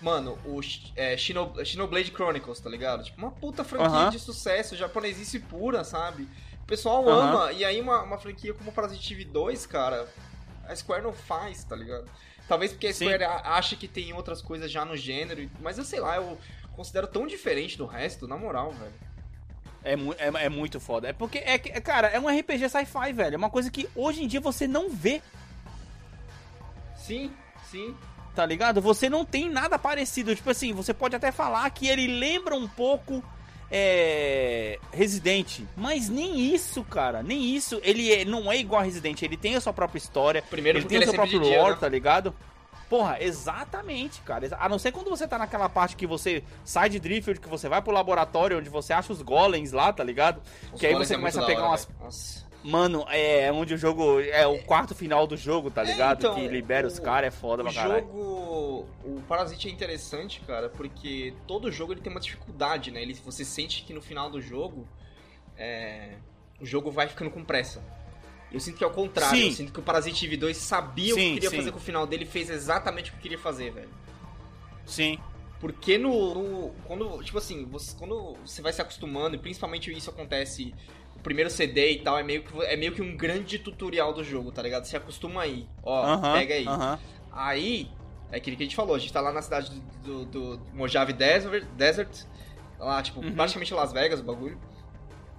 Mano, 0.00 0.38
o 0.44 0.60
é, 0.94 1.16
Shino, 1.16 1.52
Shinoblade 1.64 2.12
Chronicles, 2.12 2.60
tá 2.60 2.70
ligado? 2.70 3.02
Tipo, 3.02 3.18
uma 3.18 3.32
puta 3.32 3.64
franquia 3.64 3.88
Aham. 3.88 4.10
de 4.10 4.18
sucesso, 4.20 4.76
japonesice 4.76 5.40
pura, 5.40 5.82
sabe? 5.82 6.28
O 6.62 6.66
pessoal 6.66 7.08
Aham. 7.08 7.30
ama. 7.46 7.52
E 7.52 7.64
aí, 7.64 7.80
uma, 7.80 8.02
uma 8.02 8.18
franquia 8.18 8.54
como 8.54 8.70
Parasite 8.70 9.12
Eve 9.14 9.24
2, 9.24 9.66
cara, 9.66 10.08
a 10.68 10.76
Square 10.76 11.02
não 11.02 11.12
faz, 11.12 11.64
tá 11.64 11.74
ligado? 11.74 12.08
Talvez 12.46 12.70
porque 12.72 12.86
a 12.86 12.94
Sim. 12.94 13.06
Square 13.06 13.24
a- 13.24 13.54
acha 13.56 13.74
que 13.74 13.88
tem 13.88 14.12
outras 14.12 14.40
coisas 14.40 14.70
já 14.70 14.84
no 14.84 14.96
gênero, 14.96 15.50
mas 15.60 15.76
eu 15.78 15.84
sei 15.84 15.98
lá, 15.98 16.16
eu 16.16 16.38
considero 16.76 17.08
tão 17.08 17.26
diferente 17.26 17.76
do 17.76 17.84
resto, 17.84 18.28
na 18.28 18.36
moral, 18.36 18.70
velho. 18.70 18.92
É, 19.84 19.94
é, 19.94 20.46
é 20.46 20.48
muito 20.48 20.80
foda. 20.80 21.08
É 21.08 21.12
porque, 21.12 21.38
é, 21.38 21.58
cara, 21.58 22.08
é 22.08 22.18
um 22.18 22.28
RPG 22.28 22.68
sci-fi, 22.68 23.12
velho. 23.12 23.34
É 23.34 23.38
uma 23.38 23.50
coisa 23.50 23.70
que 23.70 23.88
hoje 23.94 24.22
em 24.24 24.26
dia 24.26 24.40
você 24.40 24.66
não 24.66 24.90
vê, 24.90 25.22
Sim, 26.96 27.30
sim. 27.70 27.94
tá 28.34 28.44
ligado? 28.44 28.80
Você 28.82 29.08
não 29.08 29.24
tem 29.24 29.48
nada 29.48 29.78
parecido. 29.78 30.34
Tipo 30.34 30.50
assim, 30.50 30.72
você 30.72 30.92
pode 30.92 31.16
até 31.16 31.32
falar 31.32 31.68
que 31.70 31.88
ele 31.88 32.06
lembra 32.06 32.54
um 32.54 32.68
pouco 32.68 33.22
é, 33.70 34.78
Resident. 34.92 35.60
Mas 35.76 36.08
nem 36.08 36.52
isso, 36.54 36.82
cara. 36.84 37.22
Nem 37.22 37.54
isso. 37.54 37.80
Ele 37.82 38.12
é- 38.12 38.24
não 38.24 38.50
é 38.50 38.58
igual 38.58 38.80
a 38.80 38.84
Resident. 38.84 39.22
Ele 39.22 39.36
tem 39.36 39.54
a 39.54 39.60
sua 39.60 39.72
própria 39.72 39.98
história. 39.98 40.42
Primeiro 40.42 40.78
ele 40.78 40.86
tem 40.86 40.98
o 40.98 41.02
ele 41.02 41.04
é 41.04 41.08
seu 41.08 41.14
próprio 41.14 41.40
dia, 41.40 41.62
lore, 41.62 41.74
né? 41.74 41.78
tá 41.80 41.88
ligado? 41.88 42.34
Porra, 42.88 43.18
exatamente, 43.22 44.20
cara. 44.22 44.48
A 44.58 44.68
não 44.68 44.78
ser 44.78 44.92
quando 44.92 45.10
você 45.10 45.28
tá 45.28 45.36
naquela 45.38 45.68
parte 45.68 45.94
que 45.94 46.06
você 46.06 46.42
sai 46.64 46.88
de 46.88 46.98
Driftwood, 46.98 47.38
que 47.40 47.48
você 47.48 47.68
vai 47.68 47.82
pro 47.82 47.92
laboratório, 47.92 48.58
onde 48.58 48.70
você 48.70 48.92
acha 48.92 49.12
os 49.12 49.20
golems 49.20 49.72
lá, 49.72 49.92
tá 49.92 50.02
ligado? 50.02 50.40
Os 50.72 50.80
que 50.80 50.86
aí 50.86 50.94
você 50.94 51.14
é 51.14 51.16
começa 51.18 51.42
a 51.42 51.46
pegar 51.46 51.60
hora, 51.62 51.68
umas. 51.70 51.88
Nossa. 52.00 52.48
Mano, 52.64 53.06
é 53.08 53.52
onde 53.52 53.74
o 53.74 53.78
jogo. 53.78 54.20
É 54.20 54.44
o 54.46 54.58
quarto 54.64 54.94
final 54.94 55.26
do 55.26 55.36
jogo, 55.36 55.70
tá 55.70 55.82
ligado? 55.82 56.18
então, 56.18 56.34
que 56.34 56.48
libera 56.48 56.86
os 56.88 56.98
o- 56.98 57.02
caras, 57.02 57.28
é 57.28 57.30
foda 57.30 57.62
O 57.62 57.66
pra 57.66 57.74
caralho. 57.74 58.00
jogo. 58.06 58.86
O 59.04 59.22
Parasite 59.28 59.68
é 59.68 59.70
interessante, 59.70 60.40
cara, 60.40 60.68
porque 60.68 61.34
todo 61.46 61.70
jogo 61.70 61.92
ele 61.92 62.00
tem 62.00 62.10
uma 62.10 62.20
dificuldade, 62.20 62.90
né? 62.90 63.00
Ele, 63.00 63.14
você 63.14 63.44
sente 63.44 63.84
que 63.84 63.92
no 63.94 64.00
final 64.02 64.28
do 64.30 64.40
jogo. 64.40 64.88
é, 65.56 66.14
o 66.60 66.66
jogo 66.66 66.90
vai 66.90 67.06
ficando 67.08 67.30
com 67.30 67.44
pressa. 67.44 67.82
Eu 68.50 68.60
sinto 68.60 68.78
que 68.78 68.84
é 68.84 68.86
o 68.86 68.90
contrário. 68.90 69.38
Sim. 69.38 69.46
Eu 69.46 69.52
sinto 69.52 69.72
que 69.72 69.80
o 69.80 69.82
Parasite 69.82 70.24
Eve 70.26 70.36
2 70.36 70.56
sabia 70.56 71.14
o 71.14 71.18
Sim, 71.18 71.28
que 71.28 71.34
queria 71.34 71.50
sim. 71.50 71.56
fazer 71.56 71.70
com 71.72 71.78
o 71.78 71.82
final 71.82 72.06
dele 72.06 72.24
e 72.24 72.26
fez 72.26 72.48
exatamente 72.48 73.10
o 73.10 73.14
que 73.14 73.20
queria 73.20 73.38
fazer, 73.38 73.70
velho. 73.72 73.90
Sim. 74.86 75.18
Porque 75.60 75.98
no, 75.98 76.34
no- 76.34 76.70
Quando. 76.86 77.22
Tipo 77.22 77.38
assim, 77.38 77.64
você, 77.66 77.94
quando 77.98 78.36
você 78.44 78.62
vai 78.62 78.72
se 78.72 78.80
acostumando, 78.80 79.36
e 79.36 79.38
principalmente 79.38 79.90
isso 79.92 80.08
acontece. 80.10 80.74
O 81.16 81.20
primeiro 81.20 81.50
CD 81.50 81.92
e 81.94 81.98
tal 81.98 82.16
é 82.16 82.22
meio, 82.22 82.44
que, 82.44 82.62
é 82.62 82.76
meio 82.76 82.92
que 82.92 83.02
um 83.02 83.16
grande 83.16 83.58
tutorial 83.58 84.12
do 84.12 84.22
jogo, 84.22 84.52
tá 84.52 84.62
ligado? 84.62 84.84
Você 84.84 84.96
acostuma 84.96 85.42
aí. 85.42 85.66
Ó, 85.82 86.04
Aham. 86.04 86.32
pega 86.32 86.54
aí. 86.54 86.66
aham. 86.66 86.98
Aí, 87.32 87.90
é 88.30 88.36
aquilo 88.36 88.56
que 88.56 88.62
a 88.62 88.66
gente 88.66 88.76
falou, 88.76 88.94
a 88.94 88.98
gente 89.00 89.12
tá 89.12 89.20
lá 89.20 89.32
na 89.32 89.42
cidade 89.42 89.70
do, 90.04 90.24
do, 90.24 90.56
do 90.58 90.64
Mojave 90.74 91.12
Desert, 91.12 91.64
Desert 91.76 92.08
lá, 92.78 93.02
tipo, 93.02 93.20
Uhum. 93.20 93.32
praticamente 93.34 93.74
Las 93.74 93.92
Vegas 93.92 94.20
o 94.20 94.22
bagulho. 94.22 94.56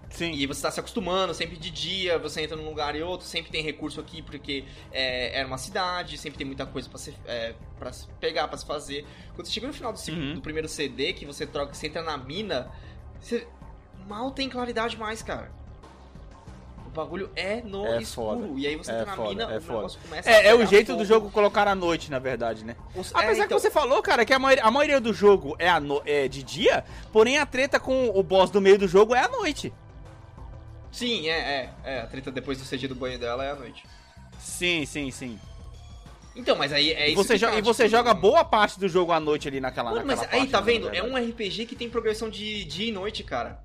Sim. 0.10 0.32
E 0.32 0.46
você 0.48 0.62
tá 0.62 0.72
se 0.72 0.80
acostumando, 0.80 1.34
sempre 1.34 1.56
de 1.56 1.70
dia, 1.70 2.18
você 2.18 2.42
entra 2.42 2.58
num 2.58 2.66
lugar 2.68 2.96
e 2.96 3.02
outro, 3.02 3.28
sempre 3.28 3.52
tem 3.52 3.62
recurso 3.64 4.00
aqui, 4.02 4.22
porque 4.22 4.66
é, 4.92 5.38
era 5.38 5.48
uma 5.48 5.58
cidade, 5.58 6.18
sempre 6.18 6.38
tem 6.38 6.48
muita 6.48 6.66
coisa 6.66 6.90
pra 6.90 6.98
se, 6.98 7.14
é, 7.28 7.54
pra 7.78 7.94
se 7.94 8.08
pegar, 8.20 8.48
pra 8.48 8.58
se 8.58 8.66
fazer. 8.66 9.06
Quando 9.36 9.46
você 9.46 9.54
chega 9.54 9.68
no 9.68 9.74
final 9.74 9.94
do, 9.94 10.00
segundo, 10.00 10.24
Uhum. 10.24 10.34
do 10.36 10.42
primeiro 10.42 10.68
CD, 10.68 11.14
que 11.14 11.26
você 11.26 11.46
troca, 11.46 11.74
você 11.74 11.88
entra 11.88 12.02
na 12.02 12.18
mina, 12.18 12.72
você 13.22 13.48
mal 14.08 14.32
tem 14.32 14.50
claridade 14.50 14.98
mais, 14.98 15.22
cara. 15.22 15.52
O 16.88 16.90
bagulho 16.92 17.30
é 17.36 17.62
no 17.62 17.86
É 17.86 18.02
escuro. 18.02 18.40
foda. 18.48 18.60
E 18.60 18.66
aí 18.66 18.76
você 18.76 18.92
É 18.92 18.96
entra 18.96 19.06
na 19.06 19.16
foda, 19.16 19.30
mina, 19.30 19.44
é 19.44 19.58
o 19.58 19.62
foda. 19.62 19.74
negócio 19.78 20.00
começa 20.02 20.28
a 20.30 20.34
É, 20.34 20.48
é 20.48 20.56
o 20.56 20.66
jeito 20.66 20.88
do 20.88 20.94
fogo. 20.94 21.06
jogo 21.06 21.30
colocar 21.32 21.68
à 21.68 21.76
noite, 21.76 22.10
na 22.10 22.18
verdade, 22.18 22.66
né? 22.66 22.76
Os- 22.96 23.14
Apesar 23.14 23.44
é, 23.44 23.46
então, 23.46 23.48
que 23.48 23.54
você 23.64 23.70
falou, 23.70 24.02
cara, 24.02 24.26
que 24.26 24.34
a 24.34 24.40
maioria, 24.40 24.64
a 24.66 24.72
maioria 24.72 25.00
do 25.00 25.14
jogo 25.14 25.56
é, 25.60 25.80
no- 25.80 26.02
é 26.04 26.28
de 26.28 26.42
dia, 26.42 26.84
porém 27.14 27.38
a 27.38 27.46
treta 27.46 27.80
com 27.80 28.10
o 28.10 28.24
boss 28.24 28.50
do 28.50 28.60
meio 28.60 28.80
do 28.80 28.88
jogo 28.88 29.14
é 29.14 29.24
à 29.24 29.28
noite. 29.30 29.72
Sim, 30.92 31.28
é, 31.30 31.40
é, 31.40 31.70
é. 31.84 32.00
A 32.02 32.08
treta 32.08 32.32
depois 32.32 32.58
do 32.58 32.66
CG 32.66 32.88
do 32.88 32.96
banho 32.96 33.18
dela 33.20 33.44
é 33.46 33.52
à 33.52 33.56
noite. 33.56 33.84
Sim, 34.40 34.86
sim, 34.86 35.12
sim. 35.12 35.40
Então, 36.36 36.56
mas 36.56 36.72
aí 36.72 36.92
é 36.92 37.10
E 37.10 37.14
isso 37.14 37.24
você, 37.24 37.34
que 37.34 37.40
jo- 37.40 37.48
tá, 37.52 37.58
e 37.58 37.62
você 37.62 37.90
joga 37.90 38.14
boa 38.14 38.46
parte 38.46 38.80
do 38.80 38.88
jogo 38.88 39.12
à 39.12 39.20
noite 39.20 39.48
ali 39.48 39.60
naquela, 39.60 39.92
Mano, 39.92 40.06
mas 40.06 40.20
naquela 40.22 40.42
aí, 40.44 40.48
parte, 40.50 40.52
tá 40.52 40.60
né, 40.62 40.66
vendo? 40.66 40.96
É 40.96 41.04
um 41.04 41.18
RPG 41.18 41.66
que 41.66 41.76
tem 41.76 41.90
progressão 41.90 42.30
de 42.30 42.64
dia 42.66 42.88
e 42.88 42.92
noite, 42.92 43.24
cara. 43.24 43.60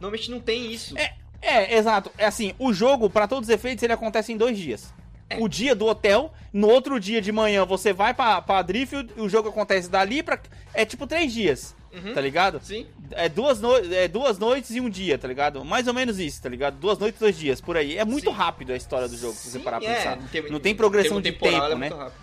Normalmente 0.00 0.30
não 0.30 0.40
tem 0.40 0.70
isso. 0.72 0.96
É, 0.98 1.14
É, 1.40 1.76
exato. 1.76 2.10
É 2.18 2.26
assim, 2.26 2.54
o 2.58 2.72
jogo, 2.72 3.08
pra 3.10 3.26
todos 3.26 3.48
os 3.48 3.54
efeitos, 3.54 3.82
ele 3.82 3.92
acontece 3.92 4.32
em 4.32 4.36
dois 4.36 4.56
dias. 4.58 4.92
É. 5.30 5.38
O 5.40 5.48
dia 5.48 5.74
do 5.74 5.86
hotel, 5.86 6.32
no 6.52 6.68
outro 6.68 7.00
dia 7.00 7.20
de 7.22 7.32
manhã 7.32 7.64
você 7.64 7.92
vai 7.92 8.12
pra, 8.12 8.40
pra 8.42 8.60
Driftfield, 8.62 9.12
o 9.16 9.28
jogo 9.28 9.48
acontece 9.48 9.88
dali 9.88 10.22
pra... 10.22 10.38
É 10.74 10.84
tipo 10.84 11.06
três 11.06 11.32
dias, 11.32 11.74
Uhum. 11.92 12.14
tá 12.14 12.20
ligado? 12.20 12.58
Sim. 12.62 12.86
É 13.10 13.28
duas, 13.28 13.60
no... 13.60 13.76
é 13.76 14.08
duas 14.08 14.38
noites 14.38 14.70
e 14.70 14.80
um 14.80 14.88
dia, 14.88 15.18
tá 15.18 15.28
ligado? 15.28 15.62
Mais 15.64 15.86
ou 15.86 15.92
menos 15.92 16.18
isso, 16.18 16.40
tá 16.42 16.48
ligado? 16.48 16.76
Duas 16.78 16.98
noites 16.98 17.20
e 17.20 17.24
dois 17.24 17.36
dias, 17.38 17.60
por 17.60 17.76
aí. 17.76 17.98
É 17.98 18.04
muito 18.04 18.30
Sim. 18.30 18.36
rápido 18.36 18.72
a 18.72 18.76
história 18.76 19.06
do 19.08 19.16
jogo, 19.16 19.34
se 19.34 19.50
você 19.50 19.58
parar 19.58 19.78
pra 19.80 19.88
é, 19.90 19.94
pensar. 19.96 20.16
em 20.18 20.26
termo- 20.28 20.48
Não 20.50 20.60
tem 20.60 20.72
em 20.72 20.76
progressão 20.76 21.20
termo 21.20 21.38
de 21.38 21.50
tempo, 21.50 21.64
é 21.66 21.68
né? 21.70 21.76
Muito 21.76 21.96
rápido. 21.96 22.22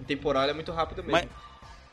Em 0.00 0.04
temporal 0.04 0.44
é 0.48 0.52
muito 0.54 0.72
rápido 0.72 1.04
mesmo. 1.04 1.12
Mas- 1.12 1.28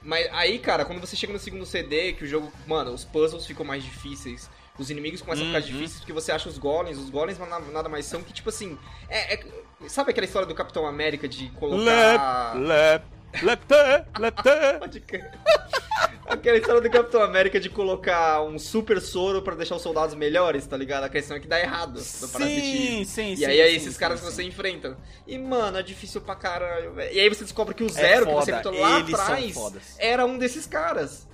Mas... 0.01 0.28
aí, 0.34 0.60
cara, 0.60 0.86
quando 0.86 0.99
você 1.01 1.16
chega 1.16 1.34
no 1.34 1.39
segundo 1.39 1.66
CD, 1.66 2.14
que 2.14 2.24
o 2.24 2.28
jogo, 2.28 2.51
mano, 2.68 2.91
os 2.91 3.04
puzzles 3.04 3.45
ficam 3.45 3.66
mais 3.66 3.84
difíceis, 3.84 4.49
os 4.80 4.89
inimigos 4.89 5.22
começam 5.22 5.43
a 5.43 5.47
ficar 5.47 5.60
Uhum. 5.60 5.66
difíceis 5.66 5.99
porque 5.99 6.14
você 6.14 6.32
acha 6.32 6.47
os 6.49 6.58
golems, 6.58 6.97
os 6.97 7.10
golems 7.10 7.38
nada, 7.38 7.60
nada 7.72 7.89
mais 7.89 8.06
são 8.06 8.24
que, 8.24 8.32
tipo 8.34 8.47
assim, 8.49 8.78
é, 9.10 9.34
é- 9.36 9.43
sabe 9.89 10.12
aquela 10.12 10.26
história 10.26 10.47
do 10.47 10.56
Capitão 10.56 10.86
América 10.88 11.28
de 11.28 11.49
colocar... 11.51 12.54
Lep, 12.56 13.04
lep, 13.43 13.62
lepte, 13.72 14.20
lepte. 14.20 14.49
Pode 14.80 14.99
crer. 15.01 15.32
Aquela 16.26 16.57
história 16.57 16.82
do 16.82 16.89
Capitão 16.89 17.21
América 17.21 17.59
de 17.59 17.69
colocar 17.69 18.41
um 18.43 18.57
super 18.57 19.01
soro 19.01 19.41
pra 19.41 19.55
deixar 19.55 19.76
os 19.76 19.82
soldados 19.82 20.15
melhores, 20.15 20.65
tá 20.65 20.78
ligado? 20.78 21.03
A 21.03 21.09
questão 21.09 21.36
é 21.36 21.39
que 21.39 21.47
dá 21.47 21.59
errado. 21.59 21.99
Sim, 21.99 23.03
sim, 23.05 23.34
e 23.34 23.38
sim. 23.38 23.45
aí 23.45 23.59
é 23.59 23.71
esses 23.71 23.93
sim, 23.93 23.99
caras 23.99 24.19
sim, 24.19 24.26
que 24.26 24.32
você 24.32 24.43
sim. 24.43 24.47
enfrenta. 24.47 24.97
E, 25.28 25.38
mano, 25.38 25.78
é 25.78 25.84
difícil 25.84 26.21
pra 26.21 26.36
caralho. 26.36 26.93
E 26.99 27.19
aí 27.19 27.28
você 27.28 27.43
descobre 27.43 27.74
que 27.76 27.84
o 27.84 27.89
Zero, 27.89 28.26
que 28.26 28.34
você 28.34 28.51
É 28.51 28.59
enfrentou 28.59 28.80
lá 28.80 28.97
atrás, 28.99 29.55
era 29.99 30.26
um 30.26 30.38
desses 30.38 30.65
caras. 30.65 31.28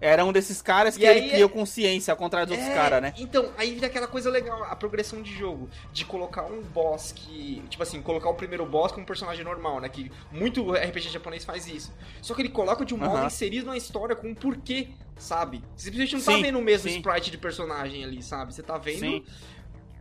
Era 0.00 0.24
um 0.24 0.32
desses 0.32 0.62
caras 0.62 0.96
que 0.96 1.02
E 1.02 1.06
ele 1.06 1.20
aí 1.20 1.30
criou 1.30 1.48
consciência, 1.48 2.12
ao 2.12 2.16
contrário 2.16 2.46
dos 2.46 2.56
outros 2.56 2.72
É, 2.72 2.76
caras, 2.76 3.02
né? 3.02 3.12
Então, 3.18 3.50
aí 3.56 3.74
vira 3.74 3.88
aquela 3.88 4.06
coisa 4.06 4.30
legal, 4.30 4.62
a 4.64 4.76
progressão 4.76 5.20
de 5.20 5.34
jogo. 5.34 5.68
De 5.92 6.04
colocar 6.04 6.44
um 6.44 6.62
boss 6.62 7.12
que. 7.12 7.62
Tipo 7.68 7.82
assim, 7.82 8.00
colocar 8.00 8.28
o 8.28 8.34
primeiro 8.34 8.64
boss 8.64 8.92
como 8.92 9.02
um 9.02 9.06
personagem 9.06 9.44
normal, 9.44 9.80
né? 9.80 9.88
Que 9.88 10.10
muito 10.30 10.72
RPG 10.72 11.08
japonês 11.10 11.44
faz 11.44 11.66
isso. 11.66 11.92
Só 12.22 12.34
que 12.34 12.42
ele 12.42 12.48
coloca 12.48 12.84
de 12.84 12.94
um 12.94 12.98
modo 12.98 13.26
inserido 13.26 13.66
na 13.66 13.76
história 13.76 14.14
com 14.14 14.28
um 14.28 14.34
porquê, 14.34 14.88
sabe? 15.16 15.62
Você 15.76 15.86
simplesmente 15.86 16.14
não 16.14 16.22
tá 16.22 16.32
Sim, 16.32 16.42
vendo 16.42 16.58
o 16.58 16.62
mesmo 16.62 16.88
sim. 16.88 16.96
sprite 16.96 17.30
de 17.30 17.38
personagem 17.38 18.04
ali, 18.04 18.22
sabe? 18.22 18.54
Você 18.54 18.62
tá 18.62 18.78
vendo 18.78 19.00
Sim. 19.00 19.24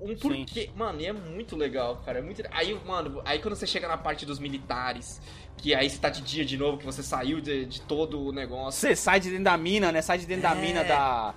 Um 0.01 0.15
porquê. 0.15 0.69
Mano, 0.75 1.01
e 1.01 1.05
é 1.05 1.13
muito 1.13 1.55
legal, 1.55 2.01
cara. 2.05 2.19
É 2.19 2.21
muito. 2.21 2.43
Aí, 2.51 2.79
mano, 2.85 3.21
aí 3.25 3.39
quando 3.39 3.55
você 3.55 3.65
chega 3.67 3.87
na 3.87 3.97
parte 3.97 4.25
dos 4.25 4.39
militares, 4.39 5.21
que 5.57 5.73
aí 5.73 5.89
você 5.89 5.97
tá 5.97 6.09
de 6.09 6.21
dia 6.21 6.45
de 6.45 6.57
novo, 6.57 6.77
que 6.77 6.85
você 6.85 7.01
saiu 7.01 7.41
de, 7.41 7.65
de 7.65 7.81
todo 7.81 8.21
o 8.21 8.31
negócio. 8.31 8.79
Você 8.79 8.95
sai 8.95 9.19
de 9.19 9.29
dentro 9.29 9.45
da 9.45 9.57
mina, 9.57 9.91
né? 9.91 10.01
Sai 10.01 10.17
de 10.19 10.25
dentro 10.25 10.43
da 10.43 10.51
É. 10.51 10.55
mina 10.61 10.83
da, 10.83 11.33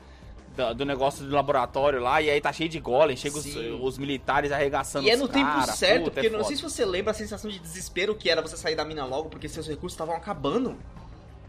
da- 0.56 0.72
do 0.74 0.84
negócio 0.84 1.24
do 1.24 1.34
laboratório 1.34 2.00
lá, 2.00 2.20
e 2.20 2.28
aí 2.28 2.40
tá 2.40 2.52
cheio 2.52 2.68
de 2.68 2.78
golem, 2.80 3.16
chega 3.16 3.38
os, 3.38 3.44
Sim. 3.44 3.78
os 3.80 3.96
militares 3.96 4.52
arregaçando 4.52 5.06
E 5.06 5.10
é 5.10 5.16
no 5.16 5.26
tempo 5.28 5.46
cara, 5.50 5.72
certo, 5.72 6.04
puta, 6.04 6.10
porque 6.20 6.26
é 6.26 6.30
não 6.30 6.44
sei 6.44 6.56
se 6.56 6.62
você 6.62 6.84
lembra 6.84 7.12
a 7.12 7.14
sensação 7.14 7.50
de 7.50 7.58
desespero 7.58 8.14
que 8.14 8.28
era 8.28 8.42
você 8.42 8.56
sair 8.56 8.74
da 8.74 8.84
mina 8.84 9.04
logo, 9.06 9.30
porque 9.30 9.48
seus 9.48 9.66
recursos 9.66 9.92
estavam 9.94 10.14
acabando. 10.14 10.76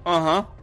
Aham. 0.06 0.44
Você 0.44 0.61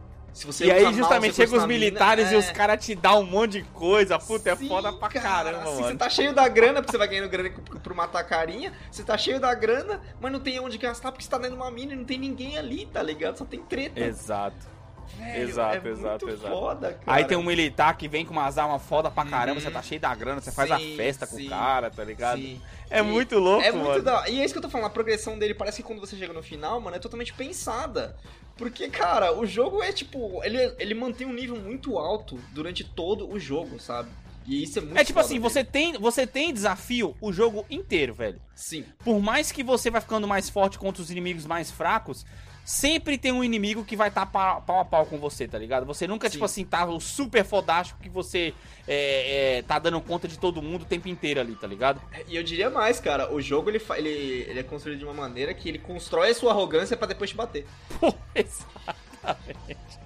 E 0.61 0.71
aí, 0.71 0.83
mal 0.83 0.93
justamente, 0.93 1.35
chega 1.35 1.57
os 1.57 1.65
militares 1.65 2.31
e 2.31 2.35
é. 2.35 2.37
os 2.37 2.49
caras 2.51 2.83
te 2.83 2.95
dão 2.95 3.21
um 3.21 3.25
monte 3.25 3.61
de 3.61 3.63
coisa. 3.63 4.17
Puta, 4.19 4.51
é 4.51 4.55
Sim, 4.55 4.67
foda 4.67 4.93
pra 4.93 5.09
cara, 5.09 5.51
caramba, 5.51 5.69
assim. 5.69 5.83
Você 5.83 5.95
tá 5.95 6.09
cheio 6.09 6.33
da 6.33 6.47
grana, 6.47 6.81
porque 6.81 6.91
você 6.91 6.97
vai 6.97 7.07
ganhando 7.07 7.29
grana 7.29 7.49
por 7.83 7.93
matar 7.93 8.23
carinha. 8.23 8.73
Você 8.91 9.03
tá 9.03 9.17
cheio 9.17 9.39
da 9.39 9.53
grana, 9.53 10.01
mas 10.19 10.31
não 10.31 10.39
tem 10.39 10.59
onde 10.59 10.77
gastar 10.77 11.11
porque 11.11 11.23
você 11.23 11.29
tá 11.29 11.37
dentro 11.37 11.55
de 11.55 11.61
uma 11.61 11.71
mina 11.71 11.93
e 11.93 11.95
não 11.95 12.05
tem 12.05 12.17
ninguém 12.17 12.57
ali, 12.57 12.85
tá 12.85 13.01
ligado? 13.01 13.37
Só 13.37 13.45
tem 13.45 13.59
treta. 13.61 13.99
Exato. 13.99 14.78
Velho, 15.17 15.49
exato, 15.49 15.87
é 15.87 15.91
exato, 15.91 16.25
muito 16.25 16.39
exato. 16.39 16.53
foda, 16.55 16.93
cara. 16.93 17.17
Aí 17.17 17.25
tem 17.25 17.37
um 17.37 17.43
militar 17.43 17.97
que 17.97 18.07
vem 18.07 18.25
com 18.25 18.31
umas 18.31 18.57
armas 18.57 18.81
foda 18.83 19.09
pra 19.11 19.25
caramba, 19.25 19.55
Uhum. 19.59 19.63
você 19.65 19.71
tá 19.71 19.81
cheio 19.81 19.99
da 19.99 20.13
grana, 20.15 20.39
você 20.41 20.51
faz 20.51 20.71
a 20.71 20.77
Sim, 20.79 20.95
festa 20.95 21.27
com 21.27 21.35
sim, 21.37 21.47
o 21.47 21.49
cara, 21.49 21.89
tá 21.89 22.03
ligado? 22.03 22.39
Sim. 22.39 22.61
É 22.89 22.99
E 22.99 23.01
muito 23.01 23.37
louco, 23.39 23.63
É 23.63 23.71
muito 23.71 23.87
mano. 23.87 24.03
da 24.03 24.29
E 24.29 24.39
é 24.39 24.45
isso 24.45 24.53
que 24.53 24.57
eu 24.57 24.61
tô 24.61 24.69
falando, 24.69 24.87
a 24.87 24.89
progressão 24.91 25.37
dele 25.37 25.53
parece 25.53 25.77
que 25.81 25.87
quando 25.87 25.99
você 25.99 26.15
chega 26.15 26.33
no 26.33 26.41
final, 26.43 26.79
mano, 26.79 26.95
é 26.95 26.99
totalmente 26.99 27.33
pensada. 27.33 28.15
Porque, 28.57 28.89
cara, 28.89 29.33
o 29.37 29.45
jogo 29.45 29.81
é 29.81 29.91
tipo. 29.93 30.43
Ele, 30.43 30.57
ele 30.79 30.93
mantém 30.93 31.25
um 31.25 31.33
nível 31.33 31.55
muito 31.55 31.97
alto 31.97 32.37
durante 32.51 32.83
todo 32.83 33.29
o 33.31 33.39
jogo, 33.39 33.79
sabe? 33.79 34.09
E 34.45 34.63
isso 34.63 34.79
é 34.79 34.81
muito 34.81 34.97
É 34.97 35.03
tipo 35.05 35.19
assim, 35.19 35.35
dele. 35.35 35.39
você 35.41 35.63
tem, 35.63 35.93
você 35.93 36.25
tem 36.27 36.53
desafio 36.53 37.15
o 37.21 37.31
jogo 37.31 37.65
inteiro, 37.69 38.13
velho. 38.13 38.41
Sim. 38.55 38.83
Por 39.03 39.21
mais 39.21 39.51
que 39.51 39.63
você 39.63 39.89
vai 39.89 40.01
ficando 40.01 40.27
mais 40.27 40.49
forte 40.49 40.77
contra 40.79 41.01
os 41.01 41.09
inimigos 41.11 41.45
mais 41.45 41.69
fracos, 41.71 42.25
sempre 42.63 43.17
tem 43.17 43.31
um 43.31 43.43
inimigo 43.43 43.83
que 43.83 43.95
vai 43.95 44.09
estar 44.09 44.25
pau, 44.25 44.61
pau 44.61 44.79
a 44.79 44.85
pau 44.85 45.05
com 45.05 45.17
você, 45.17 45.47
tá 45.47 45.57
ligado? 45.57 45.85
Você 45.85 46.07
nunca, 46.07 46.27
Sim. 46.27 46.33
tipo 46.33 46.45
assim, 46.45 46.65
tá 46.65 46.85
o 46.85 46.99
super 46.99 47.43
fodástico 47.43 47.99
que 47.99 48.09
você 48.09 48.53
é, 48.87 49.57
é, 49.57 49.61
tá 49.63 49.79
dando 49.79 49.99
conta 50.01 50.27
de 50.27 50.37
todo 50.37 50.61
mundo 50.61 50.83
o 50.83 50.85
tempo 50.85 51.07
inteiro 51.07 51.39
ali, 51.39 51.55
tá 51.55 51.67
ligado? 51.67 52.01
E 52.27 52.35
eu 52.35 52.43
diria 52.43 52.69
mais, 52.69 52.99
cara, 52.99 53.33
o 53.33 53.41
jogo 53.41 53.69
ele, 53.69 53.81
ele, 53.95 54.09
ele 54.49 54.59
é 54.59 54.63
construído 54.63 54.99
de 54.99 55.05
uma 55.05 55.13
maneira 55.13 55.53
que 55.53 55.69
ele 55.69 55.79
constrói 55.79 56.31
a 56.31 56.35
sua 56.35 56.51
arrogância 56.51 56.95
pra 56.95 57.07
depois 57.07 57.29
te 57.29 57.35
bater. 57.35 57.65
Pô, 57.99 58.13
exatamente. 58.35 59.99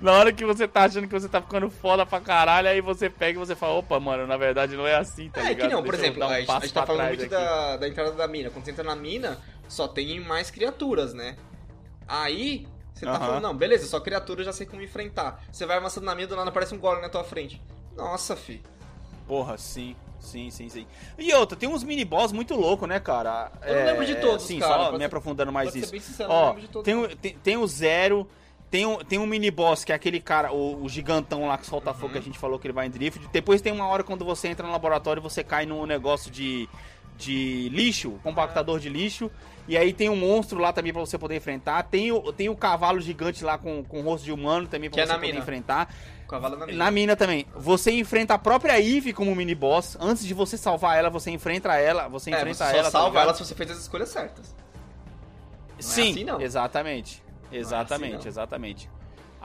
Na 0.00 0.12
hora 0.12 0.32
que 0.32 0.44
você 0.44 0.66
tá 0.66 0.84
achando 0.84 1.06
que 1.06 1.12
você 1.12 1.28
tá 1.28 1.40
ficando 1.40 1.70
foda 1.70 2.04
pra 2.04 2.20
caralho, 2.20 2.68
aí 2.68 2.80
você 2.80 3.08
pega 3.08 3.38
e 3.38 3.46
você 3.46 3.54
fala, 3.54 3.74
opa, 3.74 4.00
mano, 4.00 4.26
na 4.26 4.36
verdade 4.36 4.76
não 4.76 4.86
é 4.86 4.96
assim, 4.96 5.28
tá 5.28 5.40
é 5.40 5.48
ligado? 5.48 5.68
que 5.68 5.74
não, 5.74 5.82
por 5.82 5.92
Deixa 5.92 6.06
exemplo, 6.06 6.24
um 6.24 6.30
a, 6.30 6.40
gente, 6.40 6.50
a 6.50 6.60
gente 6.60 6.72
tá 6.72 6.86
falando 6.86 7.08
muito 7.08 7.28
da, 7.28 7.76
da 7.76 7.88
entrada 7.88 8.12
da 8.12 8.26
mina. 8.26 8.50
Quando 8.50 8.64
você 8.64 8.70
entra 8.72 8.84
na 8.84 8.96
mina, 8.96 9.38
só 9.68 9.86
tem 9.86 10.18
mais 10.20 10.50
criaturas, 10.50 11.14
né? 11.14 11.36
Aí, 12.06 12.66
você 12.94 13.04
tá 13.06 13.12
Aham. 13.12 13.20
falando, 13.26 13.42
não, 13.42 13.56
beleza, 13.56 13.86
só 13.86 13.98
criatura 14.00 14.40
eu 14.40 14.44
já 14.44 14.52
sei 14.52 14.66
como 14.66 14.82
enfrentar. 14.82 15.42
Você 15.50 15.64
vai 15.66 15.76
avançando 15.76 16.04
na 16.04 16.14
mina, 16.14 16.28
do 16.28 16.36
nada 16.36 16.50
aparece 16.50 16.74
um 16.74 16.78
golem 16.78 17.02
na 17.02 17.08
tua 17.08 17.24
frente. 17.24 17.60
Nossa, 17.96 18.36
fi. 18.36 18.62
Porra, 19.26 19.56
sim. 19.58 19.96
Sim, 20.20 20.50
sim, 20.50 20.70
sim. 20.70 20.86
E 21.18 21.32
outra, 21.34 21.54
tem 21.56 21.68
uns 21.68 21.84
mini-boss 21.84 22.32
muito 22.32 22.54
loucos, 22.54 22.88
né, 22.88 22.98
cara? 22.98 23.52
Eu 23.62 23.74
não 23.76 23.84
lembro 23.84 24.06
de 24.06 24.14
todos, 24.16 24.46
Sim, 24.46 24.58
cara, 24.58 24.72
só 24.72 24.78
pode 24.84 24.92
me 24.94 24.98
ser- 25.00 25.04
aprofundando 25.04 25.52
mais 25.52 25.66
Pode 25.68 25.78
isso. 25.80 25.88
ser 25.88 25.92
bem 25.92 26.00
sincero, 26.00 26.30
eu 26.30 26.34
não 26.34 26.42
Ó, 26.42 26.46
lembro 26.48 26.60
de 26.62 26.68
todos. 26.68 26.84
tem, 26.84 27.16
tem, 27.18 27.38
tem 27.42 27.56
o 27.58 27.66
Zero, 27.66 28.26
tem, 28.70 28.86
o- 28.86 29.04
tem 29.04 29.18
um 29.18 29.26
mini-boss 29.26 29.84
que 29.84 29.92
é 29.92 29.94
aquele 29.94 30.20
cara, 30.20 30.50
o, 30.50 30.82
o 30.82 30.88
gigantão 30.88 31.46
lá 31.46 31.58
que 31.58 31.66
solta 31.66 31.90
Uhum. 31.90 31.96
fogo 31.96 32.12
que 32.14 32.18
a 32.18 32.22
gente 32.22 32.38
falou 32.38 32.58
que 32.58 32.66
ele 32.66 32.72
vai 32.72 32.86
em 32.86 32.90
drift. 32.90 33.20
Depois 33.30 33.60
tem 33.60 33.70
uma 33.70 33.86
hora 33.86 34.02
quando 34.02 34.24
você 34.24 34.48
entra 34.48 34.66
no 34.66 34.72
laboratório 34.72 35.20
você 35.20 35.44
cai 35.44 35.66
num 35.66 35.84
negócio 35.84 36.30
de, 36.30 36.66
de 37.18 37.68
lixo, 37.68 38.12
compactador 38.22 38.80
de 38.80 38.88
lixo. 38.88 39.30
E 39.66 39.78
aí 39.78 39.92
tem 39.94 40.08
um 40.10 40.16
monstro 40.16 40.58
lá 40.58 40.72
também 40.72 40.92
pra 40.92 41.00
você 41.00 41.16
poder 41.16 41.36
enfrentar. 41.36 41.82
Tem 41.84 42.12
o, 42.12 42.32
tem 42.32 42.48
o 42.50 42.56
cavalo 42.56 43.00
gigante 43.00 43.42
lá 43.42 43.56
com, 43.56 43.82
com 43.82 44.02
rosto 44.02 44.24
de 44.24 44.32
humano 44.32 44.66
também 44.66 44.90
pra 44.90 44.94
Que 44.96 45.00
é 45.00 45.06
você 45.06 45.12
na 45.12 45.18
poder 45.18 45.26
mina. 45.28 45.38
enfrentar. 45.40 45.94
Cavalo 46.28 46.56
na 46.58 46.66
mina. 46.66 46.78
Na 46.84 46.90
mina 46.90 47.16
também. 47.16 47.46
Você 47.56 47.90
enfrenta 47.92 48.34
a 48.34 48.38
própria 48.38 48.78
Eve 48.78 49.12
como 49.14 49.34
mini 49.34 49.54
boss. 49.54 49.96
Antes 49.98 50.26
de 50.26 50.34
você 50.34 50.58
salvar 50.58 50.98
ela, 50.98 51.08
você 51.08 51.30
enfrenta 51.30 51.74
ela. 51.76 52.08
Você 52.08 52.30
É, 52.30 52.34
enfrenta 52.36 52.58
você 52.58 52.64
só 52.64 52.70
ela. 52.76 52.82
tá 52.84 52.90
salva 52.90 53.08
ligado? 53.08 53.24
ela 53.24 53.34
se 53.34 53.44
você 53.44 53.54
fez 53.54 53.70
as 53.70 53.78
escolhas 53.78 54.08
certas. 54.10 54.54
é 55.78 55.82
Sim, 55.82 56.10
assim, 56.10 56.24
não. 56.24 56.40
exatamente. 56.40 57.22
é 57.50 57.56
Exatamente, 57.56 58.14
assim, 58.16 58.22
não. 58.24 58.28
exatamente. 58.30 58.90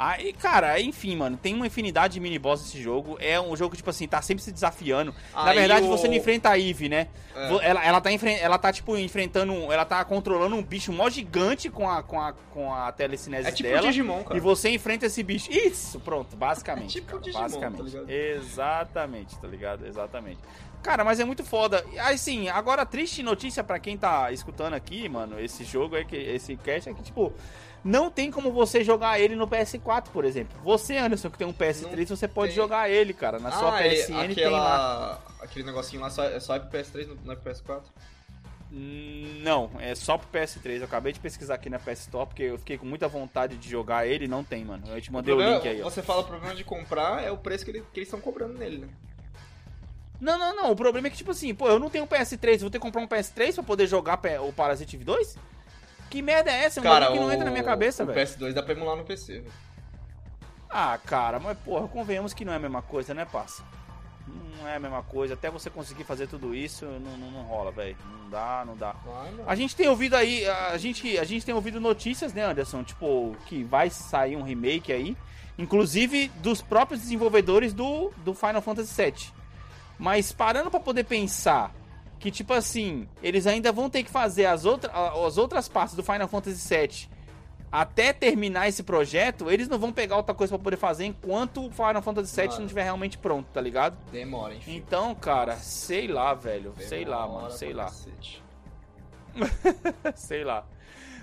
Aí, 0.01 0.31
cara, 0.31 0.79
enfim, 0.79 1.13
mano, 1.17 1.35
tem 1.35 1.53
uma 1.53 1.67
infinidade 1.67 2.13
de 2.13 2.19
mini 2.21 2.39
boss 2.39 2.61
nesse 2.61 2.81
jogo. 2.81 3.17
É 3.19 3.37
um 3.37 3.53
jogo, 3.57 3.75
tipo 3.75 3.89
assim, 3.89 4.07
tá 4.07 4.21
sempre 4.21 4.41
se 4.41 4.49
desafiando. 4.49 5.13
Na 5.33 5.49
Aí 5.49 5.57
verdade, 5.59 5.85
o- 5.85 5.89
você 5.89 6.07
não 6.07 6.13
enfrenta 6.13 6.49
a 6.51 6.57
Eve, 6.57 6.87
né? 6.87 7.07
É. 7.35 7.67
Ela, 7.69 7.83
ela, 7.85 7.99
tá, 7.99 8.09
enfren- 8.09 8.37
ela 8.39 8.57
tá, 8.57 8.71
tipo, 8.71 8.95
enfrentando. 8.97 9.53
Ela 9.73 9.83
tá 9.83 10.03
controlando 10.05 10.55
um 10.55 10.63
bicho 10.63 10.93
mó 10.93 11.09
gigante 11.09 11.69
com 11.69 11.89
a, 11.89 12.01
com 12.01 12.17
a, 12.17 12.31
com 12.53 12.73
a 12.73 12.89
telecinese 12.93 13.49
É 13.49 13.51
tipo 13.51 13.67
dela. 13.67 13.81
Digimon, 13.87 14.23
cara. 14.23 14.37
E 14.37 14.39
você 14.39 14.69
enfrenta 14.69 15.05
esse 15.05 15.21
bicho. 15.21 15.51
Isso, 15.51 15.99
pronto, 15.99 16.33
basicamente. 16.37 16.97
É 16.97 17.01
tipo 17.01 17.07
cara, 17.11 17.19
Digimon, 17.21 17.39
tá 17.41 17.47
basicamente. 17.49 17.83
ligado? 17.83 18.09
Exatamente, 18.09 19.37
tá 19.37 19.47
ligado? 19.49 19.85
Exatamente. 19.85 20.39
Cara, 20.81 21.03
mas 21.03 21.19
é 21.19 21.25
muito 21.25 21.43
foda. 21.43 21.83
Assim, 21.99 22.47
agora 22.47 22.85
triste 22.85 23.21
notícia 23.21 23.61
pra 23.65 23.77
quem 23.79 23.97
tá 23.97 24.31
escutando 24.31 24.75
aqui, 24.75 25.09
mano, 25.09 25.37
esse 25.37 25.65
jogo 25.65 25.97
é 25.97 26.05
que 26.05 26.15
esse 26.15 26.55
cast 26.55 26.89
é 26.89 26.93
que 26.93 27.03
tipo 27.03 27.33
não 27.83 28.09
tem 28.11 28.29
como 28.31 28.51
você 28.51 28.83
jogar 28.83 29.19
ele 29.19 29.35
no 29.35 29.47
PS4, 29.47 30.05
por 30.13 30.25
exemplo. 30.25 30.59
Você, 30.63 30.97
Anderson, 30.97 31.29
que 31.29 31.37
tem 31.37 31.47
um 31.47 31.53
PS3, 31.53 32.09
Não 32.09 32.15
você 32.17 32.27
pode 32.27 32.53
tem. 32.53 32.55
jogar 32.61 32.89
ele, 32.89 33.13
cara. 33.13 33.39
Na 33.39 33.51
sua 33.51 33.75
ah, 33.75 33.85
ele- 33.87 33.95
PSN 34.03 34.35
tem 34.35 34.47
lá. 34.49 34.59
aquela... 35.19 35.21
Aquele 35.41 35.65
negocinho 35.65 36.01
lá 36.01 36.09
só, 36.09 36.23
é 36.25 36.39
só 36.39 36.55
é 36.55 36.59
pro 36.59 36.77
PS3, 36.77 37.07
não 37.07 37.15
não 37.23 37.33
é 37.33 37.35
pro 37.35 37.51
PS4? 37.53 37.81
Hum, 38.71 39.39
Não, 39.41 39.71
é 39.79 39.95
só 39.95 40.17
pro 40.17 40.27
PS3. 40.39 40.77
Eu 40.79 40.85
acabei 40.85 41.11
de 41.11 41.19
pesquisar 41.19 41.55
aqui 41.55 41.69
na 41.69 41.79
PS 41.79 42.01
Store 42.01 42.27
porque 42.27 42.43
eu 42.43 42.57
fiquei 42.59 42.77
com 42.77 42.85
muita 42.85 43.07
vontade 43.07 43.57
de 43.57 43.67
jogar 43.69 44.05
ele 44.05 44.25
e 44.25 44.27
não 44.27 44.43
tem, 44.43 44.63
mano. 44.63 44.83
Eu 44.87 45.01
te 45.01 45.11
mandei 45.11 45.33
o, 45.33 45.37
problema- 45.37 45.57
link 45.57 45.67
aí, 45.67 45.81
ó. 45.81 45.85
Você 45.89 46.03
fala 46.03 46.21
o 46.21 46.25
problema 46.25 46.53
de 46.53 46.63
comprar 46.63 47.23
é 47.23 47.31
o 47.31 47.37
preço 47.37 47.65
que, 47.65 47.71
ele- 47.71 47.83
que 47.93 47.99
eles 47.99 48.07
estão 48.07 48.19
cobrando 48.21 48.53
nele, 48.59 48.77
né? 48.79 48.87
Não, 50.21 50.37
não, 50.37 50.55
não. 50.55 50.71
O 50.71 50.75
problema 50.75 51.07
é 51.07 51.09
que, 51.09 51.17
tipo 51.17 51.31
assim, 51.31 51.55
pô, 51.55 51.67
eu 51.69 51.79
não 51.79 51.89
tenho 51.89 52.03
um 52.03 52.07
PS3, 52.07 52.59
vou 52.59 52.69
ter 52.69 52.77
que 52.77 52.81
comprar 52.85 53.01
um 53.01 53.07
PS3 53.07 53.55
pra 53.55 53.63
poder 53.63 53.87
jogar 53.87 54.19
o 54.45 54.53
Parasite 54.53 54.95
Eve 54.97 55.05
2? 55.05 55.37
Que 56.09 56.21
merda 56.21 56.51
é 56.51 56.65
essa? 56.65 56.79
É 56.79 56.81
um 56.81 56.85
bagulho 56.85 57.11
que 57.13 57.19
não 57.19 57.31
entra 57.31 57.45
na 57.45 57.51
minha 57.51 57.63
cabeça, 57.63 58.03
o 58.03 58.07
velho. 58.07 58.19
PS2 58.19 58.53
dá 58.53 58.63
pra 58.63 58.73
emular 58.73 58.95
no 58.95 59.03
PC, 59.03 59.39
velho. 59.39 59.53
Ah, 60.69 60.99
cara, 61.03 61.39
mas 61.39 61.57
porra, 61.57 61.87
convenhamos 61.87 62.33
que 62.33 62.45
não 62.45 62.53
é 62.53 62.55
a 62.55 62.59
mesma 62.59 62.81
coisa, 62.81 63.13
né, 63.13 63.25
parça? 63.25 63.63
Não 64.59 64.67
é 64.67 64.75
a 64.75 64.79
mesma 64.79 65.01
coisa. 65.01 65.33
Até 65.33 65.49
você 65.49 65.69
conseguir 65.69 66.03
fazer 66.03 66.27
tudo 66.27 66.53
isso, 66.53 66.85
não, 66.85 67.17
não, 67.17 67.31
não 67.31 67.41
rola, 67.43 67.71
velho. 67.71 67.95
Não 68.23 68.29
dá, 68.29 68.63
não 68.65 68.75
dá. 68.75 68.95
A 69.47 69.55
gente 69.55 69.75
tem 69.75 69.87
ouvido 69.87 70.15
aí, 70.15 70.45
a 70.47 70.77
gente, 70.77 71.17
a 71.17 71.23
gente 71.23 71.45
tem 71.45 71.55
ouvido 71.55 71.79
notícias, 71.79 72.33
né, 72.33 72.43
Anderson? 72.43 72.83
Tipo, 72.83 73.35
que 73.45 73.63
vai 73.63 73.89
sair 73.89 74.35
um 74.35 74.43
remake 74.43 74.93
aí. 74.93 75.17
Inclusive 75.57 76.29
dos 76.35 76.61
próprios 76.61 77.01
desenvolvedores 77.01 77.73
do, 77.73 78.11
do 78.17 78.33
Final 78.33 78.61
Fantasy 78.61 79.01
VII. 79.01 79.33
Mas 79.97 80.31
parando 80.31 80.69
pra 80.69 80.79
poder 80.79 81.03
pensar 81.03 81.73
que, 82.19 82.29
tipo 82.29 82.53
assim, 82.53 83.07
eles 83.23 83.47
ainda 83.47 83.71
vão 83.71 83.89
ter 83.89 84.03
que 84.03 84.11
fazer 84.11 84.45
as, 84.45 84.65
outra, 84.65 84.91
as 85.25 85.37
outras 85.37 85.67
partes 85.69 85.95
do 85.95 86.03
Final 86.03 86.27
Fantasy 86.27 86.67
VII 86.75 87.09
até 87.71 88.11
terminar 88.11 88.67
esse 88.67 88.81
projeto, 88.81 89.49
eles 89.49 89.67
não 89.67 89.77
vão 89.77 89.91
pegar 89.93 90.17
outra 90.17 90.33
coisa 90.33 90.55
pra 90.55 90.63
poder 90.63 90.77
fazer 90.77 91.05
enquanto 91.05 91.65
o 91.67 91.71
Final 91.71 92.01
Fantasy 92.01 92.35
VII 92.35 92.45
Mano. 92.47 92.57
não 92.59 92.65
estiver 92.65 92.83
realmente 92.83 93.17
pronto, 93.17 93.45
tá 93.53 93.61
ligado? 93.61 93.95
Demora, 94.11 94.55
enfim. 94.55 94.75
Então, 94.75 95.13
cara, 95.13 95.55
sei 95.57 96.07
lá, 96.07 96.33
velho. 96.33 96.73
Sei 96.79 97.05
lá, 97.05 97.21
Demora 97.21 97.41
mano, 97.43 97.51
sei 97.55 97.73
lá. 97.73 97.91
Sei 100.15 100.43
lá. 100.43 100.65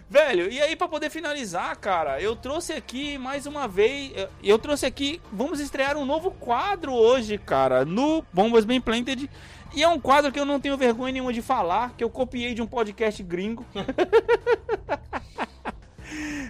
Velho, 0.09 0.49
e 0.51 0.61
aí 0.63 0.77
pra 0.77 0.87
poder 0.87 1.11
finalizar, 1.11 1.77
cara, 1.79 2.21
eu 2.23 2.37
trouxe 2.37 2.73
aqui 2.73 3.19
mais 3.19 3.45
uma 3.45 3.67
vez, 3.67 4.13
eu- 4.17 4.29
eu 4.43 4.59
trouxe 4.59 4.87
aqui, 4.87 5.21
vamos 5.33 5.59
estrear 5.59 5.97
um 5.97 6.05
novo 6.07 6.31
quadro 6.31 6.93
hoje, 6.95 7.37
cara, 7.39 7.85
no 7.85 8.25
Bombas 8.33 8.65
Bem 8.65 8.81
Planted. 8.81 9.29
E 9.75 9.83
é 9.83 9.89
um 9.89 10.01
quadro 10.01 10.33
que 10.33 10.41
eu 10.41 10.45
não 10.47 10.59
tenho 10.59 10.77
vergonha 10.77 11.13
nenhuma 11.13 11.33
de 11.33 11.43
falar, 11.43 11.93
que 11.97 12.03
eu 12.03 12.09
copiei 12.11 12.55
de 12.55 12.63
um 12.63 12.67
podcast 12.67 13.23
gringo. 13.23 13.65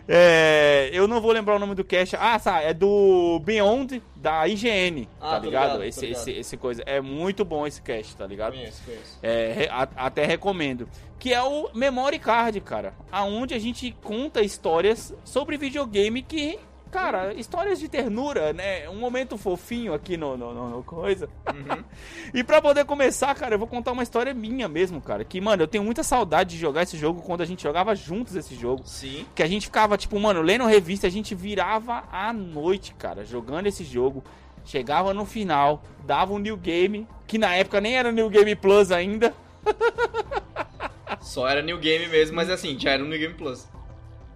É, 0.09 0.91
eu 0.93 1.09
não 1.09 1.21
vou 1.21 1.33
lembrar 1.33 1.57
o 1.57 1.59
nome 1.59 1.75
do 1.75 1.83
cast. 1.83 2.15
Ah, 2.17 2.39
tá, 2.39 2.61
é 2.61 2.73
do 2.73 3.41
Beyond 3.43 4.01
da 4.15 4.47
IGN, 4.47 5.09
Ah, 5.21 5.31
tá 5.31 5.39
ligado? 5.41 5.73
ligado, 5.73 5.85
esse, 5.85 6.07
ligado. 6.07 6.21
esse, 6.21 6.31
esse 6.33 6.57
coisa. 6.57 6.83
É 6.87 7.01
muito 7.01 7.45
bom 7.45 7.67
esse 7.67 7.83
cast, 7.83 8.15
tá 8.17 8.27
ligado? 8.27 8.53
Conheço, 8.53 8.83
conheço. 8.85 9.19
É, 9.23 9.53
re- 9.53 9.69
a- 9.69 9.89
até 9.97 10.25
recomendo. 10.25 10.89
Que 11.19 11.33
é 11.35 11.43
o 11.43 11.71
Memory 11.75 12.19
Card, 12.21 12.61
cara. 12.61 12.95
Aonde 13.11 13.55
a 13.55 13.59
gente 13.59 13.97
conta 14.03 14.43
histórias 14.43 15.13
sobre 15.25 15.57
videogame 15.57 16.23
que. 16.23 16.59
Cara, 16.91 17.35
histórias 17.35 17.79
de 17.79 17.89
ternura, 17.89 18.53
né? 18.53 18.89
Um 18.89 18.97
momento 18.99 19.37
fofinho 19.37 19.93
aqui 19.93 20.17
no, 20.17 20.37
no, 20.37 20.55
no- 20.55 20.71
no 20.71 20.83
coisa. 20.83 21.29
Uhum. 21.53 21.83
E 22.35 22.43
pra 22.45 22.61
poder 22.61 22.85
começar, 22.85 23.35
cara, 23.35 23.55
eu 23.55 23.59
vou 23.59 23.69
contar 23.69 23.93
uma 23.93 24.03
história 24.03 24.33
minha 24.35 24.69
mesmo, 24.69 25.01
cara. 25.01 25.25
Que, 25.25 25.41
mano, 25.41 25.63
eu 25.63 25.67
tenho 25.69 25.85
muita 25.85 26.03
saudade 26.03 26.51
de 26.51 26.59
jogar 26.59 26.83
esse 26.83 26.97
jogo 26.97 27.23
quando 27.23 27.41
a 27.41 27.45
gente 27.45 27.63
jogava 27.63 27.95
juntos 27.95 28.35
esse 28.37 28.55
jogo. 28.55 28.83
Sim. 28.87 29.27
Que 29.35 29.43
a 29.43 29.47
gente 29.47 29.67
ficava, 29.67 29.97
tipo, 29.97 30.19
mano, 30.19 30.41
lendo 30.43 30.65
revista, 30.67 31.07
a 31.07 31.11
gente 31.11 31.35
virava 31.35 32.05
à 32.11 32.33
noite, 32.33 32.95
cara, 32.95 33.25
jogando 33.25 33.67
esse 33.67 33.85
jogo. 33.85 34.23
Chegava 34.65 35.15
no 35.15 35.25
final, 35.25 35.83
dava 36.05 36.33
um 36.33 36.39
new 36.39 36.57
game, 36.57 37.07
que 37.27 37.39
na 37.39 37.55
época 37.55 37.81
nem 37.81 37.97
era 37.97 38.11
New 38.11 38.29
Game 38.29 38.55
Plus 38.57 38.91
ainda. 38.91 39.33
Só 41.21 41.47
era 41.49 41.63
New 41.63 41.79
Game 41.79 42.09
mesmo, 42.09 42.37
mas 42.37 42.51
assim, 42.51 42.79
já 42.79 42.91
era 42.91 43.03
um 43.03 43.07
New 43.09 43.19
Game 43.19 43.35
Plus. 43.35 43.69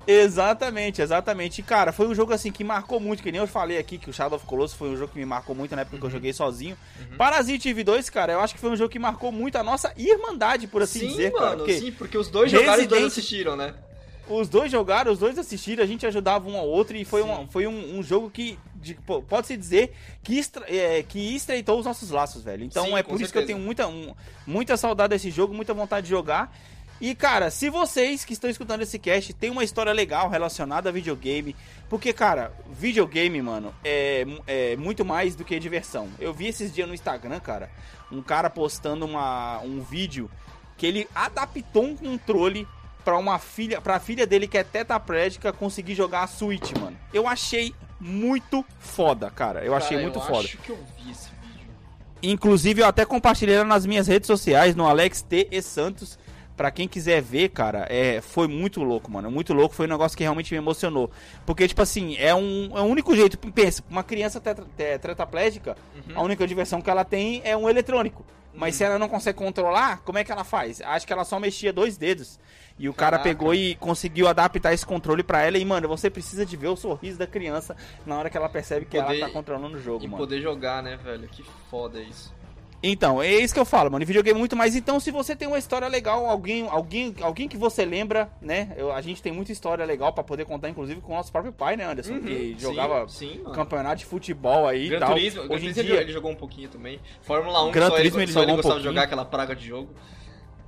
Exatamente, 0.07 1.01
exatamente. 1.03 1.61
E, 1.61 1.63
cara, 1.63 1.93
foi 1.93 2.07
um 2.07 2.15
jogo 2.15 2.33
assim 2.33 2.51
que 2.51 2.65
marcou 2.65 2.99
muito, 2.99 3.23
que 3.23 3.31
nem 3.31 3.41
eu 3.41 3.47
falei 3.47 3.79
aqui, 3.79 3.99
que 3.99 4.11
o 4.11 4.13
Shadow 4.13 4.37
of 4.37 4.47
Colossus 4.47 4.77
foi 4.77 4.89
um 4.91 4.97
jogo 4.97 5.13
que 5.13 5.19
me 5.19 5.25
marcou 5.27 5.55
muito 5.55 5.75
na 5.77 5.83
época 5.83 5.99
que 5.99 6.05
eu 6.05 6.11
joguei 6.11 6.33
sozinho. 6.33 6.77
Parasite 7.17 7.69
Eve 7.69 7.85
2, 7.85 8.11
cara, 8.11 8.33
eu 8.33 8.41
acho 8.41 8.55
que 8.55 8.61
foi 8.61 8.71
um 8.71 8.77
jogo 8.77 8.91
que 8.91 8.99
marcou 8.99 9.31
muito 9.31 9.57
a 9.57 9.63
nossa 9.63 9.93
irmandade, 9.97 10.67
por 10.67 10.83
assim 10.83 11.01
sim, 11.01 11.09
dizer, 11.09 11.33
cara. 11.33 11.45
mano, 11.51 11.59
Porque 11.59 11.79
sim, 11.79 11.93
porque 11.93 12.19
os 12.19 12.29
dois 12.29 12.51
jogaram 12.51 12.81
e 12.81 12.83
os 12.83 12.89
dois 12.89 13.03
Resident- 13.03 13.07
assistiram, 13.13 13.57
né? 13.57 13.75
os 14.29 14.49
dois 14.49 14.71
jogaram, 14.71 15.11
os 15.13 15.19
dois 15.19 15.37
assistiram, 15.39 15.83
a 15.83 15.87
gente 15.87 16.07
ajudava 16.07 16.49
um 16.49 16.57
ao 16.57 16.67
outro 16.69 16.97
e 16.97 17.05
foi, 17.05 17.21
Sim. 17.23 17.29
uma, 17.29 17.47
foi 17.49 17.67
um, 17.67 17.99
um 17.99 18.03
jogo 18.03 18.31
que, 18.31 18.57
pode-se 19.29 19.57
dizer, 19.57 19.93
que, 20.23 20.39
estra- 20.39 20.65
é, 20.69 21.03
que 21.03 21.35
estreitou 21.35 21.79
os 21.81 21.85
nossos 21.85 22.11
laços, 22.11 22.43
velho. 22.45 22.63
Então 22.65 22.85
Sim, 22.87 22.95
é 22.97 23.03
por 23.03 23.21
isso 23.21 23.33
que 23.33 23.39
eu 23.39 23.43
certeza. 23.43 23.47
tenho 23.47 23.59
muita, 23.59 23.89
um- 23.89 24.15
muita 24.47 24.77
saudade 24.77 25.11
desse 25.11 25.31
jogo, 25.33 25.53
muita 25.53 25.75
vontade 25.75 26.05
de 26.05 26.11
jogar. 26.11 26.57
E, 27.01 27.15
cara, 27.15 27.51
se 27.51 27.71
vocês 27.71 28.25
que 28.25 28.35
estão 28.35 28.51
escutando 28.51 28.83
esse 28.83 28.99
cast 28.99 29.33
tem 29.33 29.49
uma 29.49 29.65
história 29.65 29.93
legal 29.93 30.29
relacionada 30.29 30.91
a 30.91 30.93
videogame, 30.93 31.57
porque, 31.89 32.13
cara, 32.13 32.53
videogame, 32.71 33.41
mano, 33.41 33.75
é, 33.83 34.27
é 34.47 34.77
muito 34.77 35.05
mais 35.05 35.35
do 35.35 35.45
que 35.45 35.59
diversão. 35.59 36.09
Eu 36.19 36.35
vi 36.35 36.49
esses 36.49 36.73
dias 36.73 36.87
no 36.87 36.93
Instagram, 36.95 37.41
cara, 37.41 37.71
um 38.13 38.21
cara 38.21 38.51
postando 38.51 39.07
uma, 39.07 39.61
um 39.61 39.81
vídeo 39.81 40.31
que 40.77 40.87
ele 40.87 41.09
adaptou 41.15 41.85
um 41.85 41.97
controle 41.97 42.69
pra 43.03 43.17
uma 43.17 43.39
filha, 43.39 43.81
pra 43.81 43.99
filha 43.99 44.27
dele 44.27 44.47
que 44.47 44.59
é 44.59 44.65
tetraplégica 44.65 45.53
conseguir 45.53 45.95
jogar 45.95 46.23
a 46.23 46.27
Switch, 46.27 46.73
mano. 46.79 46.99
Eu 47.15 47.27
achei 47.27 47.75
muito 47.99 48.65
foda, 48.79 49.31
cara. 49.31 49.65
Eu 49.65 49.75
achei 49.75 49.97
Cara, 49.97 50.03
muito 50.03 50.19
eu 50.19 50.23
foda. 50.23 50.41
acho 50.41 50.59
que 50.59 50.71
eu 50.71 50.79
vi 50.99 51.11
esse 51.11 51.29
vídeo. 51.43 51.69
Inclusive, 52.23 52.83
eu 52.83 52.87
até 52.87 53.05
compartilhei 53.07 53.57
ela 53.57 53.65
nas 53.65 53.87
minhas 53.87 54.07
redes 54.07 54.27
sociais, 54.27 54.75
no 54.75 54.87
Alex 54.87 55.23
T. 55.23 55.49
E 55.51 55.63
Santos. 55.63 56.19
Pra 56.61 56.71
quem 56.71 56.87
quiser 56.87 57.23
ver, 57.23 57.49
cara, 57.49 57.87
é, 57.89 58.21
foi 58.21 58.47
muito 58.47 58.83
louco, 58.83 59.11
mano. 59.11 59.31
Muito 59.31 59.55
louco. 59.55 59.75
Foi 59.75 59.87
um 59.87 59.89
negócio 59.89 60.15
que 60.15 60.23
realmente 60.23 60.53
me 60.53 60.59
emocionou. 60.59 61.11
Porque, 61.47 61.67
tipo 61.67 61.81
assim, 61.81 62.17
é 62.19 62.35
um 62.35 62.77
é 62.77 62.83
o 62.83 62.85
único 62.85 63.17
jeito. 63.17 63.39
Pensa, 63.39 63.83
uma 63.89 64.03
criança 64.05 64.39
tetra, 64.43 64.67
te- 64.77 64.99
tetraplégica, 64.99 65.75
Uhum. 65.97 66.19
a 66.19 66.23
única 66.23 66.47
diversão 66.47 66.83
que 66.83 66.91
ela 66.91 67.03
tem 67.03 67.41
é 67.47 67.57
um 67.57 67.67
eletrônico. 67.67 68.27
Mas 68.53 68.75
se 68.75 68.85
ela 68.85 68.99
não 68.99 69.09
consegue 69.09 69.39
controlar, 69.39 70.03
como 70.05 70.19
é 70.19 70.25
que 70.25 70.31
ela 70.31 70.45
faz? 70.45 70.83
Acho 70.83 71.07
que 71.07 71.13
ela 71.15 71.25
só 71.25 71.41
mexia 71.41 71.73
dois 71.73 71.97
dedos. 71.97 72.39
E 72.79 72.91
o 72.91 72.93
cara 72.93 73.13
Caraca. 73.17 73.25
pegou 73.31 73.55
e 73.55 73.75
conseguiu 73.77 74.29
adaptar 74.29 74.75
esse 74.75 74.85
controle 74.85 75.23
pra 75.23 75.41
ela. 75.43 75.57
E, 75.57 75.65
mano, 75.65 75.89
você 75.89 76.11
precisa 76.11 76.45
de 76.45 76.59
ver 76.59 76.69
o 76.69 76.77
sorriso 76.77 77.19
da 77.19 77.27
criança 77.27 77.75
na 78.05 78.19
hora 78.19 78.29
que 78.29 78.37
ela 78.37 78.51
percebe 78.51 78.85
que 78.85 79.01
Poder- 79.01 79.17
ela 79.19 79.29
tá 79.29 79.33
controlando 79.33 79.79
o 79.79 79.81
jogo, 79.81 80.05
E 80.05 80.09
mano. 80.09 80.19
poder 80.19 80.43
jogar, 80.43 80.83
né, 80.83 80.99
velho? 81.03 81.27
Que 81.27 81.43
foda 81.71 82.03
isso. 82.03 82.39
Então, 82.83 83.21
é 83.23 83.31
isso 83.31 83.53
que 83.53 83.61
eu 83.61 83.65
falo, 83.67 83.91
mano. 83.91 84.07
Videogame 84.07 84.37
é 84.37 84.39
muito 84.39 84.57
mais. 84.57 84.75
Então, 84.75 84.99
se 84.99 85.11
você 85.11 85.37
tem 85.37 85.47
uma 85.47 85.59
história 85.59 85.87
legal, 85.87 86.25
alguém, 86.25 86.67
alguém, 86.67 87.15
alguém 87.21 87.47
que 87.47 87.59
você 87.59 87.85
lembra, 87.85 88.31
né? 88.41 88.73
Eu- 88.75 88.91
a 88.91 89.03
gente 89.03 89.21
tem 89.21 89.31
muita 89.31 89.53
história 89.53 89.85
legal 89.85 90.15
pra 90.15 90.25
poder 90.25 90.47
contar, 90.47 90.71
inclusive, 90.71 90.99
com 91.03 91.13
o 91.13 91.17
nosso 91.17 91.31
próprio 91.31 91.53
pai, 91.53 91.77
né, 91.77 91.85
Anderson? 91.85 92.15
Uhum, 92.15 92.21
que 92.23 92.55
sim, 92.55 92.57
jogava 92.59 93.07
sim, 93.09 93.39
mano. 93.43 93.55
campeonato 93.55 93.97
de 93.97 94.07
futebol 94.07 94.67
aí 94.67 94.87
e 94.87 94.89
Gran 94.89 94.99
tal. 95.01 95.11
Turismo, 95.11 95.43
Hoje 95.53 95.69
em 95.69 95.73
dia, 95.73 96.01
ele 96.01 96.11
jogou 96.13 96.31
um 96.31 96.35
pouquinho 96.37 96.71
também. 96.71 96.99
Fórmula 97.21 97.63
1, 97.67 97.71
Gran 97.71 97.89
só, 97.91 97.97
Turismo 97.97 98.21
ele, 98.21 98.33
só 98.33 98.41
ele 98.41 98.47
jogou 98.47 98.55
um 98.55 98.57
gostava 98.63 98.79
de 98.81 98.85
jogar 98.85 99.03
aquela 99.03 99.25
praga 99.27 99.55
de 99.55 99.67
jogo. 99.67 99.91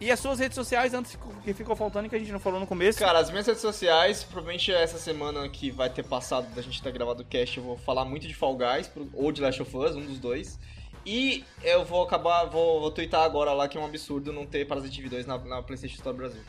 E 0.00 0.10
as 0.12 0.20
suas 0.20 0.38
redes 0.38 0.54
sociais, 0.54 0.94
antes 0.94 1.18
que 1.42 1.52
ficou 1.52 1.74
faltando, 1.74 2.08
que 2.08 2.14
a 2.14 2.18
gente 2.18 2.30
não 2.30 2.38
falou 2.38 2.60
no 2.60 2.66
começo. 2.66 2.98
Cara, 3.00 3.18
as 3.18 3.30
minhas 3.30 3.46
redes 3.46 3.60
sociais, 3.60 4.22
provavelmente 4.22 4.72
essa 4.72 4.96
semana 4.96 5.48
que 5.48 5.70
vai 5.72 5.90
ter 5.90 6.04
passado 6.04 6.46
da 6.54 6.62
gente 6.62 6.80
ter 6.80 6.92
gravado 6.92 7.22
o 7.22 7.24
cast, 7.24 7.58
eu 7.58 7.64
vou 7.64 7.76
falar 7.76 8.04
muito 8.04 8.28
de 8.28 8.34
Fall 8.34 8.56
Guys 8.56 8.88
ou 9.12 9.32
de 9.32 9.40
Last 9.42 9.60
of 9.60 9.76
Us, 9.76 9.96
um 9.96 10.06
dos 10.06 10.20
dois. 10.20 10.58
E 11.04 11.44
eu 11.64 11.84
vou 11.84 12.02
acabar, 12.04 12.44
vou, 12.44 12.80
vou 12.80 12.90
twittar 12.92 13.22
agora 13.22 13.52
lá 13.52 13.66
que 13.66 13.76
é 13.76 13.80
um 13.80 13.84
absurdo 13.86 14.32
não 14.32 14.46
ter 14.46 14.66
Parasite 14.66 15.00
Eve 15.00 15.08
2 15.08 15.26
na, 15.26 15.38
na 15.38 15.62
PlayStation 15.62 15.96
Store 15.96 16.16
Brasil. 16.16 16.42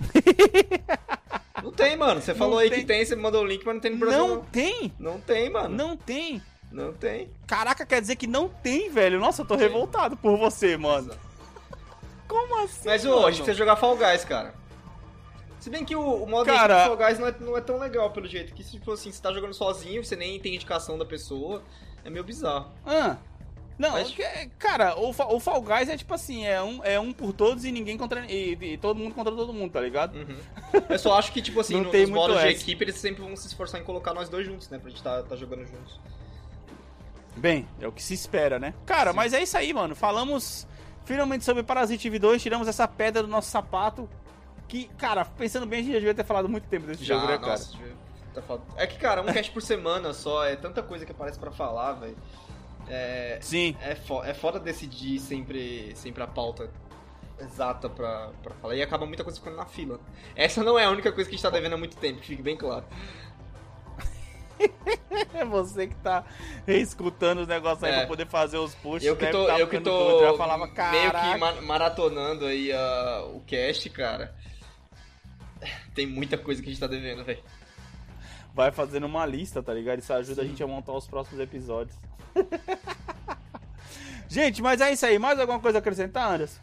não 1.62 1.72
tem, 1.72 1.96
mano. 1.96 2.20
Você 2.22 2.34
falou 2.34 2.54
Não 2.54 2.60
aí 2.60 2.70
tem. 2.70 2.80
que 2.80 2.86
tem, 2.86 3.04
você 3.04 3.14
me 3.16 3.22
mandou 3.22 3.42
o 3.42 3.46
link, 3.46 3.64
mas 3.64 3.74
não 3.74 3.80
tem 3.80 3.90
no 3.90 3.98
Brasil. 3.98 4.18
não 4.18 4.28
Não, 4.36 4.42
tem! 4.44 4.92
não 4.98 5.20
tem, 5.20 5.50
mano. 5.50 5.68
Não, 5.68 5.88
Não 5.88 5.96
tem! 5.96 6.42
tem. 6.98 7.28
Caraca, 7.46 7.84
quer 7.84 8.00
dizer 8.00 8.16
que 8.16 8.26
não 8.26 8.48
tem, 8.48 8.88
velho. 8.88 9.18
Nossa, 9.18 9.42
eu 9.42 9.46
tô 9.46 9.56
Tem. 9.56 9.66
revoltado 9.66 10.16
por 10.16 10.38
você, 10.38 10.76
mano. 10.76 11.12
Como 12.30 12.62
assim? 12.64 12.82
Mas, 12.88 13.04
mano? 13.04 13.20
gente 13.26 13.36
precisa 13.42 13.54
jogar 13.58 13.76
Fall 13.76 13.96
Guys, 13.96 14.24
cara. 14.24 14.54
Se 15.58 15.68
bem 15.68 15.84
que 15.84 15.94
o, 15.94 16.00
o 16.22 16.26
modo 16.28 16.46
Cara- 16.46 16.82
de 16.82 16.86
Fall 16.86 16.96
Guys 16.96 17.18
não 17.18 17.26
é, 17.26 17.34
não 17.40 17.56
é 17.58 17.60
tão 17.60 17.78
legal, 17.78 18.10
pelo 18.12 18.26
jeito. 18.26 18.54
Que, 18.54 18.64
tipo 18.64 18.92
assim, 18.92 19.10
você 19.12 19.20
tá 19.20 19.32
jogando 19.32 19.52
sozinho, 19.52 20.02
você 20.04 20.16
nem 20.16 20.38
tem 20.40 20.54
indicação 20.54 20.96
da 20.96 21.04
pessoa. 21.04 21.62
É 22.04 22.08
meio 22.08 22.24
bizarro. 22.24 22.70
Ah. 22.86 23.16
Não, 23.78 23.92
Mas- 23.92 24.10
que- 24.10 24.46
cara, 24.58 24.94
o, 24.98 25.10
o 25.10 25.40
Fall 25.40 25.60
Guys 25.62 25.88
é 25.88 25.96
tipo 25.96 26.12
assim, 26.14 26.46
é 26.46 26.62
um, 26.62 26.84
é 26.84 27.00
um 27.00 27.12
por 27.12 27.32
todos 27.32 27.64
e 27.64 27.72
ninguém 27.72 27.96
contra. 27.98 28.24
E, 28.30 28.52
e 28.60 28.76
todo 28.78 28.98
mundo 28.98 29.14
contra 29.14 29.34
todo 29.34 29.52
mundo, 29.52 29.72
tá 29.72 29.80
ligado? 29.80 30.16
Uhum. 30.18 30.36
Eu 30.88 30.98
só 30.98 31.18
acho 31.18 31.32
que, 31.32 31.42
tipo 31.42 31.58
assim, 31.60 31.74
Não 31.78 31.84
no- 31.84 31.90
tem 31.90 32.02
nos 32.02 32.10
modos 32.10 32.36
de 32.38 32.42
essa. 32.48 32.62
equipe, 32.62 32.84
eles 32.84 32.96
sempre 32.96 33.22
vão 33.22 33.34
se 33.36 33.46
esforçar 33.46 33.80
em 33.80 33.84
colocar 33.84 34.14
nós 34.14 34.28
dois 34.28 34.46
juntos, 34.46 34.68
né? 34.70 34.78
Pra 34.78 34.88
gente 34.90 35.02
tá, 35.02 35.22
tá 35.22 35.34
jogando 35.36 35.66
juntos. 35.66 35.98
Bem, 37.36 37.66
é 37.80 37.86
o 37.88 37.92
que 37.92 38.02
se 38.02 38.12
espera, 38.14 38.58
né? 38.58 38.74
Cara, 38.84 39.12
mas 39.12 39.32
é 39.32 39.42
isso 39.42 39.56
aí, 39.56 39.72
mano. 39.72 39.94
Falamos 39.94 40.66
finalmente 41.10 41.44
sobre 41.44 41.64
Parasite 41.64 42.06
Eve 42.06 42.20
2, 42.20 42.40
tiramos 42.40 42.68
essa 42.68 42.86
pedra 42.86 43.20
do 43.20 43.28
nosso 43.28 43.50
sapato. 43.50 44.08
Que, 44.68 44.84
cara, 44.96 45.24
pensando 45.24 45.66
bem, 45.66 45.80
a 45.80 45.82
gente 45.82 45.92
já 45.94 45.98
devia 45.98 46.14
ter 46.14 46.22
falado 46.24 46.48
muito 46.48 46.68
tempo 46.68 46.86
desse 46.86 47.04
Já, 47.04 47.16
jogo, 47.16 47.26
né, 47.26 47.36
cara? 47.36 47.50
nossa, 47.50 47.76
tá. 48.32 48.58
É 48.76 48.86
que, 48.86 48.96
cara, 48.96 49.20
um 49.20 49.26
cast 49.26 49.50
por 49.50 49.60
semana 49.60 50.14
só, 50.14 50.44
é 50.44 50.54
tanta 50.54 50.80
coisa 50.84 51.04
que 51.04 51.10
aparece 51.10 51.36
pra 51.36 51.50
falar, 51.50 51.94
velho. 51.94 52.16
É, 52.88 53.38
Sim. 53.40 53.76
é, 53.82 53.96
fo 53.96 54.22
é 54.22 54.32
foda 54.32 54.60
decidir 54.60 55.18
sempre, 55.18 55.92
sempre 55.96 56.22
a 56.22 56.28
pauta 56.28 56.70
exata 57.40 57.88
pra, 57.90 58.30
pra 58.40 58.54
falar. 58.54 58.76
E 58.76 58.82
acaba 58.82 59.04
muita 59.04 59.24
coisa 59.24 59.36
ficando 59.36 59.56
na 59.56 59.66
fila. 59.66 59.98
Essa 60.36 60.62
não 60.62 60.78
é 60.78 60.84
a 60.84 60.90
única 60.90 61.10
coisa 61.10 61.28
que 61.28 61.34
a 61.34 61.36
gente 61.36 61.42
tá 61.42 61.50
devendo 61.50 61.72
há 61.72 61.76
muito 61.76 61.96
tempo, 61.96 62.20
que 62.20 62.28
fique 62.28 62.42
bem 62.42 62.56
claro. 62.56 62.84
É 65.34 65.44
você 65.44 65.86
que 65.86 65.94
tá 65.96 66.24
reescutando 66.66 67.40
os 67.42 67.48
negócios 67.48 67.82
aí 67.84 67.92
É. 67.92 67.98
pra 68.00 68.06
poder 68.06 68.26
fazer 68.26 68.58
os 68.58 68.74
posts. 68.74 69.06
Eu 69.06 69.16
que 69.16 69.24
deve 69.24 69.32
tô, 69.36 69.46
tá 69.46 69.58
eu 69.58 69.68
que 69.68 69.80
tô 69.80 69.90
doido, 69.98 70.32
já 70.32 70.36
falava, 70.36 70.66
meio 70.66 71.10
que 71.10 71.38
ma- 71.38 71.60
maratonando 71.62 72.44
aí 72.46 72.72
ah, 72.72 73.24
o 73.32 73.40
cast, 73.46 73.88
cara. 73.90 74.34
Tem 75.94 76.06
muita 76.06 76.36
coisa 76.38 76.62
que 76.62 76.68
a 76.68 76.72
gente 76.72 76.80
tá 76.80 76.86
devendo, 76.86 77.24
velho. 77.24 77.42
vai 78.54 78.70
fazendo 78.70 79.06
uma 79.06 79.24
lista, 79.26 79.62
tá 79.62 79.72
ligado? 79.72 79.98
Isso 80.00 80.12
ajuda 80.12 80.42
a 80.42 80.44
gente 80.44 80.62
a 80.62 80.66
montar 80.66 80.92
os 80.92 81.06
próximos 81.06 81.40
episódios. 81.40 81.96
gente, 84.28 84.62
mas 84.62 84.80
é 84.80 84.92
isso 84.92 85.04
aí. 85.06 85.18
Mais 85.18 85.38
alguma 85.38 85.60
coisa 85.60 85.78
a 85.78 85.80
acrescentar, 85.80 86.32
Anderson? 86.32 86.60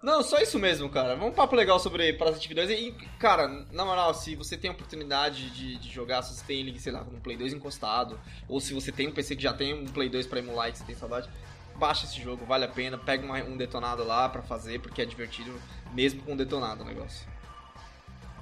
Não, 0.00 0.22
só 0.22 0.38
isso 0.38 0.58
mesmo, 0.60 0.88
cara. 0.88 1.16
Vamos 1.16 1.32
um 1.32 1.34
papo 1.34 1.56
legal 1.56 1.80
sobre 1.80 2.12
Parasite 2.12 2.46
Eve 2.46 2.54
2. 2.54 2.70
E, 2.70 2.92
cara, 3.18 3.48
na 3.72 3.84
moral, 3.84 4.14
se 4.14 4.36
você 4.36 4.56
tem 4.56 4.70
a 4.70 4.72
oportunidade 4.72 5.50
de, 5.50 5.76
de 5.76 5.90
jogar, 5.90 6.22
se 6.22 6.34
você 6.36 6.44
tem 6.44 6.60
ele, 6.60 6.78
sei 6.78 6.92
lá, 6.92 7.02
no 7.02 7.20
Play 7.20 7.36
2 7.36 7.52
encostado, 7.52 8.18
ou 8.48 8.60
se 8.60 8.72
você 8.72 8.92
tem 8.92 9.08
um 9.08 9.12
PC 9.12 9.34
que 9.34 9.42
já 9.42 9.52
tem 9.52 9.74
um 9.74 9.86
Play 9.86 10.08
2 10.08 10.26
pra 10.26 10.38
emular 10.38 10.68
e 10.68 10.72
que 10.72 10.78
você 10.78 10.84
tem 10.84 10.94
saudade, 10.94 11.28
baixa 11.74 12.04
esse 12.06 12.20
jogo, 12.22 12.44
vale 12.46 12.64
a 12.64 12.68
pena. 12.68 12.96
Pega 12.96 13.24
uma- 13.26 13.42
um 13.42 13.56
detonado 13.56 14.04
lá 14.04 14.28
pra 14.28 14.40
fazer, 14.42 14.80
porque 14.80 15.02
é 15.02 15.04
divertido, 15.04 15.52
mesmo 15.92 16.22
com 16.22 16.36
detonado 16.36 16.82
o 16.84 16.86
negócio. 16.86 17.26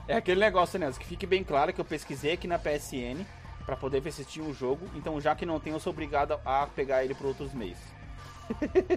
É 0.06 0.14
aquele 0.14 0.38
negócio, 0.40 0.78
né? 0.78 0.92
Que 0.92 1.06
fique 1.06 1.26
bem 1.26 1.42
claro 1.42 1.72
que 1.72 1.80
eu 1.80 1.84
pesquisei 1.86 2.32
aqui 2.32 2.46
na 2.46 2.58
PSN 2.58 3.24
pra 3.64 3.76
poder 3.76 4.00
ver 4.00 4.12
se 4.12 4.24
tinha 4.26 4.44
um 4.44 4.52
jogo. 4.54 4.86
Então, 4.94 5.18
já 5.22 5.34
que 5.34 5.46
não 5.46 5.58
tem, 5.58 5.72
eu 5.72 5.80
sou 5.80 5.90
obrigado 5.92 6.38
a 6.44 6.66
pegar 6.66 7.02
ele 7.02 7.14
por 7.14 7.26
outros 7.28 7.52
meios. 7.54 7.78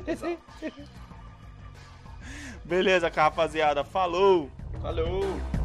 Exato. 0.06 0.38
Beleza, 2.70 3.10
rapaziada. 3.10 3.84
Falou! 3.84 4.48
Falou! 4.80 5.59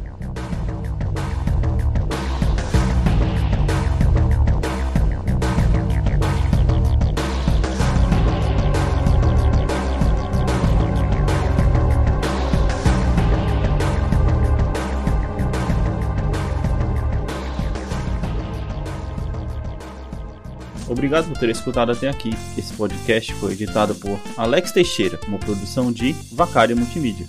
Obrigado 21.05 21.27
por 21.27 21.37
ter 21.37 21.49
escutado 21.49 21.91
até 21.91 22.09
aqui. 22.09 22.31
Esse 22.57 22.73
podcast 22.73 23.31
foi 23.35 23.51
editado 23.53 23.93
por 23.93 24.19
Alex 24.35 24.71
Teixeira, 24.71 25.19
uma 25.27 25.37
produção 25.37 25.91
de 25.91 26.13
Vacária 26.31 26.75
Multimídia. 26.75 27.27